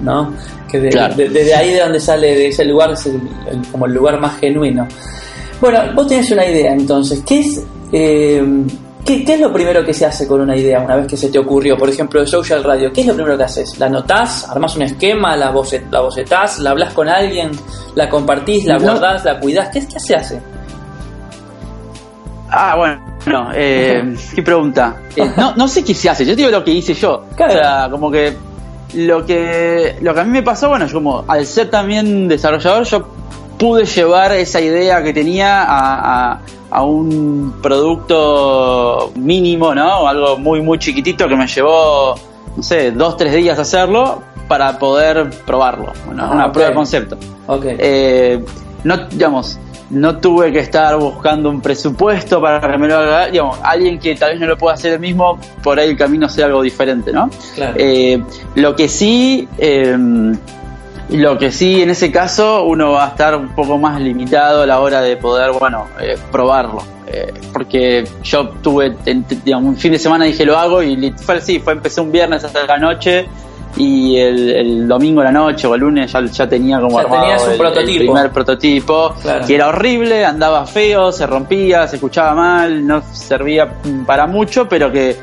¿no? 0.00 0.32
Que 0.70 0.80
de- 0.80 0.88
Claro. 0.88 1.14
de- 1.14 1.28
desde 1.28 1.54
ahí 1.54 1.70
de 1.74 1.80
donde 1.80 2.00
sale, 2.00 2.34
de 2.34 2.48
ese 2.48 2.64
lugar, 2.64 2.92
es 2.92 3.04
el- 3.06 3.20
el- 3.50 3.66
como 3.70 3.84
el 3.86 3.92
lugar 3.92 4.18
más 4.18 4.38
genuino. 4.38 4.88
Bueno, 5.60 5.80
vos 5.94 6.08
tenés 6.08 6.30
una 6.30 6.46
idea 6.46 6.72
entonces. 6.72 7.22
¿Qué 7.26 7.40
es, 7.40 7.62
eh, 7.92 8.42
qué, 9.04 9.24
qué 9.24 9.34
es 9.34 9.40
lo 9.40 9.52
primero 9.52 9.84
que 9.84 9.92
se 9.94 10.06
hace 10.06 10.26
con 10.26 10.40
una 10.40 10.56
idea 10.56 10.80
una 10.80 10.96
vez 10.96 11.06
que 11.06 11.16
se 11.16 11.28
te 11.28 11.38
ocurrió? 11.38 11.76
Por 11.76 11.88
ejemplo, 11.88 12.20
de 12.20 12.26
Social 12.26 12.62
Radio. 12.64 12.92
¿Qué 12.92 13.02
es 13.02 13.06
lo 13.06 13.14
primero 13.14 13.36
que 13.36 13.44
haces? 13.44 13.78
¿La 13.78 13.86
anotás? 13.86 14.48
¿Armás 14.48 14.74
un 14.76 14.82
esquema? 14.82 15.36
¿La, 15.36 15.50
bocet, 15.50 15.90
la 15.90 16.00
bocetás? 16.00 16.58
¿La 16.60 16.70
hablas 16.70 16.92
con 16.94 17.08
alguien? 17.08 17.50
¿La 17.94 18.08
compartís? 18.08 18.64
¿La 18.64 18.78
No. 18.78 18.84
guardás? 18.92 19.24
¿La 19.24 19.38
cuidás? 19.38 19.68
¿Qué, 19.70 19.86
qué 19.86 20.00
se 20.00 20.14
hace? 20.14 20.40
Ah, 22.50 22.76
bueno, 22.76 23.04
no, 23.26 23.50
eh, 23.54 24.14
qué 24.34 24.42
pregunta. 24.42 24.96
Eh, 25.16 25.30
no, 25.36 25.54
no 25.56 25.66
sé 25.68 25.82
qué 25.84 25.94
se 25.94 26.08
hace, 26.08 26.24
yo 26.24 26.32
te 26.32 26.36
digo 26.36 26.50
lo 26.50 26.62
que 26.64 26.70
hice 26.70 26.94
yo. 26.94 27.24
Claro. 27.36 27.52
O 27.52 27.56
sea, 27.56 27.88
como 27.90 28.10
que 28.10 28.36
lo 28.94 29.26
que 29.26 29.96
lo 30.02 30.14
que 30.14 30.20
a 30.20 30.24
mí 30.24 30.30
me 30.30 30.42
pasó, 30.42 30.68
bueno, 30.68 30.86
yo 30.86 30.94
como 30.94 31.24
al 31.26 31.44
ser 31.46 31.68
también 31.70 32.28
desarrollador, 32.28 32.84
yo 32.84 33.08
pude 33.58 33.84
llevar 33.86 34.32
esa 34.32 34.60
idea 34.60 35.02
que 35.02 35.12
tenía 35.12 35.62
a, 35.64 36.32
a- 36.34 36.40
a 36.74 36.82
un 36.82 37.54
producto 37.62 39.12
mínimo, 39.14 39.72
¿no? 39.74 40.00
O 40.00 40.08
Algo 40.08 40.36
muy, 40.38 40.60
muy 40.60 40.76
chiquitito 40.78 41.28
que 41.28 41.36
me 41.36 41.46
llevó, 41.46 42.16
no 42.56 42.62
sé, 42.64 42.90
dos, 42.90 43.16
tres 43.16 43.32
días 43.32 43.56
hacerlo 43.60 44.22
para 44.48 44.76
poder 44.76 45.30
probarlo. 45.46 45.92
Bueno, 46.04 46.24
Ah, 46.24 46.30
una 46.34 46.52
prueba 46.52 46.70
de 46.70 46.74
concepto. 46.74 47.16
Eh, 47.78 48.44
no, 48.82 48.96
digamos, 49.08 49.56
no 49.90 50.16
tuve 50.18 50.50
que 50.50 50.58
estar 50.58 50.96
buscando 50.98 51.48
un 51.48 51.60
presupuesto 51.60 52.40
para 52.40 52.60
que 52.72 52.76
me 52.76 52.88
lo 52.88 52.96
haga, 52.98 53.26
digamos, 53.28 53.56
alguien 53.62 54.00
que 54.00 54.16
tal 54.16 54.32
vez 54.32 54.40
no 54.40 54.46
lo 54.48 54.58
pueda 54.58 54.74
hacer 54.74 54.94
el 54.94 55.00
mismo, 55.00 55.38
por 55.62 55.78
ahí 55.78 55.90
el 55.90 55.96
camino 55.96 56.28
sea 56.28 56.46
algo 56.46 56.60
diferente, 56.60 57.12
¿no? 57.12 57.30
Claro. 57.54 57.74
Eh, 57.76 58.20
lo 58.56 58.74
que 58.74 58.88
sí, 58.88 59.46
eh, 59.58 59.96
lo 61.10 61.36
que 61.38 61.50
sí 61.52 61.82
en 61.82 61.90
ese 61.90 62.10
caso 62.10 62.64
uno 62.64 62.92
va 62.92 63.04
a 63.06 63.08
estar 63.08 63.36
un 63.36 63.48
poco 63.54 63.78
más 63.78 64.00
limitado 64.00 64.62
a 64.62 64.66
la 64.66 64.80
hora 64.80 65.00
de 65.00 65.16
poder, 65.16 65.52
bueno, 65.52 65.86
eh, 66.00 66.16
probarlo. 66.32 66.82
Eh, 67.06 67.32
porque 67.52 68.04
yo 68.22 68.48
tuve, 68.62 68.96
digamos, 69.44 69.68
un 69.68 69.76
fin 69.76 69.92
de 69.92 69.98
semana 69.98 70.24
dije 70.24 70.44
lo 70.44 70.56
hago 70.58 70.82
y 70.82 71.12
fue 71.16 71.36
así, 71.36 71.60
fue 71.60 71.74
empecé 71.74 72.00
un 72.00 72.10
viernes 72.10 72.42
hasta 72.42 72.66
la 72.66 72.78
noche 72.78 73.26
y 73.76 74.16
el, 74.16 74.50
el 74.50 74.88
domingo 74.88 75.20
a 75.20 75.24
la 75.24 75.32
noche 75.32 75.66
o 75.66 75.74
el 75.74 75.80
lunes 75.82 76.10
ya, 76.10 76.24
ya 76.24 76.48
tenía 76.48 76.80
como 76.80 76.96
Ya 76.96 77.02
armado 77.04 77.22
tenías 77.22 77.42
un 77.42 77.48
el- 77.48 77.52
el 77.54 77.58
prototipo. 77.60 77.98
primer 78.12 78.30
prototipo 78.32 79.14
Claro. 79.20 79.46
que 79.46 79.54
era 79.54 79.68
horrible, 79.68 80.24
andaba 80.24 80.64
feo, 80.66 81.12
se 81.12 81.26
rompía, 81.26 81.86
se 81.86 81.96
escuchaba 81.96 82.34
mal, 82.34 82.86
no 82.86 83.02
servía 83.12 83.68
para 84.06 84.26
mucho, 84.26 84.66
pero 84.68 84.90
que 84.90 85.16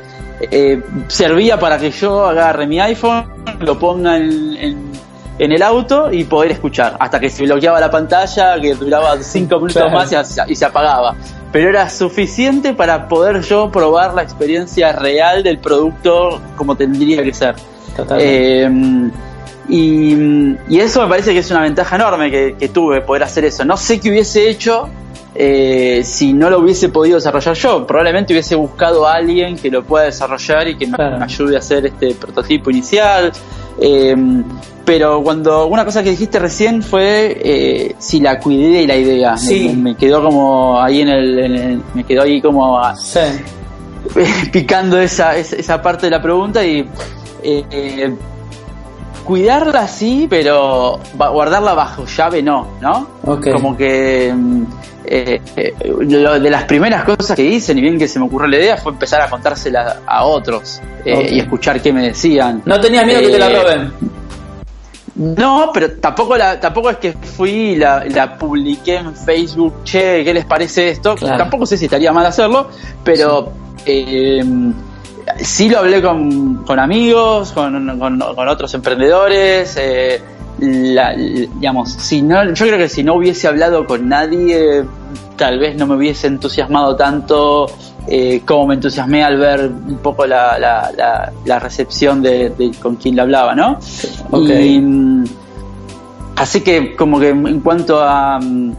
eh, 0.50 0.82
servía 1.08 1.58
para 1.58 1.78
que 1.78 1.90
yo 1.90 2.24
agarre 2.26 2.66
mi 2.66 2.78
iPhone, 2.80 3.24
lo 3.60 3.78
ponga 3.78 4.16
en, 4.18 4.56
en- 4.56 4.92
en 5.38 5.50
el 5.52 5.62
auto 5.62 6.12
y 6.12 6.24
poder 6.24 6.52
escuchar, 6.52 6.96
hasta 7.00 7.18
que 7.18 7.28
se 7.30 7.44
bloqueaba 7.44 7.80
la 7.80 7.90
pantalla, 7.90 8.60
que 8.60 8.74
duraba 8.74 9.16
cinco 9.22 9.56
minutos 9.56 9.74
Claro. 9.82 9.90
más 9.96 10.12
y, 10.12 10.16
se- 10.24 10.42
y 10.48 10.54
se 10.54 10.64
apagaba. 10.64 11.14
Pero 11.50 11.68
era 11.68 11.88
suficiente 11.90 12.72
para 12.74 13.08
poder 13.08 13.40
yo 13.42 13.70
probar 13.70 14.14
la 14.14 14.22
experiencia 14.22 14.92
real 14.92 15.42
del 15.42 15.58
producto 15.58 16.40
como 16.56 16.76
tendría 16.76 17.22
que 17.22 17.34
ser. 17.34 17.54
Eh, 18.18 18.68
y, 19.68 20.14
y 20.68 20.80
eso 20.80 21.02
me 21.02 21.08
parece 21.08 21.32
que 21.32 21.38
es 21.40 21.50
una 21.50 21.60
ventaja 21.60 21.96
enorme 21.96 22.30
que, 22.30 22.56
que 22.58 22.68
tuve, 22.68 23.00
poder 23.00 23.22
hacer 23.24 23.44
eso. 23.44 23.64
No 23.64 23.76
sé 23.76 24.00
qué 24.00 24.10
hubiese 24.10 24.48
hecho 24.48 24.88
eh, 25.34 26.02
si 26.04 26.32
no 26.32 26.50
lo 26.50 26.58
hubiese 26.58 26.88
podido 26.88 27.16
desarrollar 27.16 27.54
yo. 27.54 27.86
Probablemente 27.86 28.32
hubiese 28.32 28.54
buscado 28.54 29.06
a 29.06 29.14
alguien 29.14 29.56
que 29.56 29.70
lo 29.70 29.82
pueda 29.82 30.06
desarrollar 30.06 30.68
y 30.68 30.76
que 30.76 30.90
Claro. 30.90 31.18
me 31.18 31.24
ayude 31.24 31.56
a 31.56 31.58
hacer 31.60 31.86
este 31.86 32.14
prototipo 32.14 32.70
inicial. 32.70 33.32
Eh, 33.80 34.14
pero 34.84 35.22
cuando 35.22 35.66
una 35.66 35.84
cosa 35.84 36.02
que 36.02 36.10
dijiste 36.10 36.38
recién 36.40 36.82
fue 36.82 37.38
eh, 37.42 37.94
si 37.98 38.20
la 38.20 38.38
cuidé 38.40 38.82
y 38.82 38.86
la 38.86 38.96
idea. 38.96 39.36
Sí. 39.36 39.68
Me, 39.68 39.90
me 39.90 39.96
quedó 39.96 40.22
como 40.22 40.80
ahí 40.80 41.02
en 41.02 41.08
el, 41.08 41.38
en 41.38 41.54
el- 41.54 41.82
me 41.94 42.04
quedó 42.04 42.22
ahí 42.22 42.40
como 42.40 42.78
a- 42.78 42.96
sí. 42.96 43.20
picando 44.52 45.00
esa, 45.00 45.36
esa, 45.36 45.56
esa 45.56 45.80
parte 45.82 46.06
de 46.06 46.10
la 46.10 46.20
pregunta 46.22 46.64
y 46.64 46.80
eh, 47.42 47.64
eh, 47.70 48.14
cuidarla 49.24 49.86
sí, 49.88 50.26
pero 50.28 50.98
guardarla 51.16 51.74
bajo 51.74 52.04
llave 52.06 52.42
no, 52.42 52.68
¿no? 52.80 53.08
Ok. 53.24 53.50
Como 53.52 53.76
que 53.76 54.32
mm, 54.34 54.62
eh, 55.04 55.40
eh, 55.56 55.74
lo- 56.00 56.38
de 56.40 56.50
las 56.50 56.64
primeras 56.64 57.04
cosas 57.04 57.36
que 57.36 57.44
hice, 57.44 57.74
ni 57.74 57.80
bien 57.80 57.98
que 57.98 58.08
se 58.08 58.18
me 58.18 58.26
ocurrió 58.26 58.48
la 58.48 58.56
idea, 58.58 58.76
fue 58.76 58.92
empezar 58.92 59.20
a 59.20 59.28
contársela 59.30 59.98
a 60.06 60.24
otros 60.24 60.80
eh, 61.04 61.28
y 61.32 61.40
escuchar 61.40 61.80
qué 61.82 61.92
me 61.92 62.02
decían. 62.08 62.62
No 62.64 62.80
tenías 62.80 63.04
miedo 63.06 63.20
que 63.20 63.28
te 63.30 63.38
la 63.38 63.50
Eh, 63.50 63.62
roben. 63.62 63.92
No, 65.14 65.70
pero 65.74 65.92
tampoco 66.00 66.36
la, 66.38 66.58
tampoco 66.58 66.88
es 66.88 66.96
que 66.96 67.12
fui 67.12 67.50
y 67.50 67.76
la, 67.76 68.02
la 68.06 68.38
publiqué 68.38 68.96
en 68.96 69.14
Facebook, 69.14 69.84
che, 69.84 70.24
¿qué 70.24 70.32
les 70.32 70.46
parece 70.46 70.88
esto? 70.88 71.14
Claro. 71.16 71.36
Tampoco 71.36 71.66
sé 71.66 71.76
si 71.76 71.84
estaría 71.84 72.12
mal 72.12 72.24
hacerlo, 72.24 72.68
pero 73.04 73.52
sí 75.40 75.68
lo 75.68 75.78
hablé 75.80 76.00
con, 76.02 76.56
con 76.64 76.78
amigos, 76.78 77.52
con, 77.52 77.98
con- 77.98 78.18
con 78.20 78.48
otros 78.48 78.72
emprendedores. 78.74 79.76
eh, 79.80 80.20
la- 80.58 81.14
digamos, 81.16 81.90
si 81.92 82.22
no, 82.22 82.44
yo 82.52 82.66
creo 82.66 82.78
que 82.78 82.88
si 82.88 83.02
no 83.02 83.14
hubiese 83.14 83.48
hablado 83.48 83.84
con 83.86 84.08
nadie, 84.08 84.84
tal 85.36 85.58
vez 85.58 85.76
no 85.76 85.86
me 85.86 85.96
hubiese 85.96 86.26
entusiasmado 86.28 86.94
tanto 86.94 87.66
eh, 88.06 88.42
como 88.44 88.66
me 88.68 88.74
entusiasmé 88.74 89.24
al 89.24 89.38
ver 89.38 89.68
un 89.70 89.98
poco 89.98 90.26
la, 90.26 90.58
la, 90.58 90.90
la, 90.96 91.32
la 91.44 91.58
recepción 91.58 92.20
de, 92.22 92.50
de 92.50 92.70
con 92.80 92.96
quien 92.96 93.16
le 93.16 93.22
hablaba, 93.22 93.54
¿no? 93.54 93.78
Ok. 94.30 94.48
Y, 94.50 94.78
mm, 94.80 95.24
así 96.36 96.60
que 96.60 96.94
como 96.96 97.18
que 97.18 97.30
en 97.30 97.60
cuanto 97.60 98.00
a 98.02 98.38
mm, 98.40 98.72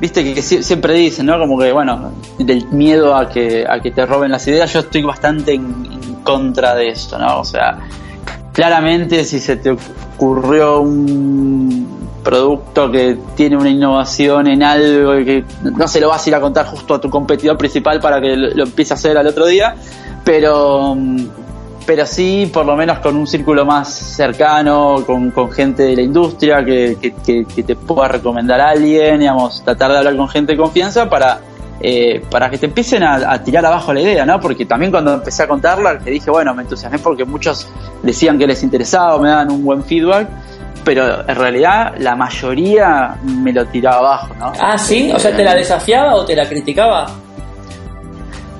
viste 0.00 0.22
que, 0.24 0.34
que 0.34 0.40
sie- 0.42 0.62
siempre 0.62 0.94
dicen, 0.94 1.26
¿no? 1.26 1.38
Como 1.38 1.58
que 1.58 1.72
bueno, 1.72 2.12
del 2.38 2.66
miedo 2.70 3.14
a 3.16 3.28
que 3.28 3.64
a 3.68 3.80
que 3.80 3.90
te 3.90 4.04
roben 4.06 4.30
las 4.30 4.46
ideas, 4.46 4.72
yo 4.72 4.80
estoy 4.80 5.02
bastante 5.02 5.54
en, 5.54 6.18
contra 6.22 6.74
de 6.74 6.88
esto, 6.88 7.18
¿no? 7.18 7.40
O 7.40 7.44
sea, 7.44 7.78
claramente 8.52 9.24
si 9.24 9.38
se 9.40 9.56
te 9.56 9.70
ocurrió 9.70 10.80
un 10.80 11.86
producto 12.22 12.90
que 12.90 13.16
tiene 13.36 13.56
una 13.56 13.70
innovación 13.70 14.48
en 14.48 14.62
algo 14.62 15.18
y 15.18 15.24
que 15.24 15.44
no 15.62 15.88
se 15.88 16.00
lo 16.00 16.08
vas 16.08 16.26
a 16.26 16.28
ir 16.28 16.34
a 16.34 16.40
contar 16.40 16.66
justo 16.66 16.94
a 16.94 17.00
tu 17.00 17.08
competidor 17.08 17.56
principal 17.56 18.00
para 18.00 18.20
que 18.20 18.36
lo, 18.36 18.50
lo 18.50 18.64
empiece 18.64 18.92
a 18.92 18.96
hacer 18.96 19.16
al 19.16 19.26
otro 19.26 19.46
día, 19.46 19.74
pero 20.24 20.94
mm, 20.94 21.26
pero 21.88 22.04
sí 22.04 22.50
por 22.52 22.66
lo 22.66 22.76
menos 22.76 22.98
con 22.98 23.16
un 23.16 23.26
círculo 23.26 23.64
más 23.64 23.88
cercano, 23.88 24.96
con, 25.06 25.30
con 25.30 25.50
gente 25.50 25.84
de 25.84 25.96
la 25.96 26.02
industria 26.02 26.62
que, 26.62 26.98
que, 27.00 27.12
que- 27.14 27.46
que 27.46 27.62
te 27.62 27.76
pueda 27.76 28.08
recomendar 28.08 28.60
a 28.60 28.68
alguien, 28.70 29.20
digamos, 29.20 29.64
tratar 29.64 29.92
de 29.92 29.96
hablar 29.98 30.14
con 30.14 30.28
gente 30.28 30.52
de 30.52 30.58
confianza 30.58 31.08
para, 31.08 31.40
eh, 31.80 32.22
para 32.30 32.50
que 32.50 32.58
te 32.58 32.66
empiecen 32.66 33.02
a, 33.04 33.14
a 33.32 33.42
tirar 33.42 33.64
abajo 33.64 33.94
la 33.94 34.02
idea, 34.02 34.26
¿no? 34.26 34.38
Porque 34.38 34.66
también 34.66 34.92
cuando 34.92 35.14
empecé 35.14 35.44
a 35.44 35.48
contarla, 35.48 35.98
que 35.98 36.10
dije, 36.10 36.30
bueno, 36.30 36.52
me 36.54 36.62
entusiasmé 36.64 36.98
porque 36.98 37.24
muchos 37.24 37.66
decían 38.02 38.38
que 38.38 38.46
les 38.46 38.62
interesaba, 38.62 39.18
me 39.18 39.30
daban 39.30 39.50
un 39.50 39.64
buen 39.64 39.82
feedback, 39.82 40.28
pero 40.84 41.26
en 41.26 41.36
realidad 41.36 41.94
la 41.98 42.14
mayoría 42.16 43.16
me 43.24 43.50
lo 43.50 43.64
tiraba 43.64 43.96
abajo, 43.98 44.34
¿no? 44.38 44.52
Ah, 44.60 44.76
sí, 44.76 45.10
o 45.10 45.18
sea, 45.18 45.34
¿te 45.34 45.42
la 45.42 45.54
desafiaba 45.54 46.14
o 46.16 46.24
te 46.26 46.36
la 46.36 46.46
criticaba? 46.46 47.06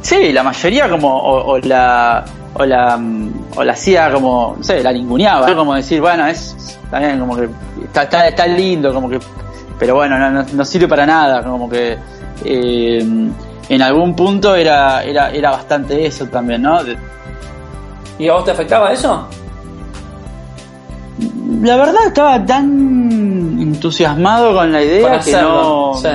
Sí, 0.00 0.32
la 0.32 0.42
mayoría 0.42 0.88
como 0.88 1.14
o, 1.14 1.52
o 1.52 1.58
la 1.58 2.24
o 2.54 2.64
la 2.64 2.98
o 3.56 3.64
la 3.64 3.72
hacía 3.72 4.12
como, 4.12 4.54
no 4.58 4.64
sé, 4.64 4.82
la 4.82 4.92
ninguneaba, 4.92 5.48
¿no? 5.50 5.56
como 5.56 5.74
decir, 5.74 6.00
bueno, 6.00 6.26
es 6.26 6.78
también 6.90 7.18
como 7.20 7.36
que 7.36 7.48
está, 7.84 8.02
está, 8.04 8.28
está 8.28 8.46
lindo, 8.46 8.92
como 8.94 9.08
que 9.08 9.18
pero 9.78 9.94
bueno, 9.94 10.18
no, 10.18 10.30
no, 10.30 10.44
no 10.52 10.64
sirve 10.64 10.88
para 10.88 11.06
nada, 11.06 11.42
como 11.44 11.68
que 11.70 11.96
eh, 12.44 12.98
en 13.68 13.82
algún 13.82 14.16
punto 14.16 14.54
era, 14.56 15.02
era, 15.04 15.30
era 15.30 15.50
bastante 15.52 16.04
eso 16.06 16.26
también, 16.26 16.62
¿no? 16.62 16.82
De- 16.82 16.96
¿Y 18.18 18.28
a 18.28 18.32
vos 18.34 18.44
te 18.44 18.50
afectaba 18.50 18.92
eso? 18.92 19.28
la 21.62 21.76
verdad 21.76 22.06
estaba 22.06 22.44
tan 22.46 23.58
entusiasmado 23.60 24.54
con 24.54 24.70
la 24.72 24.82
idea 24.82 25.18
que 25.20 25.32
no... 25.32 25.94
sí. 25.94 26.08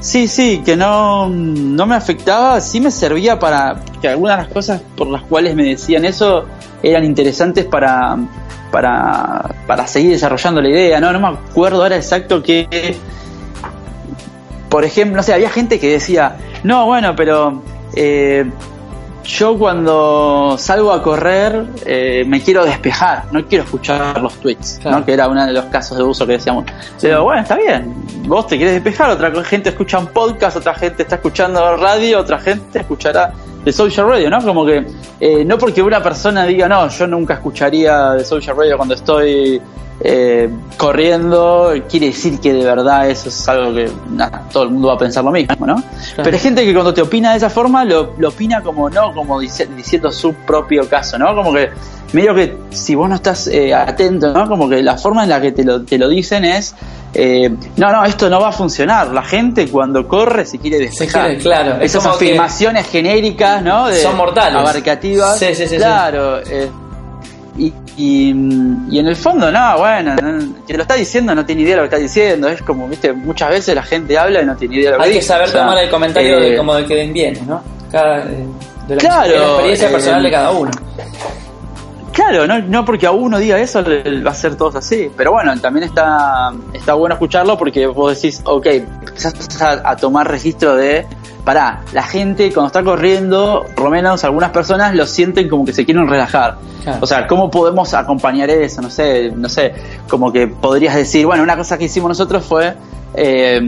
Sí, 0.00 0.28
sí, 0.28 0.62
que 0.64 0.76
no, 0.76 1.28
no 1.28 1.86
me 1.86 1.96
afectaba, 1.96 2.60
sí 2.60 2.80
me 2.80 2.90
servía 2.90 3.38
para 3.38 3.80
que 4.00 4.08
algunas 4.08 4.36
de 4.36 4.42
las 4.44 4.52
cosas 4.52 4.80
por 4.96 5.08
las 5.08 5.22
cuales 5.22 5.56
me 5.56 5.64
decían 5.64 6.04
eso 6.04 6.44
eran 6.82 7.04
interesantes 7.04 7.64
para, 7.64 8.16
para, 8.70 9.54
para 9.66 9.86
seguir 9.86 10.12
desarrollando 10.12 10.60
la 10.60 10.68
idea, 10.68 11.00
¿no? 11.00 11.12
No 11.12 11.20
me 11.20 11.28
acuerdo 11.28 11.82
ahora 11.82 11.96
exacto 11.96 12.42
que, 12.42 12.96
por 14.68 14.84
ejemplo, 14.84 15.16
no 15.16 15.22
sé, 15.22 15.34
había 15.34 15.50
gente 15.50 15.80
que 15.80 15.90
decía, 15.90 16.36
no, 16.62 16.86
bueno, 16.86 17.16
pero 17.16 17.62
eh, 17.94 18.48
yo 19.28 19.58
cuando 19.58 20.56
salgo 20.58 20.90
a 20.90 21.02
correr 21.02 21.62
eh, 21.84 22.24
me 22.26 22.40
quiero 22.40 22.64
despejar, 22.64 23.24
no 23.30 23.44
quiero 23.44 23.64
escuchar 23.64 24.20
los 24.22 24.34
tweets, 24.40 24.78
Claro. 24.80 24.98
¿no? 25.00 25.04
que 25.04 25.12
era 25.12 25.28
uno 25.28 25.44
de 25.44 25.52
los 25.52 25.66
casos 25.66 25.98
de 25.98 26.02
uso 26.02 26.26
que 26.26 26.32
decíamos. 26.32 26.64
Pero 27.00 27.24
bueno, 27.24 27.42
está 27.42 27.56
bien, 27.56 27.94
vos 28.26 28.46
te 28.46 28.58
querés 28.58 28.72
despejar, 28.74 29.10
otra 29.10 29.30
gente 29.44 29.68
escucha 29.68 29.98
un 29.98 30.06
podcast, 30.06 30.56
otra 30.56 30.74
gente 30.74 31.02
está 31.02 31.16
escuchando 31.16 31.76
radio, 31.76 32.20
otra 32.20 32.38
gente 32.38 32.78
escuchará 32.78 33.32
de 33.64 33.70
social 33.72 34.08
radio, 34.08 34.30
¿no? 34.30 34.40
Como 34.42 34.64
que 34.64 34.86
eh, 35.20 35.44
no 35.44 35.58
porque 35.58 35.82
una 35.82 36.02
persona 36.02 36.44
diga, 36.44 36.66
no, 36.66 36.88
yo 36.88 37.06
nunca 37.06 37.34
escucharía 37.34 38.12
de 38.12 38.24
social 38.24 38.56
radio 38.56 38.76
cuando 38.78 38.94
estoy 38.94 39.60
eh, 40.00 40.48
corriendo, 40.76 41.72
quiere 41.88 42.06
decir 42.06 42.38
que 42.40 42.52
de 42.52 42.64
verdad 42.64 43.08
eso 43.10 43.28
es 43.28 43.48
algo 43.48 43.74
que 43.74 43.90
todo 44.52 44.62
el 44.64 44.70
mundo 44.70 44.88
va 44.88 44.94
a 44.94 44.98
pensar 44.98 45.24
lo 45.24 45.30
mismo, 45.30 45.66
¿no? 45.66 45.82
Pero 46.16 46.30
hay 46.30 46.38
gente 46.38 46.64
que 46.64 46.72
cuando 46.72 46.94
te 46.94 47.02
opina 47.02 47.32
de 47.32 47.38
esa 47.38 47.50
forma 47.50 47.84
lo, 47.84 48.14
lo 48.18 48.28
opina 48.28 48.62
como 48.62 48.88
no, 48.90 49.12
como 49.14 49.40
dice- 49.40 49.66
diciendo 49.76 50.10
su 50.12 50.32
propio 50.34 50.88
caso, 50.88 51.18
¿no? 51.18 51.34
Como 51.34 51.52
que 51.52 51.70
medio 52.12 52.34
que 52.34 52.56
si 52.70 52.94
vos 52.94 53.08
no 53.08 53.16
estás 53.16 53.48
eh, 53.48 53.74
atento, 53.74 54.32
¿no? 54.32 54.48
Como 54.48 54.68
que 54.68 54.82
la 54.82 54.96
forma 54.96 55.24
en 55.24 55.30
la 55.30 55.40
que 55.40 55.52
te 55.52 55.64
lo, 55.64 55.82
te 55.82 55.98
lo 55.98 56.08
dicen 56.08 56.44
es, 56.44 56.74
eh, 57.12 57.50
no, 57.76 57.90
no, 57.92 58.04
esto 58.04 58.30
no 58.30 58.40
va 58.40 58.48
a 58.50 58.52
funcionar. 58.52 59.08
La 59.08 59.22
gente 59.22 59.68
cuando 59.68 60.06
corre 60.06 60.46
se 60.46 60.58
quiere 60.58 60.78
despejar. 60.78 61.26
quiere, 61.26 61.42
claro, 61.42 61.74
es 61.80 61.94
Esas 61.94 62.06
afirmaciones 62.06 62.86
genéricas, 62.88 63.62
¿no? 63.62 63.88
De- 63.88 63.96
son 64.00 64.16
mortales. 64.16 64.60
Abarcativas. 64.60 65.38
Sí, 65.38 65.46
sí, 65.48 65.54
sí, 65.54 65.68
sí. 65.70 65.76
Claro. 65.76 66.38
eh, 66.40 66.70
y, 67.58 67.72
y, 67.96 68.28
y 68.90 68.98
en 68.98 69.06
el 69.06 69.16
fondo, 69.16 69.50
no, 69.50 69.78
bueno, 69.78 70.14
no, 70.14 70.64
que 70.66 70.74
lo 70.74 70.82
está 70.82 70.94
diciendo 70.94 71.34
no 71.34 71.44
tiene 71.44 71.62
idea 71.62 71.76
de 71.76 71.82
lo 71.82 71.88
que 71.88 71.94
está 71.96 72.02
diciendo. 72.02 72.48
Es 72.48 72.62
como, 72.62 72.88
viste, 72.88 73.12
muchas 73.12 73.50
veces 73.50 73.74
la 73.74 73.82
gente 73.82 74.16
habla 74.16 74.42
y 74.42 74.46
no 74.46 74.56
tiene 74.56 74.76
idea 74.76 74.92
de 74.92 74.96
lo 74.96 75.02
que 75.02 75.04
Hay 75.04 75.10
que 75.12 75.18
dice. 75.18 75.28
saber 75.28 75.48
O 75.48 75.50
sea, 75.50 75.60
tomar 75.62 75.78
el 75.78 75.90
comentario 75.90 76.38
eh, 76.38 76.50
de 76.50 76.56
como 76.56 76.74
de 76.74 76.86
que 76.86 77.06
bien, 77.08 77.38
¿no? 77.46 77.62
Cada, 77.90 78.20
eh, 78.22 78.46
de 78.86 78.94
la, 78.94 79.00
Claro, 79.00 79.32
de 79.32 79.38
la 79.38 79.46
experiencia 79.46 79.88
eh, 79.88 79.92
personal 79.92 80.22
de 80.22 80.30
cada 80.30 80.50
uno. 80.52 80.70
Claro, 82.12 82.46
no, 82.46 82.58
no 82.60 82.84
porque 82.84 83.06
a 83.06 83.12
uno 83.12 83.38
diga 83.38 83.58
eso 83.60 83.84
va 83.84 84.30
a 84.30 84.34
ser 84.34 84.56
todos 84.56 84.74
así. 84.76 85.10
Pero 85.16 85.32
bueno, 85.32 85.56
también 85.60 85.84
está, 85.84 86.52
está 86.72 86.94
bueno 86.94 87.14
escucharlo 87.14 87.56
porque 87.56 87.86
vos 87.86 88.14
decís, 88.14 88.40
ok, 88.44 88.66
empezás 88.66 89.62
a, 89.62 89.90
a 89.90 89.96
tomar 89.96 90.28
registro 90.28 90.74
de, 90.74 91.06
pará, 91.48 91.80
la 91.94 92.02
gente 92.02 92.52
cuando 92.52 92.66
está 92.66 92.82
corriendo, 92.84 93.64
por 93.74 93.84
lo 93.86 93.90
menos 93.90 94.22
algunas 94.22 94.50
personas 94.50 94.94
lo 94.94 95.06
sienten 95.06 95.48
como 95.48 95.64
que 95.64 95.72
se 95.72 95.86
quieren 95.86 96.06
relajar. 96.06 96.58
Claro. 96.84 96.98
O 97.00 97.06
sea, 97.06 97.26
¿cómo 97.26 97.50
podemos 97.50 97.94
acompañar 97.94 98.50
eso? 98.50 98.82
No 98.82 98.90
sé, 98.90 99.32
no 99.34 99.48
sé, 99.48 99.72
como 100.10 100.30
que 100.30 100.46
podrías 100.46 100.94
decir, 100.94 101.24
bueno, 101.24 101.42
una 101.42 101.56
cosa 101.56 101.78
que 101.78 101.84
hicimos 101.86 102.10
nosotros 102.10 102.44
fue, 102.44 102.74
eh, 103.14 103.62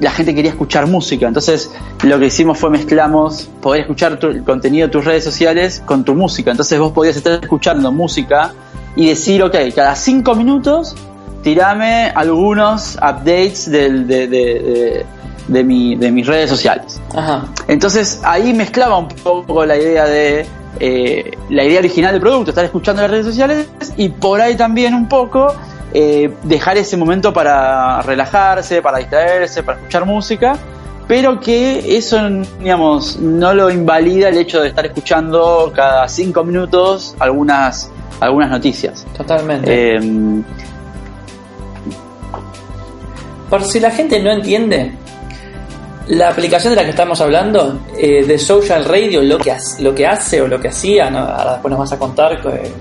la 0.00 0.10
gente 0.12 0.34
quería 0.34 0.50
escuchar 0.52 0.86
música, 0.86 1.28
entonces 1.28 1.70
lo 2.04 2.18
que 2.18 2.26
hicimos 2.26 2.56
fue 2.58 2.70
mezclamos 2.70 3.50
poder 3.60 3.82
escuchar 3.82 4.18
tu- 4.18 4.28
el 4.28 4.42
contenido 4.42 4.86
de 4.86 4.90
tus 4.92 5.04
redes 5.04 5.22
sociales 5.22 5.82
con 5.84 6.04
tu 6.04 6.14
música, 6.14 6.50
entonces 6.52 6.78
vos 6.80 6.92
podías 6.92 7.16
estar 7.16 7.34
escuchando 7.42 7.92
música 7.92 8.52
y 8.96 9.08
decir, 9.08 9.42
ok, 9.42 9.56
cada 9.74 9.94
cinco 9.94 10.34
minutos 10.34 10.96
tirame 11.42 12.10
algunos 12.14 12.96
updates 12.96 13.70
del- 13.70 14.06
de, 14.06 14.26
de- 14.26 14.58
de- 14.60 15.06
de 15.48 15.64
mi- 15.64 15.96
de 15.96 16.10
mis 16.12 16.26
redes 16.26 16.48
sociales. 16.50 17.00
Ajá. 17.14 17.44
Entonces 17.68 18.20
ahí 18.24 18.52
mezclaba 18.52 18.98
un 18.98 19.08
poco 19.08 19.64
la 19.66 19.76
idea 19.76 20.04
de 20.06 20.46
eh, 20.78 21.32
la 21.48 21.64
idea 21.64 21.80
original 21.80 22.12
del 22.12 22.20
producto, 22.20 22.50
estar 22.52 22.64
escuchando 22.64 23.02
las 23.02 23.10
redes 23.10 23.26
sociales 23.26 23.66
y 23.96 24.08
por 24.08 24.40
ahí 24.40 24.56
también 24.56 24.94
un 24.94 25.08
poco 25.08 25.52
eh, 25.92 26.32
dejar 26.44 26.78
ese 26.78 26.96
momento 26.96 27.32
para 27.32 28.00
relajarse, 28.02 28.80
para 28.80 28.98
distraerse, 28.98 29.62
para 29.64 29.78
escuchar 29.78 30.06
música, 30.06 30.56
pero 31.08 31.40
que 31.40 31.96
eso, 31.96 32.16
digamos, 32.60 33.18
no 33.18 33.52
lo 33.52 33.68
invalida 33.68 34.28
el 34.28 34.38
hecho 34.38 34.60
de 34.60 34.68
estar 34.68 34.86
escuchando 34.86 35.72
cada 35.74 36.06
cinco 36.08 36.44
minutos 36.44 37.16
algunas 37.18 37.90
algunas 38.20 38.50
noticias. 38.50 39.04
Totalmente. 39.16 39.96
Eh, 39.96 40.00
Por 43.48 43.64
si 43.64 43.80
la 43.80 43.90
gente 43.90 44.20
no 44.22 44.30
entiende, 44.30 44.92
la 46.10 46.28
aplicación 46.28 46.72
de 46.72 46.76
la 46.76 46.84
que 46.84 46.90
estamos 46.90 47.20
hablando, 47.20 47.80
eh, 47.96 48.24
de 48.24 48.38
Social 48.38 48.84
Radio, 48.84 49.22
lo 49.22 49.38
que, 49.38 49.52
hace, 49.52 49.80
lo 49.80 49.94
que 49.94 50.06
hace 50.06 50.42
o 50.42 50.48
lo 50.48 50.60
que 50.60 50.68
hacía, 50.68 51.06
ahora 51.06 51.52
después 51.52 51.70
nos 51.70 51.78
vas 51.78 51.92
a 51.92 51.98
contar 51.98 52.32
eh, 52.32 52.72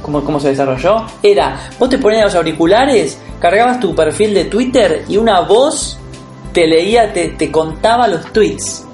cómo, 0.00 0.24
cómo 0.24 0.40
se 0.40 0.48
desarrolló, 0.48 1.04
era, 1.22 1.60
vos 1.78 1.90
te 1.90 1.98
ponías 1.98 2.24
los 2.24 2.34
auriculares, 2.34 3.18
cargabas 3.38 3.80
tu 3.80 3.94
perfil 3.94 4.32
de 4.32 4.46
Twitter 4.46 5.04
y 5.08 5.18
una 5.18 5.40
voz 5.40 5.98
te 6.54 6.66
leía, 6.66 7.12
te, 7.12 7.28
te 7.30 7.50
contaba 7.50 8.08
los 8.08 8.32
tweets. 8.32 8.86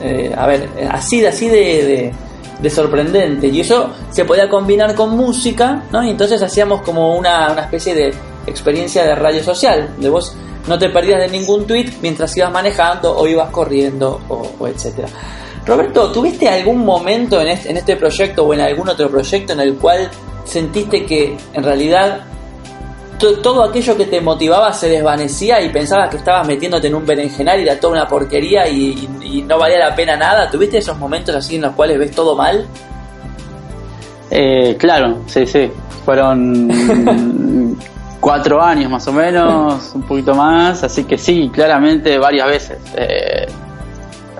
Eh, 0.00 0.32
a 0.36 0.46
ver, 0.46 0.68
así 0.90 1.20
de, 1.20 1.32
de, 1.32 2.12
de 2.60 2.70
sorprendente. 2.70 3.48
Y 3.48 3.60
eso 3.60 3.90
se 4.10 4.24
podía 4.24 4.48
combinar 4.48 4.94
con 4.94 5.16
música, 5.16 5.82
¿no? 5.90 6.04
Y 6.04 6.10
entonces 6.10 6.40
hacíamos 6.42 6.82
como 6.82 7.16
una, 7.16 7.50
una 7.50 7.62
especie 7.62 7.94
de 7.94 8.14
experiencia 8.46 9.02
de 9.04 9.14
radio 9.16 9.42
social, 9.42 9.88
de 9.98 10.08
vos 10.10 10.36
no 10.68 10.78
te 10.78 10.88
perdías 10.90 11.20
de 11.20 11.28
ningún 11.28 11.66
tweet 11.66 11.92
mientras 12.02 12.36
ibas 12.36 12.52
manejando 12.52 13.16
o 13.16 13.26
ibas 13.26 13.50
corriendo 13.50 14.20
o, 14.28 14.50
o 14.58 14.68
etcétera. 14.68 15.08
Roberto, 15.64 16.12
¿tuviste 16.12 16.48
algún 16.48 16.84
momento 16.84 17.40
en 17.40 17.48
este, 17.48 17.70
en 17.70 17.76
este 17.76 17.96
proyecto 17.96 18.44
o 18.44 18.54
en 18.54 18.60
algún 18.60 18.88
otro 18.88 19.08
proyecto 19.10 19.52
en 19.52 19.60
el 19.60 19.74
cual 19.76 20.08
sentiste 20.44 21.04
que 21.04 21.36
en 21.54 21.62
realidad 21.64 22.20
to- 23.18 23.40
todo 23.40 23.64
aquello 23.64 23.96
que 23.96 24.04
te 24.06 24.20
motivaba 24.20 24.72
se 24.72 24.88
desvanecía 24.88 25.60
y 25.60 25.70
pensabas 25.70 26.08
que 26.10 26.18
estabas 26.18 26.46
metiéndote 26.46 26.86
en 26.86 26.94
un 26.94 27.04
berenjenal 27.04 27.58
y 27.58 27.62
era 27.64 27.80
toda 27.80 27.94
una 27.94 28.06
porquería 28.06 28.68
y, 28.68 29.08
y- 29.22 29.38
y 29.38 29.42
no 29.42 29.58
valía 29.58 29.78
la 29.78 29.94
pena 29.94 30.16
nada? 30.16 30.48
¿Tuviste 30.50 30.78
esos 30.78 30.96
momentos 30.98 31.34
así 31.34 31.56
en 31.56 31.62
los 31.62 31.74
cuales 31.74 31.98
ves 31.98 32.12
todo 32.12 32.36
mal? 32.36 32.64
Eh, 34.30 34.76
claro, 34.78 35.18
sí, 35.26 35.46
sí. 35.46 35.70
Fueron 36.04 36.68
cuatro 38.26 38.60
años 38.60 38.90
más 38.90 39.06
o 39.06 39.12
menos, 39.12 39.92
un 39.94 40.02
poquito 40.02 40.34
más, 40.34 40.82
así 40.82 41.04
que 41.04 41.16
sí, 41.16 41.48
claramente 41.54 42.18
varias 42.18 42.48
veces. 42.48 42.78
Eh, 42.96 43.46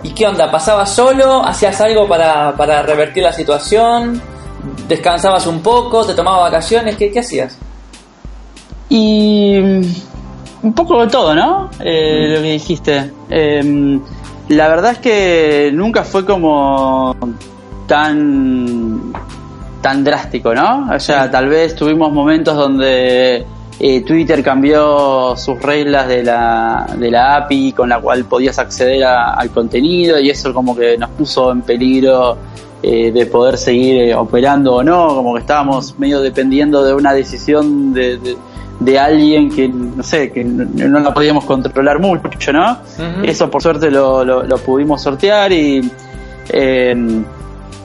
¿Y 0.02 0.10
qué 0.10 0.26
onda? 0.26 0.50
¿Pasabas 0.50 0.90
solo? 0.90 1.40
¿Hacías 1.44 1.80
algo 1.80 2.08
para, 2.08 2.56
para 2.56 2.82
revertir 2.82 3.22
la 3.22 3.32
situación? 3.32 4.20
¿Descansabas 4.88 5.46
un 5.46 5.60
poco? 5.60 6.04
¿Te 6.04 6.14
tomabas 6.14 6.50
vacaciones? 6.50 6.96
¿Qué, 6.96 7.12
qué 7.12 7.20
hacías? 7.20 7.56
y 8.88 9.56
mm, 9.56 9.82
un 10.64 10.72
poco 10.72 11.02
de 11.02 11.06
todo, 11.06 11.32
¿no? 11.36 11.70
Eh, 11.78 12.34
Lo 12.34 12.42
que 12.42 12.52
dijiste. 12.54 13.12
Eh, 13.30 14.00
la 14.48 14.66
verdad 14.66 14.92
es 14.92 14.98
que 14.98 15.70
nunca 15.72 16.02
fue 16.02 16.26
como 16.26 17.14
tan 17.86 19.12
tan 19.80 20.02
drástico, 20.02 20.52
¿no? 20.52 20.88
O 20.92 20.98
sea, 20.98 21.30
tal 21.30 21.48
vez 21.48 21.76
tuvimos 21.76 22.12
momentos 22.12 22.56
donde 22.56 23.46
eh, 23.78 24.00
Twitter 24.02 24.42
cambió 24.42 25.36
sus 25.36 25.60
reglas 25.60 26.08
de 26.08 26.22
la, 26.22 26.86
de 26.98 27.10
la 27.10 27.36
API 27.36 27.72
con 27.72 27.88
la 27.88 28.00
cual 28.00 28.24
podías 28.24 28.58
acceder 28.58 29.04
a- 29.04 29.34
al 29.34 29.50
contenido 29.50 30.18
y 30.18 30.30
eso 30.30 30.52
como 30.54 30.74
que 30.74 30.96
nos 30.96 31.10
puso 31.10 31.52
en 31.52 31.62
peligro 31.62 32.36
eh, 32.82 33.10
de 33.12 33.26
poder 33.26 33.58
seguir 33.58 34.00
eh, 34.02 34.14
operando 34.14 34.76
o 34.76 34.82
no, 34.82 35.08
como 35.08 35.34
que 35.34 35.40
estábamos 35.40 35.98
medio 35.98 36.20
dependiendo 36.20 36.84
de 36.84 36.94
una 36.94 37.12
decisión 37.12 37.92
de, 37.92 38.16
de- 38.18 38.36
de 38.78 38.98
alguien 38.98 39.50
que, 39.50 39.68
no 39.68 40.02
sé, 40.02 40.30
que 40.30 40.44
no, 40.44 40.64
no 40.88 41.00
la 41.00 41.12
podíamos 41.14 41.44
controlar 41.46 41.98
mucho, 41.98 42.52
¿no? 42.52 42.76
Eso 43.24 43.50
por 43.50 43.62
suerte 43.62 43.90
lo, 43.90 44.22
lo- 44.24 44.42
lo 44.42 44.58
pudimos 44.58 45.00
sortear 45.02 45.50
y... 45.52 45.80
eh, 46.50 46.94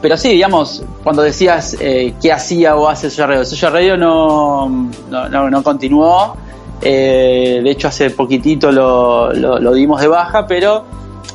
pero 0.01 0.17
sí, 0.17 0.29
digamos, 0.29 0.83
cuando 1.03 1.21
decías 1.21 1.77
eh, 1.79 2.13
qué 2.21 2.31
hacía 2.31 2.75
o 2.75 2.87
hace 2.87 3.09
Social 3.09 3.29
Radio, 3.29 3.45
Social 3.45 3.73
Radio 3.73 3.97
no, 3.97 4.69
no, 5.09 5.29
no, 5.29 5.49
no 5.49 5.63
continuó. 5.63 6.35
Eh, 6.81 7.61
de 7.63 7.69
hecho, 7.69 7.87
hace 7.87 8.09
poquitito 8.09 8.71
lo, 8.71 9.31
lo, 9.33 9.59
lo 9.59 9.73
dimos 9.73 10.01
de 10.01 10.07
baja, 10.07 10.47
pero 10.47 10.83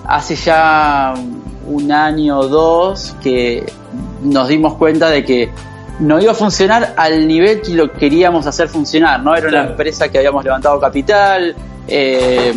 hace 0.07 0.35
ya 0.35 1.15
un 1.67 1.93
año 1.93 2.41
o 2.41 2.49
dos 2.49 3.15
que 3.23 3.65
nos 4.23 4.49
dimos 4.49 4.75
cuenta 4.75 5.09
de 5.11 5.25
que 5.25 5.51
no 6.01 6.21
iba 6.21 6.33
a 6.33 6.35
funcionar 6.35 6.95
al 6.97 7.27
nivel 7.27 7.63
que 7.63 7.73
lo 7.73 7.93
queríamos 7.93 8.47
hacer 8.47 8.69
funcionar, 8.69 9.23
¿no? 9.23 9.35
Era 9.35 9.49
una 9.49 9.65
empresa 9.65 10.09
que 10.09 10.19
habíamos 10.19 10.45
levantado 10.45 10.79
capital, 10.79 11.55
eh, 11.89 12.53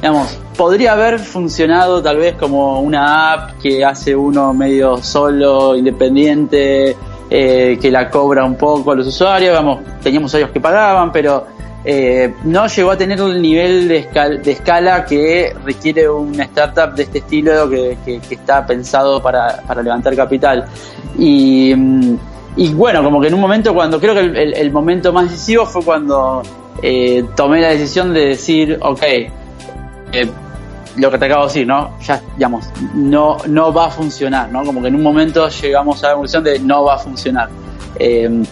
digamos, 0.00 0.38
podría 0.56 0.92
haber 0.92 1.18
funcionado 1.18 2.02
tal 2.02 2.16
vez 2.18 2.34
como 2.34 2.80
una 2.80 3.32
app 3.32 3.60
que 3.60 3.84
hace 3.84 4.14
uno 4.14 4.52
medio 4.52 4.96
solo, 4.98 5.76
independiente, 5.76 6.96
eh, 7.30 7.78
que 7.80 7.90
la 7.90 8.10
cobra 8.10 8.44
un 8.44 8.56
poco 8.56 8.92
a 8.92 8.96
los 8.96 9.06
usuarios, 9.06 9.50
digamos, 9.50 9.80
teníamos 10.02 10.30
usuarios 10.30 10.50
que 10.50 10.60
pagaban, 10.60 11.10
pero 11.12 11.46
eh, 11.84 12.34
no 12.44 12.66
llegó 12.66 12.90
a 12.92 12.96
tener 12.96 13.18
el 13.20 13.40
nivel 13.42 13.88
de, 13.88 14.08
escal- 14.08 14.40
de 14.42 14.52
escala 14.52 15.04
que 15.04 15.54
requiere 15.64 16.08
una 16.08 16.44
startup 16.44 16.94
de 16.94 17.04
este 17.04 17.18
estilo 17.18 17.68
que, 17.70 17.96
está 18.30 18.66
pensado 18.66 19.22
para, 19.22 19.62
para 19.66 19.82
levantar 19.82 20.14
capital. 20.14 20.64
Y, 21.18 21.74
mm, 21.74 22.16
y 22.56 22.74
bueno, 22.74 23.02
como 23.02 23.20
que 23.20 23.28
en 23.28 23.34
un 23.34 23.40
momento 23.40 23.72
cuando 23.74 23.98
creo 23.98 24.14
que 24.14 24.20
el 24.20 24.70
momento 24.70 25.12
más 25.12 25.30
decisivo 25.30 25.64
fue 25.66 25.82
cuando 25.82 26.42
eh, 26.82 27.24
tomé 27.36 27.60
la 27.60 27.68
decisión 27.68 28.12
de 28.12 28.26
decir, 28.28 28.78
ok, 28.80 29.02
eh, 30.12 30.30
lo 30.96 31.10
que 31.10 31.18
te 31.18 31.24
acabo 31.24 31.42
de 31.42 31.48
decir, 31.48 31.66
¿no? 31.66 31.98
Ya, 32.00 32.20
digamos, 32.36 32.66
no, 32.94 33.38
no 33.46 33.72
va 33.72 33.86
a 33.86 33.90
funcionar, 33.90 34.50
¿no? 34.50 34.64
Como 34.64 34.82
que 34.82 34.88
en 34.88 34.94
un 34.94 35.02
momento 35.02 35.48
llegamos 35.48 36.02
a 36.04 36.08
la 36.08 36.12
conclusión 36.14 36.44
de 36.44 36.58
no 36.58 36.84
va 36.84 36.94
a 36.94 36.98
funcionar. 36.98 37.48
Eh, 37.98 38.42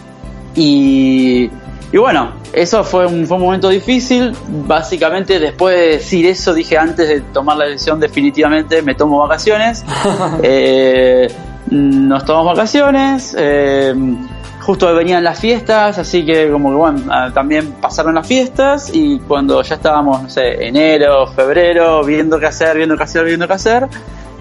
y, 0.54 1.50
y 1.92 1.96
bueno, 1.98 2.32
eso 2.52 2.82
fue 2.84 3.06
un, 3.06 3.26
fue 3.26 3.36
un 3.36 3.44
momento 3.44 3.68
difícil. 3.68 4.32
Básicamente, 4.66 5.38
después 5.38 5.76
de 5.76 5.86
decir 5.88 6.26
eso, 6.26 6.54
dije 6.54 6.78
antes 6.78 7.08
de 7.08 7.20
tomar 7.20 7.56
la 7.56 7.66
decisión, 7.66 8.00
definitivamente 8.00 8.82
me 8.82 8.94
tomo 8.94 9.18
vacaciones. 9.18 9.84
Eh, 10.42 11.28
nos 11.70 12.24
tomamos 12.24 12.54
vacaciones. 12.54 13.34
eh, 13.38 13.94
justo 14.60 14.94
venían 14.94 15.24
las 15.24 15.40
fiestas, 15.40 15.98
así 15.98 16.24
que 16.24 16.50
como 16.50 16.70
que 16.70 16.76
bueno, 16.76 17.00
ah, 17.10 17.30
también 17.32 17.72
pasaron 17.80 18.14
las 18.14 18.26
fiestas 18.26 18.90
y 18.92 19.18
cuando 19.20 19.62
ya 19.62 19.76
estábamos, 19.76 20.22
no 20.22 20.28
sé, 20.28 20.66
enero, 20.66 21.26
febrero, 21.28 22.04
viendo 22.04 22.38
qué 22.38 22.46
hacer, 22.46 22.76
viendo 22.76 22.96
qué 22.96 23.02
hacer, 23.02 23.24
viendo 23.24 23.48
qué 23.48 23.54
hacer, 23.54 23.88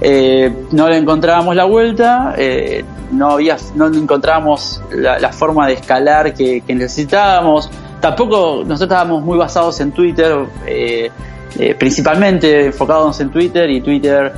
eh, 0.02 0.54
no 0.72 0.88
le 0.88 0.98
encontrábamos 0.98 1.56
la 1.56 1.66
vuelta, 1.66 2.36
eh, 2.38 2.84
no 3.12 3.32
había, 3.32 3.58
no 3.76 3.88
encontrábamos 3.88 4.82
la, 4.92 5.32
forma 5.32 5.68
de 5.68 5.74
escalar 5.74 6.34
que, 6.34 6.62
que 6.62 6.76
necesitábamos. 6.76 7.70
Tampoco 8.00 8.58
nosotros 8.60 8.82
estábamos 8.82 9.24
muy 9.24 9.38
basados 9.38 9.80
en 9.80 9.92
Twitter, 9.92 10.38
eh, 11.58 11.76
principalmente 11.76 12.68
enfocados 12.68 13.20
en 13.22 13.30
Twitter 13.32 13.70
y 13.70 13.82
Twitter 13.82 14.32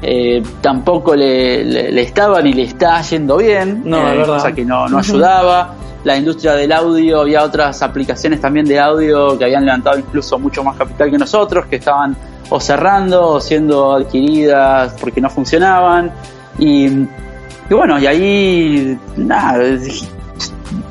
eh, 0.00 0.42
tampoco 0.60 1.14
le, 1.14 1.62
le- 1.64 1.92
le 1.92 2.02
estaba 2.02 2.40
ni 2.40 2.52
le 2.52 2.62
está 2.62 3.02
yendo 3.02 3.36
bien, 3.36 3.82
No, 3.84 4.10
eh, 4.12 4.24
cosa 4.24 4.52
que 4.52 4.64
no, 4.64 4.88
no 4.88 4.98
ayudaba. 4.98 5.74
La 6.04 6.16
industria 6.18 6.52
del 6.54 6.70
audio, 6.72 7.20
había 7.22 7.42
otras 7.42 7.80
aplicaciones 7.82 8.38
también 8.40 8.66
de 8.66 8.78
audio 8.78 9.38
que 9.38 9.44
habían 9.44 9.64
levantado 9.64 9.98
incluso 9.98 10.38
mucho 10.38 10.62
más 10.62 10.76
capital 10.76 11.10
que 11.10 11.16
nosotros, 11.18 11.64
que 11.66 11.76
estaban 11.76 12.14
o 12.50 12.60
cerrando 12.60 13.26
o 13.28 13.40
siendo 13.40 13.94
adquiridas 13.94 14.94
porque 15.00 15.20
no 15.22 15.30
funcionaban. 15.30 16.12
Y, 16.58 16.86
y 16.88 17.08
bueno, 17.70 17.98
y 17.98 18.06
ahí, 18.06 18.98
nada, 19.16 19.64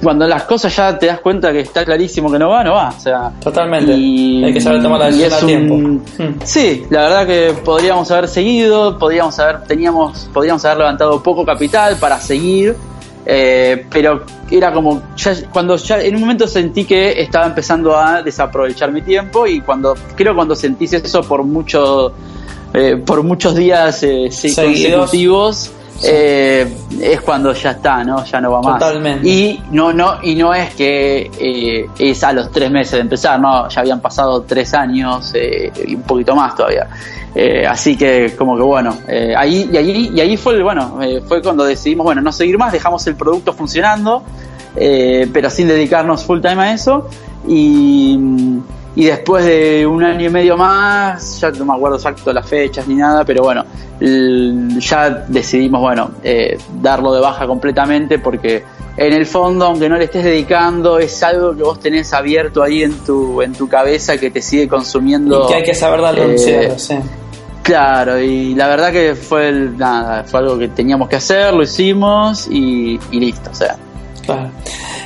cuando 0.04 0.28
las 0.28 0.44
cosas 0.44 0.76
ya 0.76 0.98
te 1.00 1.08
das 1.08 1.20
cuenta 1.22 1.52
que 1.52 1.62
está 1.62 1.84
clarísimo 1.86 2.32
que 2.32 2.38
no 2.38 2.50
va, 2.50 2.64
no 2.64 2.74
va. 2.74 2.90
O 2.90 3.00
sea, 3.00 3.32
Totalmente. 3.42 3.94
y- 3.94 4.44
Hay 4.44 4.54
que 4.54 4.62
saber 4.62 4.84
tomar 4.84 5.00
la 5.00 5.06
decisión 5.08 5.34
a 5.34 5.46
tiempo. 5.46 5.74
un- 5.76 6.04
Mm. 6.18 6.40
Sí, 6.44 6.86
la 6.90 7.02
verdad 7.04 7.26
que 7.28 7.54
podríamos 7.66 8.12
haber 8.12 8.28
seguido, 8.28 9.00
podríamos 9.00 9.38
haber, 9.40 9.64
teníamos, 9.64 10.30
podríamos 10.34 10.64
haber 10.66 10.78
levantado 10.80 11.24
poco 11.24 11.46
capital 11.46 11.96
para 11.98 12.20
seguir, 12.20 12.76
eh, 13.26 13.86
pero 13.90 14.24
era 14.52 14.74
como, 14.74 15.02
ya, 15.16 15.34
cuando 15.52 15.76
ya 15.78 16.02
en 16.02 16.16
un 16.16 16.22
momento 16.22 16.46
sentí 16.48 16.84
que 16.86 17.22
estaba 17.22 17.46
empezando 17.46 17.98
a 17.98 18.22
desaprovechar 18.22 18.92
mi 18.92 19.02
tiempo 19.02 19.48
y 19.48 19.62
cuando, 19.62 19.96
creo 20.16 20.36
cuando 20.36 20.56
sentís 20.56 20.94
eso 20.94 21.22
por 21.22 21.44
mucho, 21.44 22.12
eh, 22.74 22.98
por 23.06 23.24
muchos 23.24 23.56
días 23.56 24.04
eh, 24.04 24.30
sí, 25.98 26.08
eh, 26.10 26.68
es 27.02 27.22
cuando 27.22 27.54
ya 27.54 27.72
está, 27.72 28.04
¿no? 28.04 28.24
Ya 28.26 28.42
no 28.42 28.52
va 28.52 28.62
más. 28.62 28.80
Totalmente. 28.80 29.28
Y 29.28 29.64
no, 29.72 29.94
no, 29.94 30.16
y 30.22 30.36
no 30.36 30.54
es 30.54 30.74
que 30.76 31.30
eh, 31.40 31.90
es 31.98 32.24
a 32.24 32.34
los 32.34 32.52
tres 32.52 32.72
meses 32.72 32.94
de 32.94 33.00
empezar, 33.00 33.40
no, 33.40 33.68
ya 33.70 33.82
habían 33.82 34.00
pasado 34.02 34.42
tres 34.44 34.74
años 34.74 35.32
eh, 35.34 35.72
y 35.86 35.96
un 35.96 36.04
poquito 36.04 36.36
más 36.36 36.56
todavía. 36.56 36.88
Así 37.68 37.98
que 37.98 38.36
como 38.38 38.56
que 38.56 38.62
bueno, 38.62 38.96
ahí 39.36 39.68
y 39.74 39.76
ahí 39.76 40.12
y 40.14 40.20
ahí 40.20 40.38
fue 40.38 40.54
el 40.54 40.64
bueno, 40.64 41.00
fue 41.28 41.42
cuando 41.42 41.64
decidimos 41.64 42.04
bueno 42.04 42.22
no 42.22 42.32
seguir 42.32 42.60
más, 42.60 42.72
dejamos 42.72 43.08
el 43.08 43.16
producto 43.16 43.54
funcionando, 43.54 44.22
pero 44.76 45.50
sin 45.50 45.68
dedicarnos 45.68 46.24
full 46.26 46.42
time 46.42 46.62
a 46.62 46.74
eso 46.74 47.10
y 47.48 48.20
y 48.96 49.06
después 49.06 49.46
de 49.46 49.86
un 49.88 50.04
año 50.04 50.28
y 50.28 50.30
medio 50.30 50.56
más, 50.58 51.40
ya 51.40 51.52
no 51.52 51.66
me 51.66 51.74
acuerdo 51.74 51.98
exacto 51.98 52.32
las 52.32 52.48
fechas 52.48 52.88
ni 52.88 52.96
nada, 52.96 53.24
pero 53.26 53.44
bueno, 53.44 53.66
ya 54.80 55.10
decidimos, 55.28 55.82
bueno, 55.82 56.12
eh, 56.24 56.58
darlo 56.82 57.14
de 57.14 57.22
baja 57.22 57.48
completamente 57.48 58.20
porque 58.20 58.64
en 58.96 59.14
el 59.14 59.26
fondo, 59.26 59.66
aunque 59.66 59.90
no 59.90 59.98
le 59.98 60.06
estés 60.06 60.24
dedicando, 60.24 61.00
es 61.00 61.24
algo 61.24 61.56
que 61.56 61.64
vos 61.64 61.80
tenés 61.80 62.14
abierto 62.14 62.62
ahí 62.62 62.84
en 62.84 62.94
tu, 63.00 63.42
en 63.42 63.54
tu 63.54 63.68
cabeza 63.68 64.18
que 64.18 64.30
te 64.30 64.42
sigue 64.42 64.68
consumiendo. 64.68 65.46
Y 65.46 65.48
que 65.48 65.56
hay 65.56 65.64
que 65.64 65.74
saber 65.74 66.02
darle 66.02 66.26
un 66.26 66.32
eh, 66.38 66.74
sí. 66.78 66.96
Claro, 67.64 68.20
y 68.20 68.54
la 68.56 68.68
verdad 68.68 68.92
que 68.92 69.16
fue 69.16 69.48
el- 69.50 69.78
nada, 69.78 70.24
fue 70.26 70.42
algo 70.42 70.60
que 70.60 70.68
teníamos 70.68 71.08
que 71.08 71.16
hacer, 71.16 71.54
lo 71.54 71.64
hicimos 71.64 72.48
y, 72.52 73.00
y 73.10 73.20
listo, 73.20 73.50
o 73.52 73.56
sea. 73.56 73.78
Claro. 74.26 74.52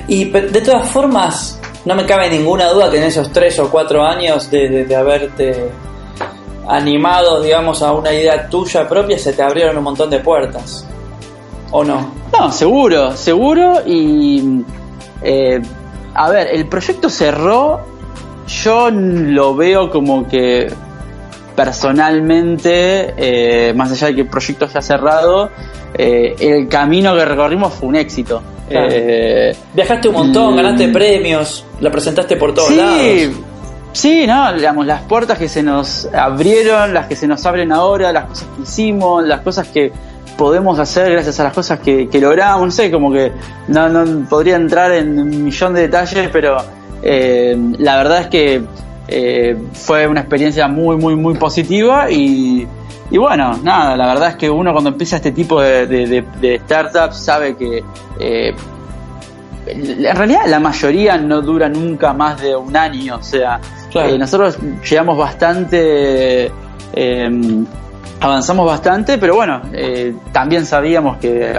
Y 0.08 0.26
de 0.26 0.62
todas 0.62 0.90
formas, 0.90 1.60
no 1.88 1.96
me 1.96 2.06
cabe 2.06 2.30
ninguna 2.30 2.68
duda 2.70 2.92
que 2.92 2.98
en 2.98 3.04
esos 3.04 3.32
tres 3.32 3.58
o 3.60 3.72
cuatro 3.72 4.04
años 4.06 4.52
de, 4.52 4.84
de- 4.86 4.96
haberte 4.96 5.70
animado, 6.68 7.42
digamos, 7.42 7.82
a 7.82 7.94
una 7.94 8.12
idea 8.14 8.50
tuya 8.50 8.88
propia, 8.88 9.18
se 9.18 9.32
te 9.32 9.42
abrieron 9.42 9.78
un 9.78 9.86
montón 9.86 10.10
de 10.10 10.20
puertas. 10.20 10.86
¿O 11.72 11.84
no? 11.86 12.12
No, 12.38 12.52
seguro, 12.52 13.16
seguro 13.16 13.82
y 13.86 14.64
eh, 15.22 15.62
a 16.14 16.30
ver, 16.30 16.48
el 16.52 16.68
proyecto 16.68 17.10
cerró, 17.10 17.80
yo 18.66 18.90
lo 18.92 19.56
veo 19.56 19.90
como 19.90 20.28
que 20.28 20.68
personalmente, 21.56 23.14
eh, 23.18 23.74
más 23.74 23.92
allá 23.92 24.08
de 24.08 24.16
que 24.16 24.22
el 24.22 24.28
proyecto 24.30 24.66
haya 24.66 24.82
cerrado, 24.82 25.50
eh, 25.94 26.36
el 26.40 26.68
camino 26.68 27.16
que 27.16 27.26
recorrimos 27.26 27.74
fue 27.74 27.90
un 27.90 27.96
éxito. 27.96 28.42
Claro. 28.70 28.88
Eh, 28.92 29.56
Viajaste 29.74 30.10
un 30.10 30.14
montón, 30.16 30.54
Mm. 30.54 30.58
ganaste 30.58 30.88
premios, 30.90 31.66
la 31.80 31.90
presentaste 31.92 32.36
por 32.36 32.54
todos 32.54 32.68
sí, 32.70 32.76
lados. 32.76 33.02
sí, 33.94 34.28
no, 34.28 34.54
digamos, 34.54 34.86
las 34.86 35.02
puertas 35.04 35.38
que 35.38 35.48
se 35.48 35.64
nos 35.64 36.06
abrieron, 36.14 36.94
las 36.94 37.08
que 37.08 37.16
se 37.16 37.28
nos 37.28 37.46
abren 37.46 37.72
ahora, 37.72 38.12
las 38.12 38.26
cosas 38.26 38.48
que 38.56 38.64
hicimos, 38.64 39.24
las 39.26 39.42
cosas 39.42 39.68
que 39.70 39.92
podemos 40.38 40.78
hacer 40.80 41.12
gracias 41.14 41.40
a 41.40 41.46
las 41.46 41.54
cosas 41.54 41.80
que, 41.80 42.08
que 42.10 42.20
logramos, 42.20 42.66
no 42.66 42.72
sé, 42.72 42.92
como 42.92 43.12
que 43.12 43.32
no, 43.70 43.90
no 43.90 44.28
podría 44.28 44.56
entrar 44.56 44.92
en 44.92 45.18
un 45.18 45.44
millón 45.46 45.74
de 45.74 45.82
detalles, 45.82 46.30
pero 46.32 46.58
eh, 47.02 47.58
la 47.80 47.98
verdad 47.98 48.22
es 48.22 48.28
que 48.28 48.62
eh, 49.08 49.58
fue 49.74 50.06
una 50.06 50.20
experiencia 50.20 50.68
muy, 50.68 50.98
muy, 50.98 51.16
muy 51.16 51.36
positiva 51.36 52.12
y, 52.12 52.68
y 53.12 53.18
bueno, 53.18 53.58
nada, 53.64 53.96
la 53.96 54.08
verdad 54.08 54.30
es 54.30 54.36
que 54.36 54.50
uno 54.50 54.72
cuando 54.74 54.90
empieza 54.90 55.16
este 55.18 55.32
tipo 55.32 55.62
de, 55.62 55.88
de, 55.88 56.08
de- 56.08 56.26
de 56.42 56.60
startups 56.60 57.18
sabe 57.18 57.56
que 57.56 57.84
eh, 58.20 58.54
en 59.66 60.16
realidad 60.16 60.42
la 60.48 60.60
mayoría 60.60 61.18
no 61.18 61.42
dura 61.42 61.68
nunca 61.70 62.14
más 62.14 62.42
de 62.42 62.56
un 62.56 62.76
año, 62.76 63.18
o 63.18 63.24
sea, 63.24 63.60
Claro. 63.92 64.10
eh, 64.10 64.18
nosotros 64.18 64.58
llegamos 64.90 65.18
bastante, 65.18 66.52
eh, 66.94 67.30
avanzamos 68.20 68.66
bastante, 68.66 69.18
pero 69.18 69.36
bueno, 69.36 69.62
eh, 69.74 70.14
también 70.32 70.66
sabíamos 70.66 71.18
que 71.18 71.54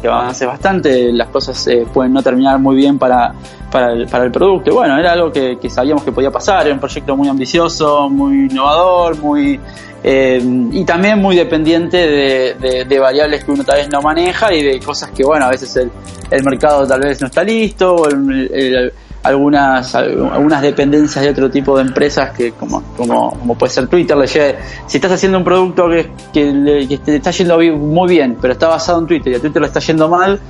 que 0.00 0.08
avance 0.08 0.46
bastante, 0.46 1.12
las 1.12 1.28
cosas 1.28 1.66
eh, 1.66 1.86
pueden 1.92 2.12
no 2.12 2.22
terminar 2.22 2.58
muy 2.58 2.76
bien 2.76 2.98
para, 2.98 3.32
para, 3.70 3.92
el, 3.92 4.06
para 4.06 4.24
el 4.24 4.30
producto. 4.30 4.74
Bueno, 4.74 4.96
era 4.98 5.12
algo 5.12 5.32
que, 5.32 5.58
sabíamos 5.68 6.04
que 6.04 6.12
podía 6.12 6.30
pasar, 6.30 6.66
era 6.66 6.74
un 6.74 6.80
proyecto 6.80 7.16
muy 7.16 7.28
ambicioso, 7.28 8.08
muy 8.08 8.46
innovador, 8.50 9.18
muy 9.18 9.58
eh, 10.04 10.40
y 10.70 10.84
también 10.84 11.18
muy 11.20 11.34
dependiente 11.34 11.96
de, 11.96 12.98
variables 13.00 13.44
que 13.44 13.50
uno 13.50 13.64
tal 13.64 13.78
vez 13.78 13.88
no 13.90 14.00
maneja 14.00 14.54
y 14.54 14.62
de 14.62 14.78
cosas 14.80 15.10
que, 15.10 15.24
bueno, 15.24 15.46
a 15.46 15.50
veces 15.50 15.74
el, 15.76 15.90
el 16.30 16.44
mercado 16.44 16.86
tal 16.86 17.00
vez 17.00 17.20
no 17.20 17.26
está 17.26 17.42
listo, 17.42 17.94
o 17.96 18.08
el- 18.08 18.92
algunas 19.28 19.94
algunas 19.94 20.62
dependencias 20.62 21.24
de 21.24 21.30
otro 21.30 21.50
tipo 21.50 21.76
de 21.76 21.82
empresas 21.82 22.30
que 22.36 22.52
como 22.52 22.82
como, 22.96 23.30
como 23.38 23.54
puede 23.56 23.72
ser 23.72 23.86
Twitter 23.86 24.16
le 24.16 24.26
lleve- 24.26 24.56
si 24.86 24.96
estás 24.98 25.12
haciendo 25.12 25.38
un 25.38 25.44
producto 25.44 25.88
que, 25.88 26.10
que, 26.32 26.44
le- 26.52 26.88
que 26.88 26.98
te 26.98 27.16
está 27.16 27.30
yendo 27.30 27.58
muy 27.58 28.08
bien 28.08 28.36
pero 28.40 28.52
está 28.54 28.68
basado 28.68 29.00
en 29.00 29.06
Twitter 29.06 29.32
y 29.32 29.36
a 29.36 29.40
Twitter 29.40 29.60
le 29.62 29.68
está 29.68 29.80
yendo 29.80 30.08
mal 30.08 30.40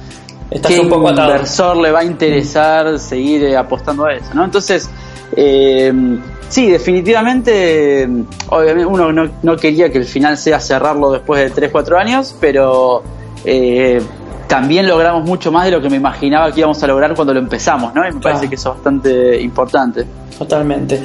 Estás 0.51 0.73
¿qué 0.73 0.81
un 0.81 0.89
poco 0.89 1.09
atado. 1.11 1.29
inversor 1.33 1.77
le 1.77 1.91
va 1.93 2.01
a 2.01 2.05
interesar 2.05 2.99
seguir 2.99 3.45
eh, 3.45 3.55
apostando 3.57 4.07
a 4.07 4.15
eso? 4.15 4.31
¿no? 4.33 4.45
Entonces, 4.47 4.89
eh, 5.37 5.93
sí, 6.49 6.71
definitivamente, 6.71 8.09
obviamente 8.49 8.87
uno 8.87 9.13
no, 9.13 9.29
no 9.43 9.57
quería 9.57 9.91
que 9.93 9.99
el 9.99 10.07
final 10.07 10.39
sea 10.39 10.59
cerrarlo 10.59 11.13
después 11.13 11.43
de 11.43 11.51
3, 11.51 11.71
4 11.71 11.99
años, 11.99 12.35
pero 12.41 13.03
eh, 13.45 14.01
también 14.49 14.89
logramos 14.89 15.25
mucho 15.25 15.53
más 15.53 15.67
de 15.67 15.71
lo 15.71 15.81
que 15.81 15.89
me 15.91 15.97
imaginaba 15.97 16.51
que 16.51 16.61
íbamos 16.61 16.83
a 16.83 16.87
lograr 16.87 17.15
cuando 17.15 17.33
lo 17.35 17.39
empezamos, 17.41 17.95
¿no? 17.95 18.07
Y 18.09 18.13
me 18.13 18.21
parece 18.21 18.49
que 18.49 18.55
eso 18.57 18.71
es 18.71 18.75
bastante 18.77 19.41
importante. 19.41 20.05
Totalmente. 20.37 21.03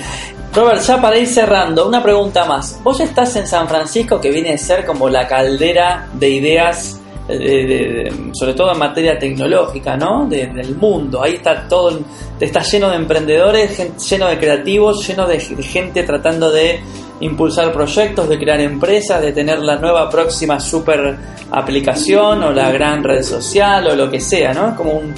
Robert, 0.55 0.81
ya 0.81 1.01
para 1.01 1.17
ir 1.17 1.27
cerrando, 1.27 1.87
una 1.87 2.01
pregunta 2.01 2.45
más. 2.45 2.79
Vos 2.83 2.99
estás 2.99 3.35
en 3.35 3.45
San 3.47 3.67
Francisco, 3.67 4.21
que 4.21 4.29
viene 4.31 4.53
a 4.53 4.57
ser 4.57 4.85
como 4.85 5.09
la 5.09 5.27
caldera 5.27 6.07
de 6.13 6.29
ideas, 6.29 6.99
eh, 7.27 7.37
de- 7.37 7.65
de- 7.65 8.03
de- 8.03 8.29
sobre 8.33 8.53
todo 8.53 8.71
en 8.71 8.77
materia 8.77 9.17
tecnológica, 9.17 9.97
¿no? 9.97 10.27
De- 10.27 10.47
del 10.47 10.75
mundo. 10.75 11.23
Ahí 11.23 11.35
está 11.35 11.67
todo, 11.67 11.99
está 12.39 12.61
lleno 12.61 12.89
de 12.91 12.97
emprendedores, 12.97 14.07
lleno 14.09 14.27
de 14.27 14.37
creativos, 14.37 15.07
lleno 15.07 15.25
de, 15.25 15.37
de 15.39 15.63
gente 15.63 16.03
tratando 16.03 16.51
de 16.51 16.79
impulsar 17.23 17.71
proyectos, 17.71 18.27
de 18.29 18.37
crear 18.37 18.59
empresas, 18.59 19.21
de 19.21 19.31
tener 19.31 19.59
la 19.59 19.77
nueva 19.77 20.09
próxima 20.09 20.59
super 20.59 21.17
aplicación 21.51 22.43
o 22.43 22.51
la 22.51 22.71
gran 22.71 23.03
red 23.03 23.23
social 23.23 23.87
o 23.87 23.95
lo 23.95 24.09
que 24.09 24.19
sea, 24.19 24.53
¿no? 24.53 24.69
Es 24.69 24.73
como 24.75 24.93
un, 24.93 25.13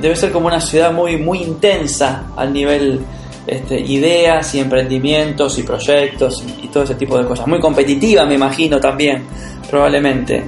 debe 0.00 0.16
ser 0.16 0.32
como 0.32 0.46
una 0.46 0.60
ciudad 0.60 0.92
muy, 0.92 1.16
muy 1.16 1.42
intensa 1.42 2.24
al 2.36 2.52
nivel 2.52 3.00
este, 3.46 3.80
ideas 3.80 4.54
y 4.54 4.60
emprendimientos 4.60 5.58
y 5.58 5.62
proyectos 5.62 6.44
y, 6.62 6.68
todo 6.68 6.84
ese 6.84 6.94
tipo 6.94 7.18
de 7.18 7.26
cosas. 7.26 7.46
Muy 7.46 7.60
competitiva, 7.60 8.24
me 8.24 8.34
imagino 8.34 8.78
también, 8.78 9.24
probablemente. 9.68 10.44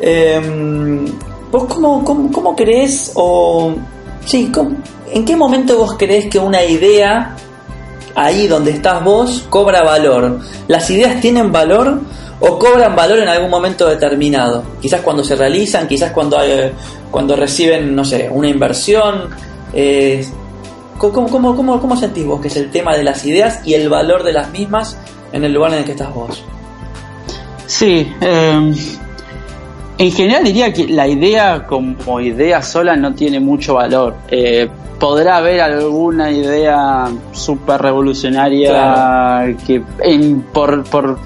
Em, 0.00 1.04
¿Vos 1.50 1.64
cómo, 1.64 2.04
cómo, 2.04 2.30
cómo 2.30 2.56
crees 2.56 3.12
o... 3.14 3.74
Sí, 4.24 4.52
¿en 5.12 5.24
qué 5.24 5.34
momento 5.34 5.76
vos 5.78 5.96
crees 5.98 6.26
que 6.26 6.38
una 6.38 6.62
idea, 6.64 7.36
ahí 8.14 8.46
donde 8.46 8.70
estás 8.72 9.02
vos, 9.04 9.44
cobra 9.48 9.82
valor? 9.82 10.40
¿Las 10.68 10.88
ideas 10.90 11.20
tienen 11.20 11.50
valor 11.52 12.00
o 12.40 12.58
cobran 12.58 12.94
valor 12.96 13.18
en 13.18 13.28
algún 13.28 13.50
momento 13.50 13.88
determinado? 13.88 14.62
Quizás 14.80 15.00
cuando 15.02 15.22
se 15.24 15.36
realizan, 15.36 15.86
quizás 15.88 16.12
cuando, 16.12 16.38
hay- 16.38 16.72
cuando 17.10 17.36
reciben, 17.36 17.94
no 17.94 18.04
sé, 18.04 18.28
una 18.30 18.48
inversión. 18.48 19.28
eh, 19.72 20.24
¿Cómo, 20.98 21.96
sentís 21.96 22.26
vos 22.26 22.40
que 22.42 22.48
es 22.48 22.56
el 22.56 22.70
tema 22.70 22.94
de 22.94 23.02
las 23.04 23.24
ideas 23.24 23.60
y 23.64 23.72
el 23.72 23.88
valor 23.88 24.22
de 24.22 24.32
las 24.34 24.50
mismas 24.50 24.98
en 25.32 25.44
el 25.44 25.52
lugar 25.54 25.72
en 25.72 25.78
el 25.78 25.84
que 25.84 25.92
estás 25.92 26.12
vos? 26.12 26.44
Sí, 27.66 28.06
eh, 28.20 28.72
en 29.98 30.12
general 30.12 30.44
diría 30.44 30.72
que 30.72 30.86
la 30.88 31.06
idea 31.06 31.66
como 31.66 32.20
idea 32.20 32.60
sola 32.62 32.96
no 32.96 33.14
tiene 33.14 33.40
mucho 33.40 33.74
valor. 33.74 34.14
Eh, 34.28 34.68
podrá 35.00 35.38
haber 35.38 35.60
alguna 35.62 36.30
idea 36.30 37.08
súper 37.32 37.80
revolucionaria 37.82 38.70
Claro. 38.70 39.56
que 39.66 39.82
en- 40.04 40.42
por, 40.42 40.84
por 40.84 41.18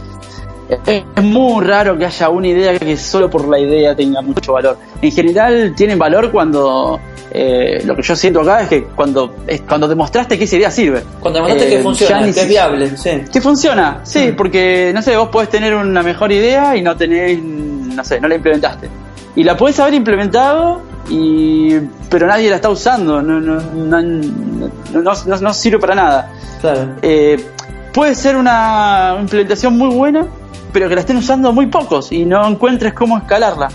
es 0.86 1.04
muy 1.22 1.62
raro 1.62 1.98
que 1.98 2.06
haya 2.06 2.30
una 2.30 2.48
idea 2.48 2.78
que 2.78 2.96
solo 2.96 3.28
por 3.28 3.46
la 3.46 3.58
idea 3.58 3.94
tenga 3.94 4.22
mucho 4.22 4.54
valor. 4.54 4.78
En 5.02 5.12
general 5.12 5.74
tienen 5.76 5.98
valor 5.98 6.30
cuando 6.32 6.98
eh, 7.30 7.82
lo 7.84 7.94
que 7.94 8.02
yo 8.02 8.16
siento 8.16 8.40
acá 8.40 8.62
es 8.62 8.68
que 8.68 8.84
cuando 8.84 9.34
es 9.46 9.60
cuando 9.62 9.86
demostraste 9.88 10.38
que 10.38 10.44
esa 10.44 10.56
idea 10.56 10.70
sirve. 10.70 11.02
Cuando 11.20 11.40
demostraste 11.40 11.68
Eh, 11.74 11.76
que 11.76 11.82
funciona, 11.82 12.20
ya 12.20 12.26
ni 12.26 12.32
que 12.32 12.40
es 12.40 12.48
viable, 12.48 12.96
sí. 12.96 13.10
que 13.30 13.40
funciona, 13.40 14.00
sí, 14.04 14.28
Mm. 14.32 14.36
porque, 14.36 14.92
no 14.94 15.02
sé, 15.02 15.16
vos 15.16 15.28
podés 15.28 15.48
tener 15.50 15.74
una 15.74 16.02
mejor 16.02 16.30
idea 16.32 16.74
y 16.76 16.80
no 16.82 16.96
tenés, 16.96 17.42
no 17.42 18.02
sé, 18.04 18.20
no 18.20 18.28
la 18.28 18.36
implementaste. 18.36 18.88
Y 19.36 19.42
la 19.44 19.56
podés 19.56 19.78
haber 19.80 19.94
implementado, 19.94 20.80
y 21.08 21.78
pero 22.08 22.26
nadie 22.26 22.48
la 22.48 22.56
está 22.56 22.70
usando, 22.70 23.20
no, 23.20 23.40
no, 23.40 23.60
no, 23.60 25.02
no, 25.40 25.54
sirve 25.54 25.78
para 25.78 25.94
nada. 25.94 26.32
Claro. 26.60 26.96
Eh, 27.02 27.44
puede 27.92 28.14
ser 28.14 28.36
una 28.36 29.16
implementación 29.20 29.76
muy 29.76 29.94
buena, 29.94 30.26
pero 30.72 30.88
que 30.88 30.94
la 30.94 31.00
estén 31.00 31.16
usando 31.16 31.52
muy 31.52 31.66
pocos 31.66 32.12
y 32.12 32.24
no 32.24 32.46
encuentres 32.46 32.94
cómo 32.94 33.18
escalarla. 33.18 33.68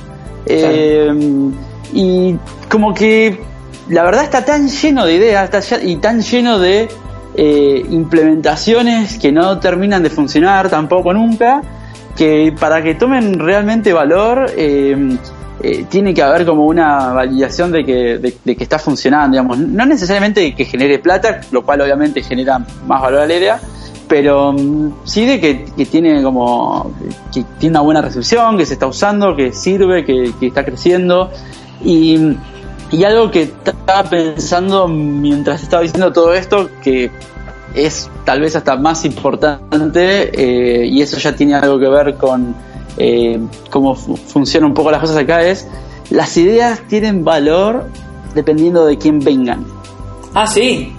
Eh, 0.46 1.14
y 1.94 2.36
como 2.70 2.94
que 2.94 3.40
la 3.90 4.04
verdad 4.04 4.24
está 4.24 4.46
tan 4.46 4.70
lleno 4.70 5.06
de 5.06 5.16
ideas 5.16 5.50
está 5.54 5.84
y 5.84 5.98
tan 5.98 6.22
lleno 6.22 6.60
de 6.60 6.88
eh, 7.36 7.86
implementaciones 7.90 9.18
que 9.20 9.32
no 9.32 9.60
terminan 9.60 10.02
de 10.04 10.10
funcionar 10.10 10.70
tampoco 10.70 11.14
nunca, 11.14 11.62
que 12.16 12.54
para 12.60 12.82
que 12.82 12.96
tomen 12.96 13.40
realmente 13.40 13.94
valor 13.94 14.52
eh, 15.62 15.86
tiene 15.89 16.14
que 16.14 16.22
haber 16.22 16.45
como 16.45 16.66
una 16.66 17.14
validación 17.14 17.72
de 17.72 17.86
que, 17.86 18.18
de, 18.18 18.55
que 18.55 18.64
está 18.64 18.80
funcionando, 18.80 19.36
digamos. 19.36 19.57
No 19.57 19.86
necesariamente 19.86 20.55
que 20.55 20.66
genere 20.66 20.99
plata, 20.99 21.41
lo 21.51 21.64
cual 21.64 21.82
obviamente 21.82 22.24
genera 22.24 22.60
más 22.60 23.01
valor 23.01 23.22
a 23.22 23.28
la 23.28 23.36
idea, 23.36 23.60
pero 24.07 24.53
mm, 24.53 25.05
sí 25.05 25.26
de 25.26 25.39
que, 25.39 25.86
tiene 25.86 26.24
como 26.24 26.93
que 27.34 27.43
tiene 27.60 27.74
una 27.74 27.82
buena 27.82 28.01
recepción, 28.01 28.57
que 28.57 28.66
se 28.66 28.74
está 28.74 28.88
usando, 28.88 29.36
que 29.36 29.51
sirve, 29.51 30.05
que, 30.05 30.34
que 30.39 30.47
está 30.47 30.64
creciendo 30.64 31.30
y, 31.84 32.36
y 32.91 33.03
algo 33.03 33.30
que 33.32 33.43
estaba 33.43 34.03
pensando 34.10 34.88
mientras 34.88 35.64
estaba 35.64 35.84
diciendo 35.84 36.12
todo 36.12 36.34
esto 36.34 36.70
que 36.82 37.12
es 37.76 38.10
tal 38.26 38.41
vez 38.41 38.55
hasta 38.55 38.76
más 38.78 39.05
importante 39.05 40.30
eh, 40.34 40.86
y 40.86 41.01
eso 41.01 41.18
ya 41.18 41.36
tiene 41.36 41.55
algo 41.55 41.80
que 41.80 41.88
ver 41.88 42.16
con 42.16 42.55
eh, 43.00 43.39
cómo 43.72 43.95
fu- 43.95 44.16
funcionan 44.18 44.70
un 44.70 44.74
poco 44.76 44.91
las 44.91 45.00
cosas 45.02 45.18
acá 45.18 45.41
es 45.41 45.68
las 46.10 46.36
ideas 46.38 46.82
tienen 46.88 47.24
valor 47.24 47.88
dependiendo 48.36 48.86
de 48.86 48.97
quién 48.97 49.20
vengan 49.20 49.66
Ah, 50.36 50.45
sí. 50.45 50.93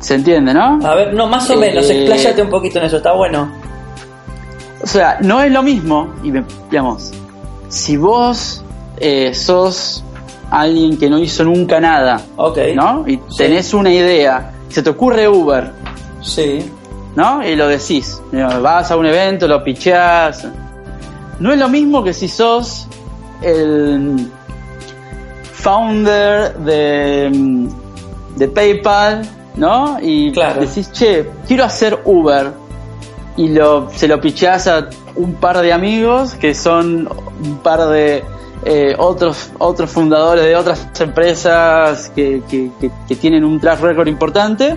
se 0.00 0.14
entiende 0.14 0.52
no 0.54 0.78
A 0.84 0.94
ver, 0.94 1.14
no, 1.14 1.26
más 1.28 1.48
o 1.50 1.56
menos, 1.56 1.88
Eh, 1.90 2.00
expláyate 2.04 2.42
un 2.42 2.50
poquito 2.50 2.78
en 2.78 2.86
eso, 2.86 2.96
está 2.96 3.12
bueno. 3.12 3.50
O 4.82 4.86
sea, 4.86 5.18
no 5.20 5.42
es 5.42 5.52
lo 5.52 5.62
mismo, 5.62 6.08
y 6.24 6.32
digamos, 6.70 7.10
si 7.68 7.96
vos 7.98 8.64
eh, 8.96 9.34
sos 9.34 10.02
alguien 10.50 10.96
que 10.98 11.08
no 11.10 11.18
hizo 11.18 11.44
nunca 11.44 11.78
nada, 11.80 12.20
Ok. 12.36 12.58
¿no? 12.74 13.04
Y 13.06 13.16
Sí. 13.28 13.36
tenés 13.38 13.74
una 13.74 13.90
idea, 13.92 14.52
se 14.70 14.82
te 14.82 14.88
ocurre 14.90 15.28
Uber, 15.28 15.70
Sí. 16.22 16.64
¿no? 17.14 17.46
Y 17.46 17.54
lo 17.56 17.68
decís, 17.68 18.20
vas 18.32 18.90
a 18.90 18.96
un 18.96 19.04
evento, 19.06 19.46
lo 19.46 19.62
picheás. 19.62 20.46
No 21.40 21.52
es 21.52 21.58
lo 21.58 21.68
mismo 21.68 22.04
que 22.04 22.12
si 22.12 22.28
sos 22.28 22.86
el 23.42 24.30
founder 25.52 26.54
de, 26.58 27.68
de 28.36 28.48
PayPal, 28.48 29.22
¿no? 29.56 29.98
Y 30.00 30.32
Claro. 30.32 30.60
decís, 30.60 30.90
che, 30.92 31.26
quiero 31.46 31.64
hacer 31.64 32.00
Uber. 32.04 32.52
Y 33.36 33.48
lo, 33.48 33.88
se 33.94 34.06
lo 34.06 34.20
picheás 34.20 34.66
a 34.66 34.88
un 35.16 35.34
par 35.34 35.58
de 35.60 35.72
amigos 35.72 36.34
que 36.34 36.54
son 36.54 37.08
un 37.42 37.56
par 37.62 37.86
de 37.88 38.22
eh, 38.64 38.94
otros, 38.98 39.50
otros 39.58 39.88
fundadores 39.90 40.44
de 40.44 40.54
otras 40.56 40.88
empresas 41.00 42.10
que, 42.14 42.42
que- 42.50 42.70
que- 42.78 42.90
que 43.08 43.16
tienen 43.16 43.44
un 43.44 43.58
track 43.58 43.80
record 43.80 44.08
importante. 44.08 44.76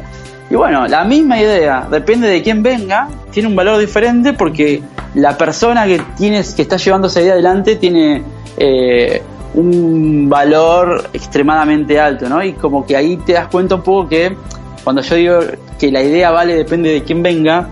Y 0.49 0.55
bueno, 0.55 0.87
la 0.87 1.03
misma 1.03 1.39
idea, 1.39 1.87
depende 1.91 2.27
de 2.29 2.41
quién 2.41 2.63
venga, 2.63 3.09
tiene 3.31 3.49
un 3.49 3.55
valor 3.55 3.79
diferente 3.79 4.31
porque 4.33 4.81
la 5.15 5.37
persona 5.37 5.85
que 5.85 6.01
tienes, 6.17 6.53
que 6.53 6.63
está 6.63 6.77
llevando 6.77 7.07
esa 7.07 7.21
idea 7.21 7.33
adelante 7.33 7.75
tiene 7.75 8.23
eh, 8.57 9.21
un 9.53 10.27
valor 10.29 11.09
extremadamente 11.13 11.99
alto, 11.99 12.27
¿no? 12.27 12.43
Y 12.43 12.53
como 12.53 12.85
que 12.85 12.95
ahí 12.97 13.17
te 13.17 13.33
das 13.33 13.47
cuenta 13.47 13.75
un 13.75 13.81
poco 13.83 14.09
que 14.09 14.35
cuando 14.83 15.01
yo 15.01 15.15
digo 15.15 15.39
que 15.79 15.91
la 15.91 16.01
idea 16.01 16.31
vale 16.31 16.55
depende 16.55 16.91
de 16.91 17.03
quién 17.03 17.21
venga, 17.21 17.67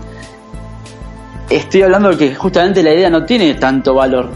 estoy 1.50 1.82
hablando 1.82 2.10
de 2.10 2.16
que 2.16 2.34
justamente 2.34 2.82
la 2.82 2.92
idea 2.94 3.10
no 3.10 3.24
tiene 3.24 3.54
tanto 3.54 3.94
valor, 3.94 4.30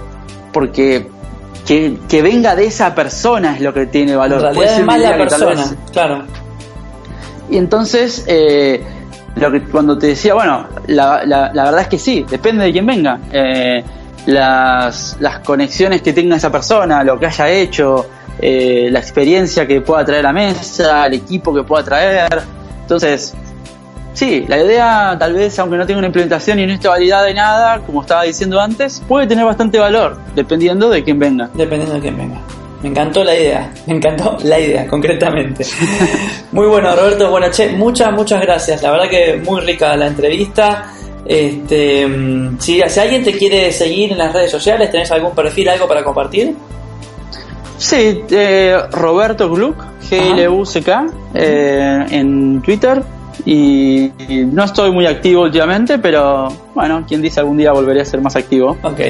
porque 0.53 1.09
que, 1.67 1.99
que 2.09 2.23
venga 2.23 2.55
de 2.55 2.67
esa 2.67 2.95
persona 2.95 3.55
es 3.57 3.61
lo 3.61 3.73
que 3.73 3.87
tiene 3.87 4.15
valor. 4.17 4.45
En 4.45 4.55
Puede 4.55 4.69
realidad 4.69 4.73
ser 4.75 4.81
es 4.81 4.87
más 4.87 5.01
la 5.01 5.17
persona, 5.17 5.55
vez- 5.63 5.77
claro. 5.93 6.25
y 7.51 7.57
entonces, 7.57 8.25
eh, 8.27 8.83
lo 9.37 9.53
que 9.53 9.63
cuando 9.63 9.99
te 9.99 10.09
decía, 10.09 10.35
bueno, 10.35 10.67
la, 10.87 11.25
la, 11.25 11.53
la 11.53 11.65
verdad 11.65 11.83
es 11.83 11.89
que 11.89 11.99
sí, 11.99 12.25
depende 12.29 12.65
de 12.65 12.73
quién 12.73 12.87
venga. 12.87 13.19
Eh, 13.31 13.85
las, 14.27 15.17
conexiones 15.45 16.03
que 16.03 16.13
tenga 16.13 16.37
esa 16.37 16.51
persona, 16.51 17.05
lo 17.05 17.19
que 17.19 17.27
haya 17.27 17.49
hecho, 17.49 18.07
eh, 18.41 18.89
la 18.91 18.99
experiencia 18.99 19.67
que 19.67 19.81
pueda 19.81 20.05
traer 20.05 20.21
a 20.27 20.29
la 20.29 20.33
mesa, 20.33 21.07
el 21.07 21.15
equipo 21.15 21.55
que 21.55 21.63
pueda 21.63 21.85
traer. 21.85 22.43
Entonces, 22.83 23.35
sí, 24.15 24.45
la 24.49 24.59
idea 24.59 25.17
tal 25.19 25.35
vez, 25.35 25.59
aunque 25.59 25.77
no 25.77 25.87
tenga 25.87 25.99
una 25.99 26.09
implementación 26.09 26.59
y 26.59 26.67
no 26.67 26.73
esté 26.73 26.89
validada 26.89 27.25
de 27.25 27.35
nada, 27.35 27.81
como 27.81 28.03
estaba 28.03 28.23
diciendo 28.25 28.61
antes, 28.61 29.03
puede 29.07 29.27
tener 29.27 29.45
bastante 29.45 29.79
valor, 29.79 30.19
dependiendo 30.35 30.89
de 30.91 31.05
quién 31.05 31.19
venga. 31.19 31.51
Dependiendo 31.55 31.95
de 31.95 32.01
quién 32.01 32.17
venga. 32.17 32.41
Me 32.87 32.91
encantó 32.91 33.25
la 33.25 33.35
idea, 33.35 33.73
me 33.87 33.97
encantó 33.97 34.39
la 34.45 34.61
idea, 34.61 34.87
concretamente. 34.87 35.67
Muy 36.53 36.69
bueno, 36.69 36.95
Roberto. 36.95 37.29
Bueno, 37.31 37.49
che, 37.51 37.71
muchas, 37.71 38.13
muchas 38.13 38.41
gracias. 38.41 38.81
La 38.81 38.93
verdad 38.93 39.09
que 39.11 39.43
muy 39.45 39.61
rica 39.63 39.97
la 39.97 40.07
entrevista. 40.07 40.93
Este, 41.27 42.07
mm, 42.07 42.61
si, 42.61 42.81
si 42.87 43.01
alguien 43.01 43.25
te 43.25 43.33
quiere 43.33 43.73
seguir 43.73 44.13
en 44.13 44.19
las 44.19 44.33
redes 44.33 44.53
sociales, 44.53 44.89
¿tenés 44.93 45.11
algún 45.11 45.35
perfil, 45.35 45.69
algo 45.69 45.89
para 45.89 46.05
compartir? 46.05 46.55
Sí, 47.77 48.23
eh, 48.31 48.79
Roberto 48.93 49.51
Gluck, 49.51 49.83
G-L-U-C-K, 50.09 51.07
eh, 51.35 52.07
en 52.11 52.63
Twitter. 52.63 53.03
Y, 53.45 54.11
y 54.29 54.45
no 54.51 54.65
estoy 54.65 54.91
muy 54.91 55.07
activo 55.07 55.43
últimamente, 55.43 55.99
pero 55.99 56.49
bueno, 56.75 57.05
quien 57.07 57.23
dice 57.23 57.41
algún 57.41 57.57
día 57.57 57.73
volveré 57.73 58.01
a 58.01 58.05
ser 58.05 58.21
más 58.21 58.35
activo. 58.37 58.77
Ok. 58.83 59.01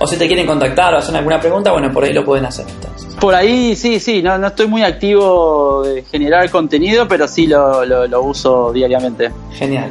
O 0.00 0.06
si 0.06 0.16
te 0.16 0.26
quieren 0.26 0.46
contactar 0.46 0.94
o 0.94 0.98
hacen 0.98 1.16
alguna 1.16 1.40
pregunta, 1.40 1.72
bueno, 1.72 1.92
por 1.92 2.04
ahí 2.04 2.12
lo 2.12 2.24
pueden 2.24 2.44
hacer 2.44 2.66
entonces. 2.68 3.14
Por 3.14 3.34
ahí 3.34 3.74
sí, 3.76 4.00
sí, 4.00 4.22
no, 4.22 4.36
no 4.36 4.48
estoy 4.48 4.66
muy 4.66 4.82
activo 4.82 5.82
de 5.84 6.02
generar 6.02 6.50
contenido, 6.50 7.08
pero 7.08 7.26
sí 7.28 7.46
lo, 7.46 7.84
lo, 7.84 8.06
lo 8.06 8.22
uso 8.22 8.72
diariamente. 8.72 9.30
Genial. 9.52 9.90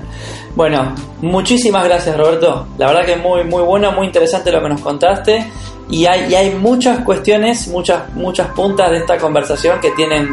Bueno, 0.56 0.94
muchísimas 1.22 1.84
gracias 1.86 2.16
Roberto. 2.16 2.68
La 2.78 2.88
verdad 2.88 3.06
que 3.06 3.14
es 3.14 3.22
muy, 3.22 3.44
muy 3.44 3.64
bueno, 3.64 3.92
muy 3.92 4.08
interesante 4.08 4.52
lo 4.52 4.62
que 4.62 4.70
nos 4.70 4.82
contaste. 4.82 5.46
Y 5.90 6.06
hay, 6.06 6.32
y 6.32 6.36
hay 6.36 6.56
muchas 6.56 7.00
cuestiones, 7.00 7.68
muchas, 7.68 8.12
muchas 8.14 8.48
puntas 8.50 8.90
de 8.90 8.98
esta 8.98 9.18
conversación 9.18 9.80
que 9.80 9.92
tienen 9.92 10.30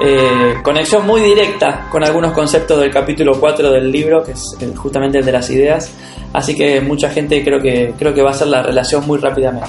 eh, 0.00 0.54
conexión 0.62 1.06
muy 1.06 1.20
directa 1.20 1.86
con 1.90 2.02
algunos 2.04 2.32
conceptos 2.32 2.80
del 2.80 2.90
capítulo 2.90 3.38
4 3.38 3.70
del 3.70 3.90
libro, 3.90 4.22
que 4.24 4.32
es 4.32 4.42
el- 4.60 4.76
justamente 4.76 5.18
el 5.18 5.24
de 5.24 5.32
las 5.32 5.48
ideas. 5.50 5.90
Así 6.32 6.54
que 6.56 6.80
mucha 6.80 7.10
gente 7.10 7.42
creo 7.44 7.60
que, 7.60 7.94
creo 7.98 8.12
que 8.12 8.22
va 8.22 8.30
a 8.30 8.32
hacer 8.32 8.48
la 8.48 8.62
relación 8.62 9.06
muy 9.06 9.18
rápidamente. 9.18 9.68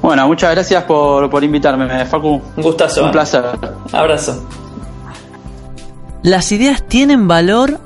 Bueno, 0.00 0.26
muchas 0.26 0.50
gracias 0.52 0.84
por, 0.84 1.28
por 1.30 1.44
invitarme, 1.44 2.04
Facu. 2.06 2.40
Un 2.56 2.62
gustazo. 2.62 3.02
Un 3.02 3.08
¿eh? 3.08 3.12
placer. 3.12 3.44
Abrazo. 3.92 4.46
Las 6.22 6.52
ideas 6.52 6.86
tienen 6.86 7.26
valor 7.28 7.80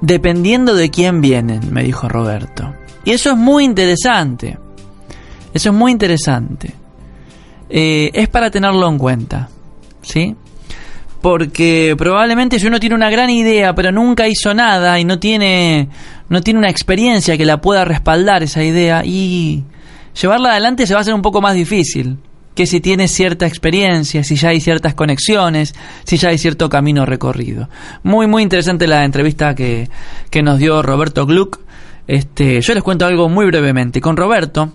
dependiendo 0.00 0.74
de 0.74 0.90
quién 0.90 1.20
vienen, 1.20 1.72
me 1.72 1.82
dijo 1.82 2.08
Roberto. 2.08 2.74
Y 3.04 3.12
eso 3.12 3.30
es 3.30 3.36
muy 3.36 3.64
interesante. 3.64 4.58
Eso 5.52 5.70
es 5.70 5.74
muy 5.74 5.92
interesante. 5.92 6.74
Eh, 7.70 8.10
es 8.12 8.28
para 8.28 8.50
tenerlo 8.50 8.86
en 8.88 8.98
cuenta. 8.98 9.48
¿Sí? 10.02 10.36
Porque 11.24 11.94
probablemente 11.96 12.58
si 12.58 12.66
uno 12.66 12.78
tiene 12.78 12.94
una 12.94 13.08
gran 13.08 13.30
idea 13.30 13.74
pero 13.74 13.90
nunca 13.90 14.28
hizo 14.28 14.52
nada 14.52 15.00
y 15.00 15.06
no 15.06 15.18
tiene, 15.18 15.88
no 16.28 16.42
tiene 16.42 16.58
una 16.58 16.68
experiencia 16.68 17.38
que 17.38 17.46
la 17.46 17.62
pueda 17.62 17.86
respaldar 17.86 18.42
esa 18.42 18.62
idea 18.62 19.00
y 19.06 19.64
llevarla 20.20 20.50
adelante 20.50 20.86
se 20.86 20.92
va 20.92 20.98
a 20.98 21.00
hacer 21.00 21.14
un 21.14 21.22
poco 21.22 21.40
más 21.40 21.54
difícil 21.54 22.18
que 22.54 22.66
si 22.66 22.82
tiene 22.82 23.08
cierta 23.08 23.46
experiencia, 23.46 24.22
si 24.22 24.36
ya 24.36 24.50
hay 24.50 24.60
ciertas 24.60 24.92
conexiones, 24.92 25.74
si 26.04 26.18
ya 26.18 26.28
hay 26.28 26.36
cierto 26.36 26.68
camino 26.68 27.06
recorrido. 27.06 27.70
Muy, 28.02 28.26
muy 28.26 28.42
interesante 28.42 28.86
la 28.86 29.02
entrevista 29.06 29.54
que, 29.54 29.88
que 30.28 30.42
nos 30.42 30.58
dio 30.58 30.82
Roberto 30.82 31.24
Gluck. 31.24 31.58
Este, 32.06 32.60
yo 32.60 32.74
les 32.74 32.82
cuento 32.82 33.06
algo 33.06 33.30
muy 33.30 33.46
brevemente. 33.46 34.02
Con 34.02 34.18
Roberto, 34.18 34.74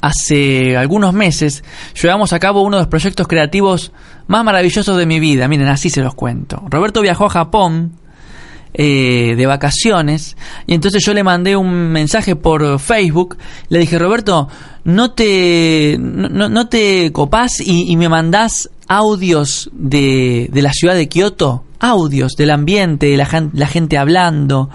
hace 0.00 0.76
algunos 0.76 1.12
meses, 1.12 1.64
llevamos 2.00 2.32
a 2.32 2.38
cabo 2.38 2.62
uno 2.62 2.76
de 2.76 2.82
los 2.82 2.88
proyectos 2.88 3.26
creativos 3.26 3.92
más 4.30 4.44
maravillosos 4.44 4.96
de 4.96 5.06
mi 5.06 5.18
vida. 5.18 5.48
Miren, 5.48 5.66
así 5.66 5.90
se 5.90 6.02
los 6.02 6.14
cuento. 6.14 6.62
Roberto 6.70 7.02
viajó 7.02 7.26
a 7.26 7.30
Japón 7.30 7.94
eh, 8.72 9.34
de 9.36 9.46
vacaciones 9.46 10.36
y 10.68 10.74
entonces 10.74 11.04
yo 11.04 11.12
le 11.14 11.24
mandé 11.24 11.56
un 11.56 11.90
mensaje 11.90 12.36
por 12.36 12.78
Facebook. 12.78 13.36
Le 13.70 13.80
dije, 13.80 13.98
Roberto, 13.98 14.46
no 14.84 15.10
te, 15.10 15.96
no, 15.98 16.68
te 16.68 17.10
copás 17.10 17.60
y, 17.60 17.96
me 17.96 18.08
mandás 18.08 18.70
audios 18.86 19.68
de, 19.72 20.48
de 20.52 20.62
la 20.62 20.72
ciudad 20.72 20.94
de 20.94 21.08
Kioto, 21.08 21.64
audios 21.80 22.34
del 22.38 22.50
ambiente, 22.50 23.06
de 23.06 23.16
la, 23.16 23.50
la 23.52 23.66
gente 23.66 23.98
hablando, 23.98 24.70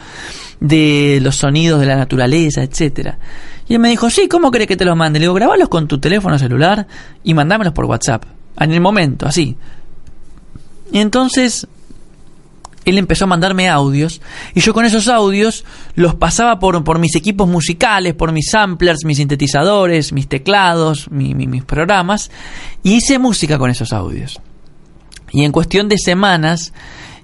de 0.60 1.20
los 1.22 1.38
sonidos 1.38 1.80
de 1.80 1.86
la 1.86 1.96
naturaleza, 1.96 2.62
etcétera. 2.62 3.20
Y 3.70 3.76
él 3.76 3.80
me 3.80 3.90
dijo, 3.90 4.10
sí, 4.10 4.28
¿cómo 4.28 4.52
crees 4.52 4.68
que 4.68 4.76
te 4.76 4.84
los 4.84 4.98
mande? 4.98 5.20
Le 5.20 5.24
digo, 5.24 5.34
grabalos 5.34 5.70
con 5.70 5.88
tu 5.88 5.98
teléfono 5.98 6.38
celular 6.38 6.88
y 7.24 7.34
mandámelos 7.34 7.72
por 7.72 7.86
WhatsApp. 7.86 8.35
En 8.60 8.72
el 8.72 8.82
momento, 8.82 9.26
así. 9.28 9.56
Y 10.92 11.00
entonces 11.00 11.68
él 12.86 12.98
empezó 13.00 13.24
a 13.24 13.28
mandarme 13.28 13.68
audios 13.68 14.22
y 14.54 14.60
yo 14.62 14.72
con 14.74 14.86
esos 14.86 15.08
audios 15.08 15.66
los 15.96 16.14
pasaba 16.16 16.60
por, 16.60 16.84
por 16.84 17.00
mis 17.00 17.16
equipos 17.16 17.48
musicales, 17.50 18.14
por 18.14 18.32
mis 18.32 18.50
samplers, 18.52 19.04
mis 19.06 19.18
sintetizadores, 19.18 20.14
mis 20.14 20.28
teclados, 20.28 21.10
mi- 21.10 21.34
mi- 21.34 21.48
mis 21.48 21.64
programas 21.66 22.30
y 22.84 22.94
hice 22.98 23.18
música 23.18 23.58
con 23.58 23.72
esos 23.72 23.92
audios. 23.92 24.40
Y 25.32 25.44
en 25.44 25.52
cuestión 25.52 25.90
de 25.90 25.98
semanas 25.98 26.74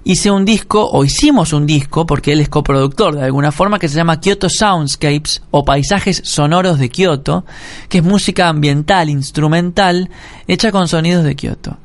hice 0.04 0.30
un 0.30 0.44
disco, 0.44 0.88
o 0.90 1.04
hicimos 1.04 1.52
un 1.52 1.66
disco, 1.66 2.06
porque 2.06 2.32
él 2.32 2.40
es 2.40 2.48
coproductor 2.48 3.14
de 3.14 3.24
alguna 3.24 3.52
forma, 3.52 3.78
que 3.78 3.88
se 3.88 3.96
llama 3.96 4.20
Kyoto 4.20 4.48
Soundscapes 4.48 5.42
o 5.50 5.64
Paisajes 5.64 6.22
Sonoros 6.24 6.78
de 6.78 6.90
Kyoto, 6.90 7.44
que 7.88 7.98
es 7.98 8.04
música 8.04 8.48
ambiental, 8.48 9.08
instrumental, 9.08 10.10
hecha 10.48 10.72
con 10.72 10.88
sonidos 10.88 11.24
de 11.24 11.36
Kyoto. 11.36 11.76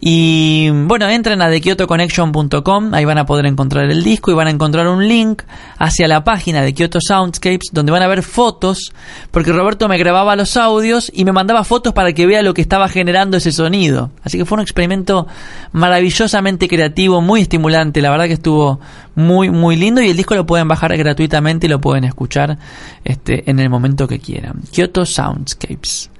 Y 0.00 0.70
bueno, 0.70 1.08
entren 1.08 1.42
a 1.42 1.50
thekyotoconnection.com, 1.50 2.94
ahí 2.94 3.04
van 3.04 3.18
a 3.18 3.26
poder 3.26 3.46
encontrar 3.46 3.90
el 3.90 4.04
disco 4.04 4.30
y 4.30 4.34
van 4.34 4.46
a 4.46 4.50
encontrar 4.50 4.86
un 4.86 5.08
link 5.08 5.42
hacia 5.76 6.06
la 6.06 6.22
página 6.22 6.62
de 6.62 6.72
Kyoto 6.72 7.00
Soundscapes 7.00 7.70
donde 7.72 7.90
van 7.90 8.02
a 8.02 8.06
ver 8.06 8.22
fotos, 8.22 8.92
porque 9.32 9.52
Roberto 9.52 9.88
me 9.88 9.98
grababa 9.98 10.36
los 10.36 10.56
audios 10.56 11.10
y 11.12 11.24
me 11.24 11.32
mandaba 11.32 11.64
fotos 11.64 11.94
para 11.94 12.12
que 12.12 12.26
vea 12.26 12.42
lo 12.42 12.54
que 12.54 12.62
estaba 12.62 12.88
generando 12.88 13.38
ese 13.38 13.50
sonido. 13.50 14.10
Así 14.22 14.38
que 14.38 14.44
fue 14.44 14.56
un 14.56 14.62
experimento 14.62 15.26
maravillosamente 15.72 16.68
creativo, 16.68 17.20
muy 17.20 17.40
estimulante, 17.40 18.00
la 18.00 18.10
verdad 18.10 18.26
que 18.26 18.34
estuvo 18.34 18.78
muy 19.16 19.50
muy 19.50 19.74
lindo 19.74 20.00
y 20.00 20.10
el 20.10 20.16
disco 20.16 20.36
lo 20.36 20.46
pueden 20.46 20.68
bajar 20.68 20.96
gratuitamente 20.96 21.66
y 21.66 21.70
lo 21.70 21.80
pueden 21.80 22.04
escuchar 22.04 22.56
este 23.02 23.50
en 23.50 23.58
el 23.58 23.68
momento 23.68 24.06
que 24.06 24.20
quieran. 24.20 24.62
Kyoto 24.70 25.04
Soundscapes. 25.04 26.10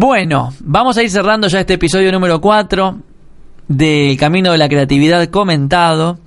Bueno, 0.00 0.54
vamos 0.60 0.96
a 0.96 1.02
ir 1.02 1.10
cerrando 1.10 1.48
ya 1.48 1.58
este 1.58 1.74
episodio 1.74 2.12
número 2.12 2.40
4 2.40 3.00
del 3.66 4.16
Camino 4.16 4.52
de 4.52 4.58
la 4.58 4.68
Creatividad 4.68 5.26
comentado. 5.26 6.20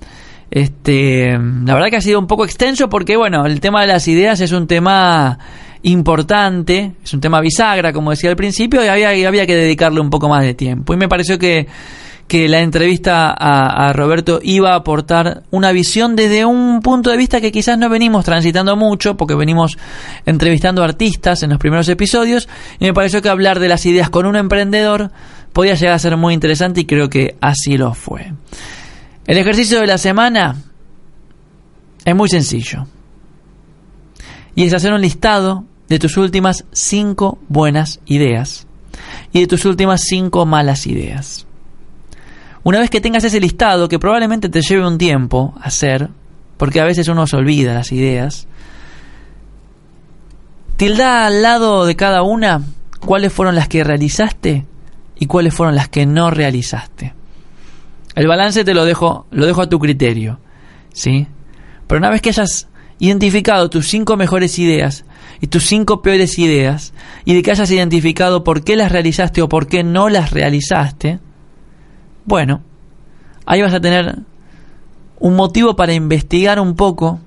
Este, 0.50 1.30
la 1.30 1.72
verdad 1.72 1.88
que 1.88 1.96
ha 1.96 2.02
sido 2.02 2.18
un 2.18 2.26
poco 2.26 2.44
extenso 2.44 2.90
porque, 2.90 3.16
bueno, 3.16 3.46
el 3.46 3.60
tema 3.60 3.80
de 3.80 3.86
las 3.86 4.06
ideas 4.08 4.40
es 4.40 4.52
un 4.52 4.66
tema 4.66 5.38
importante, 5.80 6.96
es 7.02 7.14
un 7.14 7.22
tema 7.22 7.40
bisagra, 7.40 7.94
como 7.94 8.10
decía 8.10 8.28
al 8.28 8.36
principio, 8.36 8.84
y 8.84 8.88
había, 8.88 9.16
y 9.16 9.24
había 9.24 9.46
que 9.46 9.56
dedicarle 9.56 10.00
un 10.02 10.10
poco 10.10 10.28
más 10.28 10.44
de 10.44 10.52
tiempo. 10.52 10.92
Y 10.92 10.98
me 10.98 11.08
pareció 11.08 11.38
que, 11.38 11.66
que 12.32 12.48
la 12.48 12.60
entrevista 12.60 13.30
a, 13.30 13.92
Roberto 13.92 14.40
iba 14.42 14.72
a 14.72 14.76
aportar 14.76 15.42
una 15.50 15.70
visión 15.70 16.16
desde 16.16 16.46
un 16.46 16.80
punto 16.80 17.10
de 17.10 17.18
vista 17.18 17.42
que 17.42 17.52
quizás 17.52 17.76
no 17.76 17.90
venimos 17.90 18.24
transitando 18.24 18.74
mucho, 18.74 19.18
porque 19.18 19.34
venimos 19.34 19.76
entrevistando 20.24 20.82
artistas 20.82 21.42
en 21.42 21.50
los 21.50 21.58
primeros 21.58 21.90
episodios, 21.90 22.48
y 22.80 22.86
me 22.86 22.94
pareció 22.94 23.20
que 23.20 23.28
hablar 23.28 23.60
de 23.60 23.68
las 23.68 23.84
ideas 23.84 24.08
con 24.08 24.24
un 24.24 24.36
emprendedor 24.36 25.10
podía 25.52 25.74
llegar 25.74 25.92
a 25.92 25.98
ser 25.98 26.16
muy 26.16 26.32
interesante 26.32 26.80
y 26.80 26.84
creo 26.86 27.10
que 27.10 27.36
así 27.42 27.76
lo 27.76 27.92
fue. 27.92 28.32
El 29.26 29.36
ejercicio 29.36 29.78
de 29.78 29.88
la 29.88 29.98
semana 29.98 30.56
es 32.02 32.16
muy 32.16 32.30
sencillo. 32.30 32.86
Y 34.54 34.64
es 34.64 34.72
hacer 34.72 34.94
un 34.94 35.02
listado 35.02 35.66
de 35.86 35.98
tus 35.98 36.16
últimas 36.16 36.64
cinco 36.72 37.38
buenas 37.50 38.00
ideas 38.06 38.66
y 39.34 39.40
de 39.40 39.46
tus 39.48 39.66
últimas 39.66 40.00
cinco 40.00 40.46
malas 40.46 40.86
ideas. 40.86 41.46
Una 42.64 42.78
vez 42.78 42.90
que 42.90 43.00
tengas 43.00 43.24
ese 43.24 43.40
listado, 43.40 43.88
que 43.88 43.98
probablemente 43.98 44.48
te 44.48 44.60
lleve 44.60 44.86
un 44.86 44.98
tiempo 44.98 45.54
hacer, 45.60 46.10
porque 46.56 46.80
a 46.80 46.84
veces 46.84 47.08
uno 47.08 47.26
se 47.26 47.36
olvida 47.36 47.74
las 47.74 47.90
ideas, 47.90 48.46
tilda 50.76 51.26
al 51.26 51.42
lado 51.42 51.86
de 51.86 51.96
cada 51.96 52.22
una 52.22 52.62
cuáles 53.00 53.32
fueron 53.32 53.56
las 53.56 53.68
que 53.68 53.82
realizaste 53.82 54.64
y 55.18 55.26
cuáles 55.26 55.54
fueron 55.54 55.74
las 55.74 55.88
que 55.88 56.06
no 56.06 56.30
realizaste. 56.30 57.14
El 58.14 58.28
balance 58.28 58.64
te 58.64 58.74
lo 58.74 58.84
dejo, 58.84 59.26
lo 59.30 59.46
dejo 59.46 59.62
a 59.62 59.68
tu 59.68 59.78
criterio, 59.78 60.38
¿sí? 60.92 61.26
Pero 61.86 61.98
una 61.98 62.10
vez 62.10 62.20
que 62.20 62.28
hayas 62.28 62.68
identificado 62.98 63.70
tus 63.70 63.88
cinco 63.88 64.16
mejores 64.16 64.58
ideas 64.58 65.04
y 65.40 65.48
tus 65.48 65.64
cinco 65.64 66.02
peores 66.02 66.38
ideas, 66.38 66.92
y 67.24 67.34
de 67.34 67.42
que 67.42 67.50
hayas 67.50 67.70
identificado 67.72 68.44
por 68.44 68.62
qué 68.62 68.76
las 68.76 68.92
realizaste 68.92 69.42
o 69.42 69.48
por 69.48 69.66
qué 69.66 69.82
no 69.82 70.08
las 70.08 70.30
realizaste, 70.30 71.18
bueno, 72.24 72.62
ahí 73.46 73.62
vas 73.62 73.74
a 73.74 73.80
tener 73.80 74.20
un 75.18 75.36
motivo 75.36 75.76
para 75.76 75.92
investigar 75.92 76.58
un 76.60 76.74
poco 76.74 77.20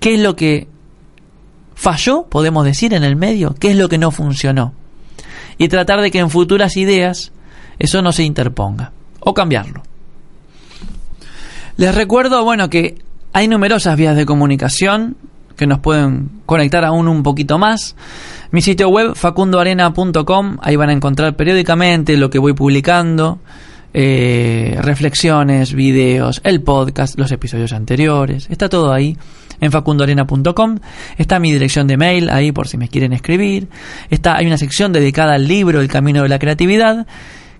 qué 0.00 0.14
es 0.14 0.20
lo 0.20 0.36
que 0.36 0.68
falló, 1.74 2.24
podemos 2.24 2.64
decir, 2.64 2.94
en 2.94 3.04
el 3.04 3.16
medio, 3.16 3.54
qué 3.54 3.70
es 3.70 3.76
lo 3.76 3.88
que 3.88 3.98
no 3.98 4.10
funcionó. 4.10 4.72
Y 5.58 5.68
tratar 5.68 6.00
de 6.00 6.10
que 6.10 6.18
en 6.18 6.30
futuras 6.30 6.76
ideas 6.76 7.32
eso 7.78 8.02
no 8.02 8.12
se 8.12 8.24
interponga. 8.24 8.92
O 9.20 9.34
cambiarlo. 9.34 9.82
Les 11.76 11.94
recuerdo, 11.94 12.44
bueno, 12.44 12.70
que 12.70 12.96
hay 13.32 13.48
numerosas 13.48 13.96
vías 13.96 14.16
de 14.16 14.24
comunicación 14.24 15.16
que 15.56 15.66
nos 15.66 15.80
pueden 15.80 16.30
conectar 16.46 16.84
aún 16.84 17.08
un 17.08 17.22
poquito 17.22 17.58
más. 17.58 17.96
Mi 18.50 18.62
sitio 18.62 18.88
web 18.88 19.14
facundoarena.com, 19.14 20.58
ahí 20.60 20.76
van 20.76 20.90
a 20.90 20.92
encontrar 20.92 21.34
periódicamente 21.34 22.16
lo 22.16 22.30
que 22.30 22.38
voy 22.38 22.52
publicando, 22.52 23.40
eh, 23.98 24.76
reflexiones, 24.82 25.72
videos, 25.72 26.42
el 26.44 26.60
podcast, 26.60 27.18
los 27.18 27.32
episodios 27.32 27.72
anteriores, 27.72 28.46
está 28.50 28.68
todo 28.68 28.92
ahí 28.92 29.16
en 29.58 29.72
facundoarena.com. 29.72 30.78
Está 31.16 31.38
mi 31.38 31.50
dirección 31.50 31.86
de 31.86 31.96
mail 31.96 32.28
ahí 32.28 32.52
por 32.52 32.68
si 32.68 32.76
me 32.76 32.88
quieren 32.88 33.14
escribir. 33.14 33.68
Está, 34.10 34.36
hay 34.36 34.46
una 34.46 34.58
sección 34.58 34.92
dedicada 34.92 35.32
al 35.32 35.48
libro 35.48 35.80
El 35.80 35.88
Camino 35.88 36.22
de 36.22 36.28
la 36.28 36.38
Creatividad 36.38 37.06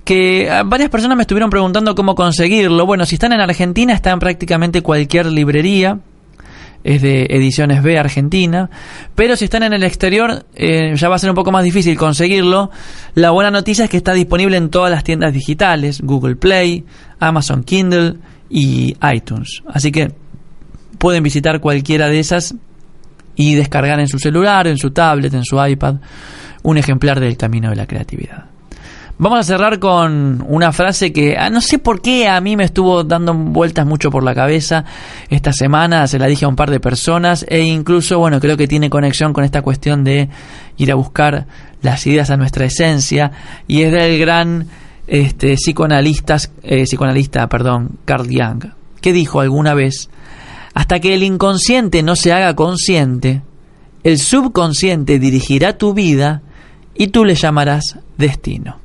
que 0.04 0.50
ah, 0.50 0.62
varias 0.62 0.90
personas 0.90 1.16
me 1.16 1.22
estuvieron 1.22 1.48
preguntando 1.48 1.94
cómo 1.94 2.14
conseguirlo. 2.14 2.84
Bueno, 2.84 3.06
si 3.06 3.14
están 3.14 3.32
en 3.32 3.40
Argentina, 3.40 3.94
está 3.94 4.10
en 4.10 4.18
prácticamente 4.18 4.82
cualquier 4.82 5.24
librería. 5.24 6.00
Es 6.86 7.02
de 7.02 7.26
Ediciones 7.30 7.82
B 7.82 7.98
Argentina. 7.98 8.70
Pero 9.16 9.34
si 9.34 9.46
están 9.46 9.64
en 9.64 9.72
el 9.72 9.82
exterior, 9.82 10.46
eh, 10.54 10.94
ya 10.94 11.08
va 11.08 11.16
a 11.16 11.18
ser 11.18 11.30
un 11.30 11.34
poco 11.34 11.50
más 11.50 11.64
difícil 11.64 11.98
conseguirlo. 11.98 12.70
La 13.14 13.32
buena 13.32 13.50
noticia 13.50 13.84
es 13.84 13.90
que 13.90 13.96
está 13.96 14.12
disponible 14.12 14.56
en 14.56 14.70
todas 14.70 14.88
las 14.92 15.02
tiendas 15.02 15.32
digitales: 15.32 16.00
Google 16.00 16.36
Play, 16.36 16.84
Amazon 17.18 17.64
Kindle 17.64 18.14
y 18.48 18.94
iTunes. 19.12 19.64
Así 19.66 19.90
que 19.90 20.12
pueden 20.98 21.24
visitar 21.24 21.60
cualquiera 21.60 22.08
de 22.08 22.20
esas 22.20 22.54
y 23.34 23.56
descargar 23.56 23.98
en 23.98 24.06
su 24.06 24.20
celular, 24.20 24.68
en 24.68 24.78
su 24.78 24.92
tablet, 24.92 25.34
en 25.34 25.44
su 25.44 25.60
iPad, 25.60 25.96
un 26.62 26.78
ejemplar 26.78 27.18
del 27.18 27.36
Camino 27.36 27.68
de 27.70 27.76
la 27.76 27.86
Creatividad. 27.86 28.55
Vamos 29.18 29.38
a 29.38 29.42
cerrar 29.44 29.78
con 29.78 30.44
una 30.46 30.72
frase 30.72 31.10
que 31.10 31.38
ah, 31.38 31.48
no 31.48 31.62
sé 31.62 31.78
por 31.78 32.02
qué 32.02 32.28
a 32.28 32.38
mí 32.42 32.54
me 32.54 32.64
estuvo 32.64 33.02
dando 33.02 33.32
vueltas 33.32 33.86
mucho 33.86 34.10
por 34.10 34.22
la 34.22 34.34
cabeza 34.34 34.84
esta 35.30 35.54
semana, 35.54 36.06
se 36.06 36.18
la 36.18 36.26
dije 36.26 36.44
a 36.44 36.48
un 36.48 36.56
par 36.56 36.70
de 36.70 36.80
personas 36.80 37.42
e 37.48 37.62
incluso, 37.62 38.18
bueno, 38.18 38.40
creo 38.40 38.58
que 38.58 38.68
tiene 38.68 38.90
conexión 38.90 39.32
con 39.32 39.42
esta 39.42 39.62
cuestión 39.62 40.04
de 40.04 40.28
ir 40.76 40.92
a 40.92 40.96
buscar 40.96 41.46
las 41.80 42.06
ideas 42.06 42.28
a 42.28 42.36
nuestra 42.36 42.66
esencia 42.66 43.32
y 43.66 43.82
es 43.82 43.92
del 43.92 44.18
gran 44.18 44.66
este, 45.06 45.54
psicoanalista, 45.54 46.36
eh, 46.62 46.82
psicoanalista, 46.82 47.48
perdón, 47.48 47.92
Carl 48.04 48.28
Jung, 48.28 48.66
que 49.00 49.14
dijo 49.14 49.40
alguna 49.40 49.72
vez, 49.72 50.10
hasta 50.74 51.00
que 51.00 51.14
el 51.14 51.22
inconsciente 51.22 52.02
no 52.02 52.16
se 52.16 52.34
haga 52.34 52.54
consciente, 52.54 53.40
el 54.04 54.18
subconsciente 54.18 55.18
dirigirá 55.18 55.78
tu 55.78 55.94
vida 55.94 56.42
y 56.94 57.06
tú 57.06 57.24
le 57.24 57.34
llamarás 57.34 57.98
destino. 58.18 58.84